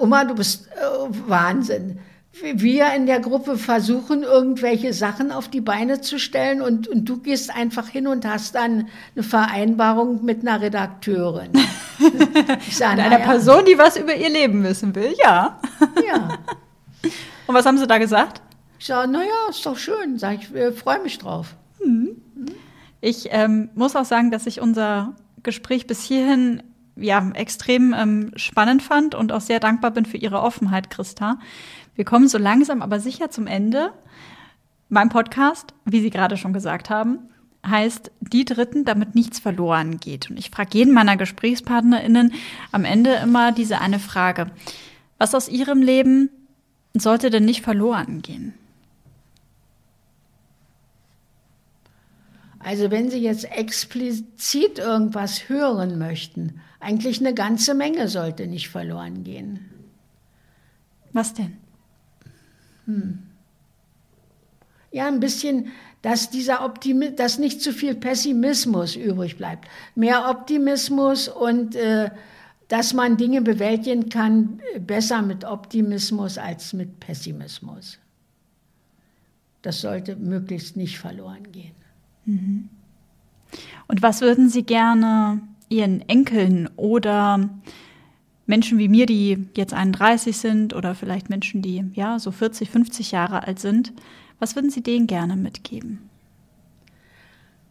[0.00, 1.98] Oma, du bist äh, Wahnsinn.
[2.40, 7.18] Wir in der Gruppe versuchen, irgendwelche Sachen auf die Beine zu stellen und, und du
[7.18, 11.50] gehst einfach hin und hast dann eine Vereinbarung mit einer Redakteurin.
[12.70, 13.26] Sag, mit einer ja.
[13.26, 15.60] Person, die was über ihr Leben wissen will, ja.
[16.06, 16.38] Ja.
[17.46, 18.40] Und was haben sie da gesagt?
[18.78, 20.18] Ich sage, naja, ist doch schön.
[20.18, 21.54] Sag ich, äh, freue mich drauf.
[21.84, 22.16] Mhm.
[23.00, 26.62] Ich ähm, muss auch sagen, dass ich unser Gespräch bis hierhin
[26.96, 31.38] ja, extrem ähm, spannend fand und auch sehr dankbar bin für Ihre Offenheit, Christa.
[31.94, 33.92] Wir kommen so langsam aber sicher zum Ende.
[34.88, 37.18] Mein Podcast, wie Sie gerade schon gesagt haben,
[37.66, 40.30] heißt Die Dritten, damit nichts verloren geht.
[40.30, 42.32] Und ich frage jeden meiner GesprächspartnerInnen
[42.72, 44.50] am Ende immer diese eine Frage.
[45.18, 46.30] Was aus Ihrem Leben
[46.94, 48.54] sollte denn nicht verloren gehen?
[52.58, 59.24] Also wenn Sie jetzt explizit irgendwas hören möchten, eigentlich eine ganze Menge sollte nicht verloren
[59.24, 59.68] gehen.
[61.12, 61.61] Was denn?
[62.86, 63.22] Hm.
[64.90, 65.68] Ja, ein bisschen,
[66.02, 69.68] dass dieser Optimismus, dass nicht zu viel Pessimismus übrig bleibt.
[69.94, 72.10] Mehr Optimismus und äh,
[72.68, 77.98] dass man Dinge bewältigen kann, besser mit Optimismus als mit Pessimismus.
[79.62, 81.74] Das sollte möglichst nicht verloren gehen.
[82.24, 82.68] Mhm.
[83.88, 87.50] Und was würden Sie gerne Ihren Enkeln oder
[88.46, 93.12] Menschen wie mir, die jetzt 31 sind oder vielleicht Menschen, die ja so 40, 50
[93.12, 93.92] Jahre alt sind,
[94.38, 96.10] was würden Sie denen gerne mitgeben?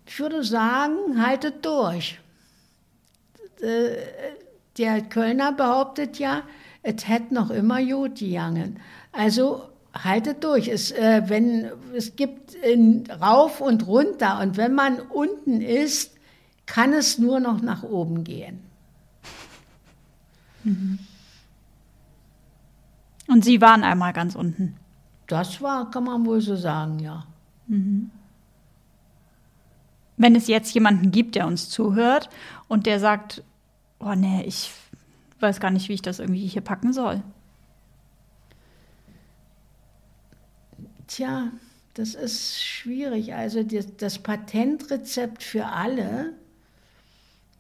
[0.05, 2.19] Ich würde sagen, haltet durch.
[3.61, 3.97] Äh,
[4.77, 6.43] der Kölner behauptet ja,
[6.81, 8.79] es hätte noch immer gut gegangen.
[9.11, 10.67] Also haltet durch.
[10.67, 16.15] Es, äh, wenn, es gibt in, rauf und runter und wenn man unten ist,
[16.65, 18.70] kann es nur noch nach oben gehen.
[20.63, 20.99] Mhm.
[23.27, 24.75] Und Sie waren einmal ganz unten.
[25.27, 27.25] Das war, kann man wohl so sagen, ja.
[27.67, 28.11] Mhm.
[30.17, 32.29] Wenn es jetzt jemanden gibt, der uns zuhört
[32.67, 33.43] und der sagt,
[33.99, 34.71] oh nee, ich
[35.39, 37.23] weiß gar nicht, wie ich das irgendwie hier packen soll.
[41.07, 41.51] Tja,
[41.93, 43.33] das ist schwierig.
[43.33, 46.33] Also das Patentrezept für alle,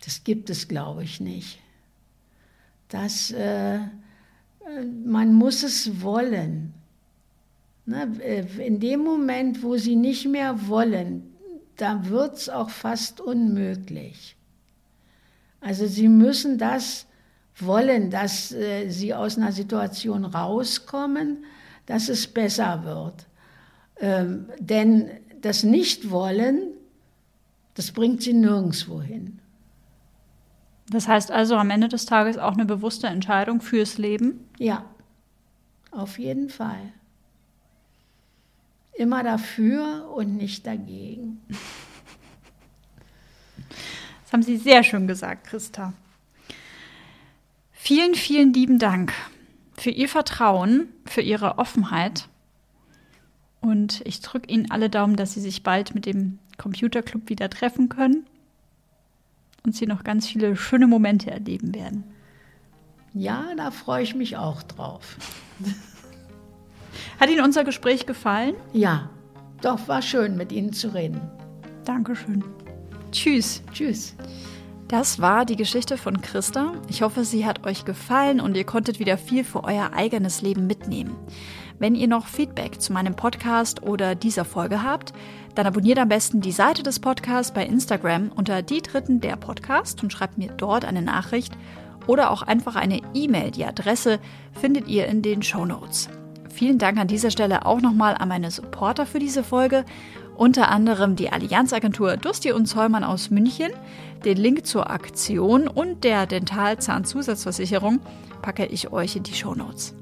[0.03, 1.59] das gibt es, glaube ich, nicht.
[2.91, 3.79] Das, äh,
[5.05, 6.73] man muss es wollen.
[7.85, 8.03] Ne?
[8.59, 11.33] In dem Moment, wo sie nicht mehr wollen,
[11.77, 14.35] da wird es auch fast unmöglich.
[15.61, 17.05] Also sie müssen das
[17.57, 21.45] wollen, dass äh, sie aus einer Situation rauskommen,
[21.85, 23.25] dass es besser wird.
[23.99, 25.09] Ähm, denn
[25.41, 26.73] das Nichtwollen,
[27.75, 29.39] das bringt sie nirgendwo hin.
[30.91, 34.45] Das heißt also am Ende des Tages auch eine bewusste Entscheidung fürs Leben?
[34.59, 34.83] Ja,
[35.89, 36.91] auf jeden Fall.
[38.93, 41.41] Immer dafür und nicht dagegen.
[44.23, 45.93] Das haben Sie sehr schön gesagt, Christa.
[47.71, 49.13] Vielen, vielen lieben Dank
[49.77, 52.27] für Ihr Vertrauen, für Ihre Offenheit
[53.61, 57.87] und ich drücke Ihnen alle Daumen, dass Sie sich bald mit dem Computerclub wieder treffen
[57.87, 58.25] können
[59.65, 62.03] und Sie noch ganz viele schöne Momente erleben werden.
[63.13, 65.17] Ja, da freue ich mich auch drauf.
[67.19, 68.55] Hat Ihnen unser Gespräch gefallen?
[68.73, 69.09] Ja,
[69.61, 71.21] doch war schön, mit Ihnen zu reden.
[71.85, 72.43] Dankeschön.
[73.11, 73.61] Tschüss.
[73.73, 74.15] Tschüss.
[74.87, 76.73] Das war die Geschichte von Christa.
[76.89, 80.67] Ich hoffe, sie hat euch gefallen und ihr konntet wieder viel für euer eigenes Leben
[80.67, 81.15] mitnehmen.
[81.81, 85.13] Wenn ihr noch Feedback zu meinem Podcast oder dieser Folge habt,
[85.55, 90.03] dann abonniert am besten die Seite des Podcasts bei Instagram unter die Dritten der Podcast
[90.03, 91.57] und schreibt mir dort eine Nachricht
[92.05, 93.49] oder auch einfach eine E-Mail.
[93.49, 94.19] Die Adresse
[94.53, 96.07] findet ihr in den Show Notes.
[96.53, 99.83] Vielen Dank an dieser Stelle auch nochmal an meine Supporter für diese Folge,
[100.37, 103.71] unter anderem die Allianzagentur Dusti und Zollmann aus München.
[104.23, 108.01] Den Link zur Aktion und der Dentalzahnzusatzversicherung
[108.43, 109.95] packe ich euch in die Show Notes.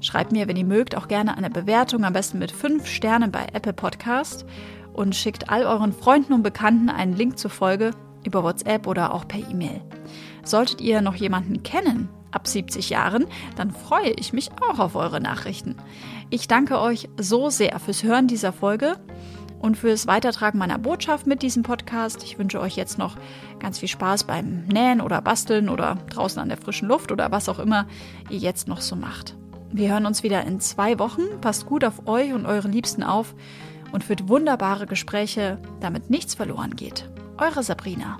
[0.00, 3.46] Schreibt mir, wenn ihr mögt, auch gerne eine Bewertung, am besten mit fünf Sternen bei
[3.52, 4.46] Apple Podcast
[4.92, 7.90] und schickt all euren Freunden und Bekannten einen Link zur Folge
[8.24, 9.80] über WhatsApp oder auch per E-Mail.
[10.42, 15.20] Solltet ihr noch jemanden kennen, ab 70 Jahren, dann freue ich mich auch auf eure
[15.20, 15.76] Nachrichten.
[16.30, 18.96] Ich danke euch so sehr fürs Hören dieser Folge
[19.58, 22.22] und fürs Weitertragen meiner Botschaft mit diesem Podcast.
[22.22, 23.16] Ich wünsche euch jetzt noch
[23.58, 27.48] ganz viel Spaß beim Nähen oder Basteln oder draußen an der frischen Luft oder was
[27.48, 27.86] auch immer
[28.30, 29.36] ihr jetzt noch so macht.
[29.72, 31.40] Wir hören uns wieder in zwei Wochen.
[31.40, 33.34] Passt gut auf euch und eure Liebsten auf
[33.92, 37.08] und führt wunderbare Gespräche, damit nichts verloren geht.
[37.38, 38.18] Eure Sabrina.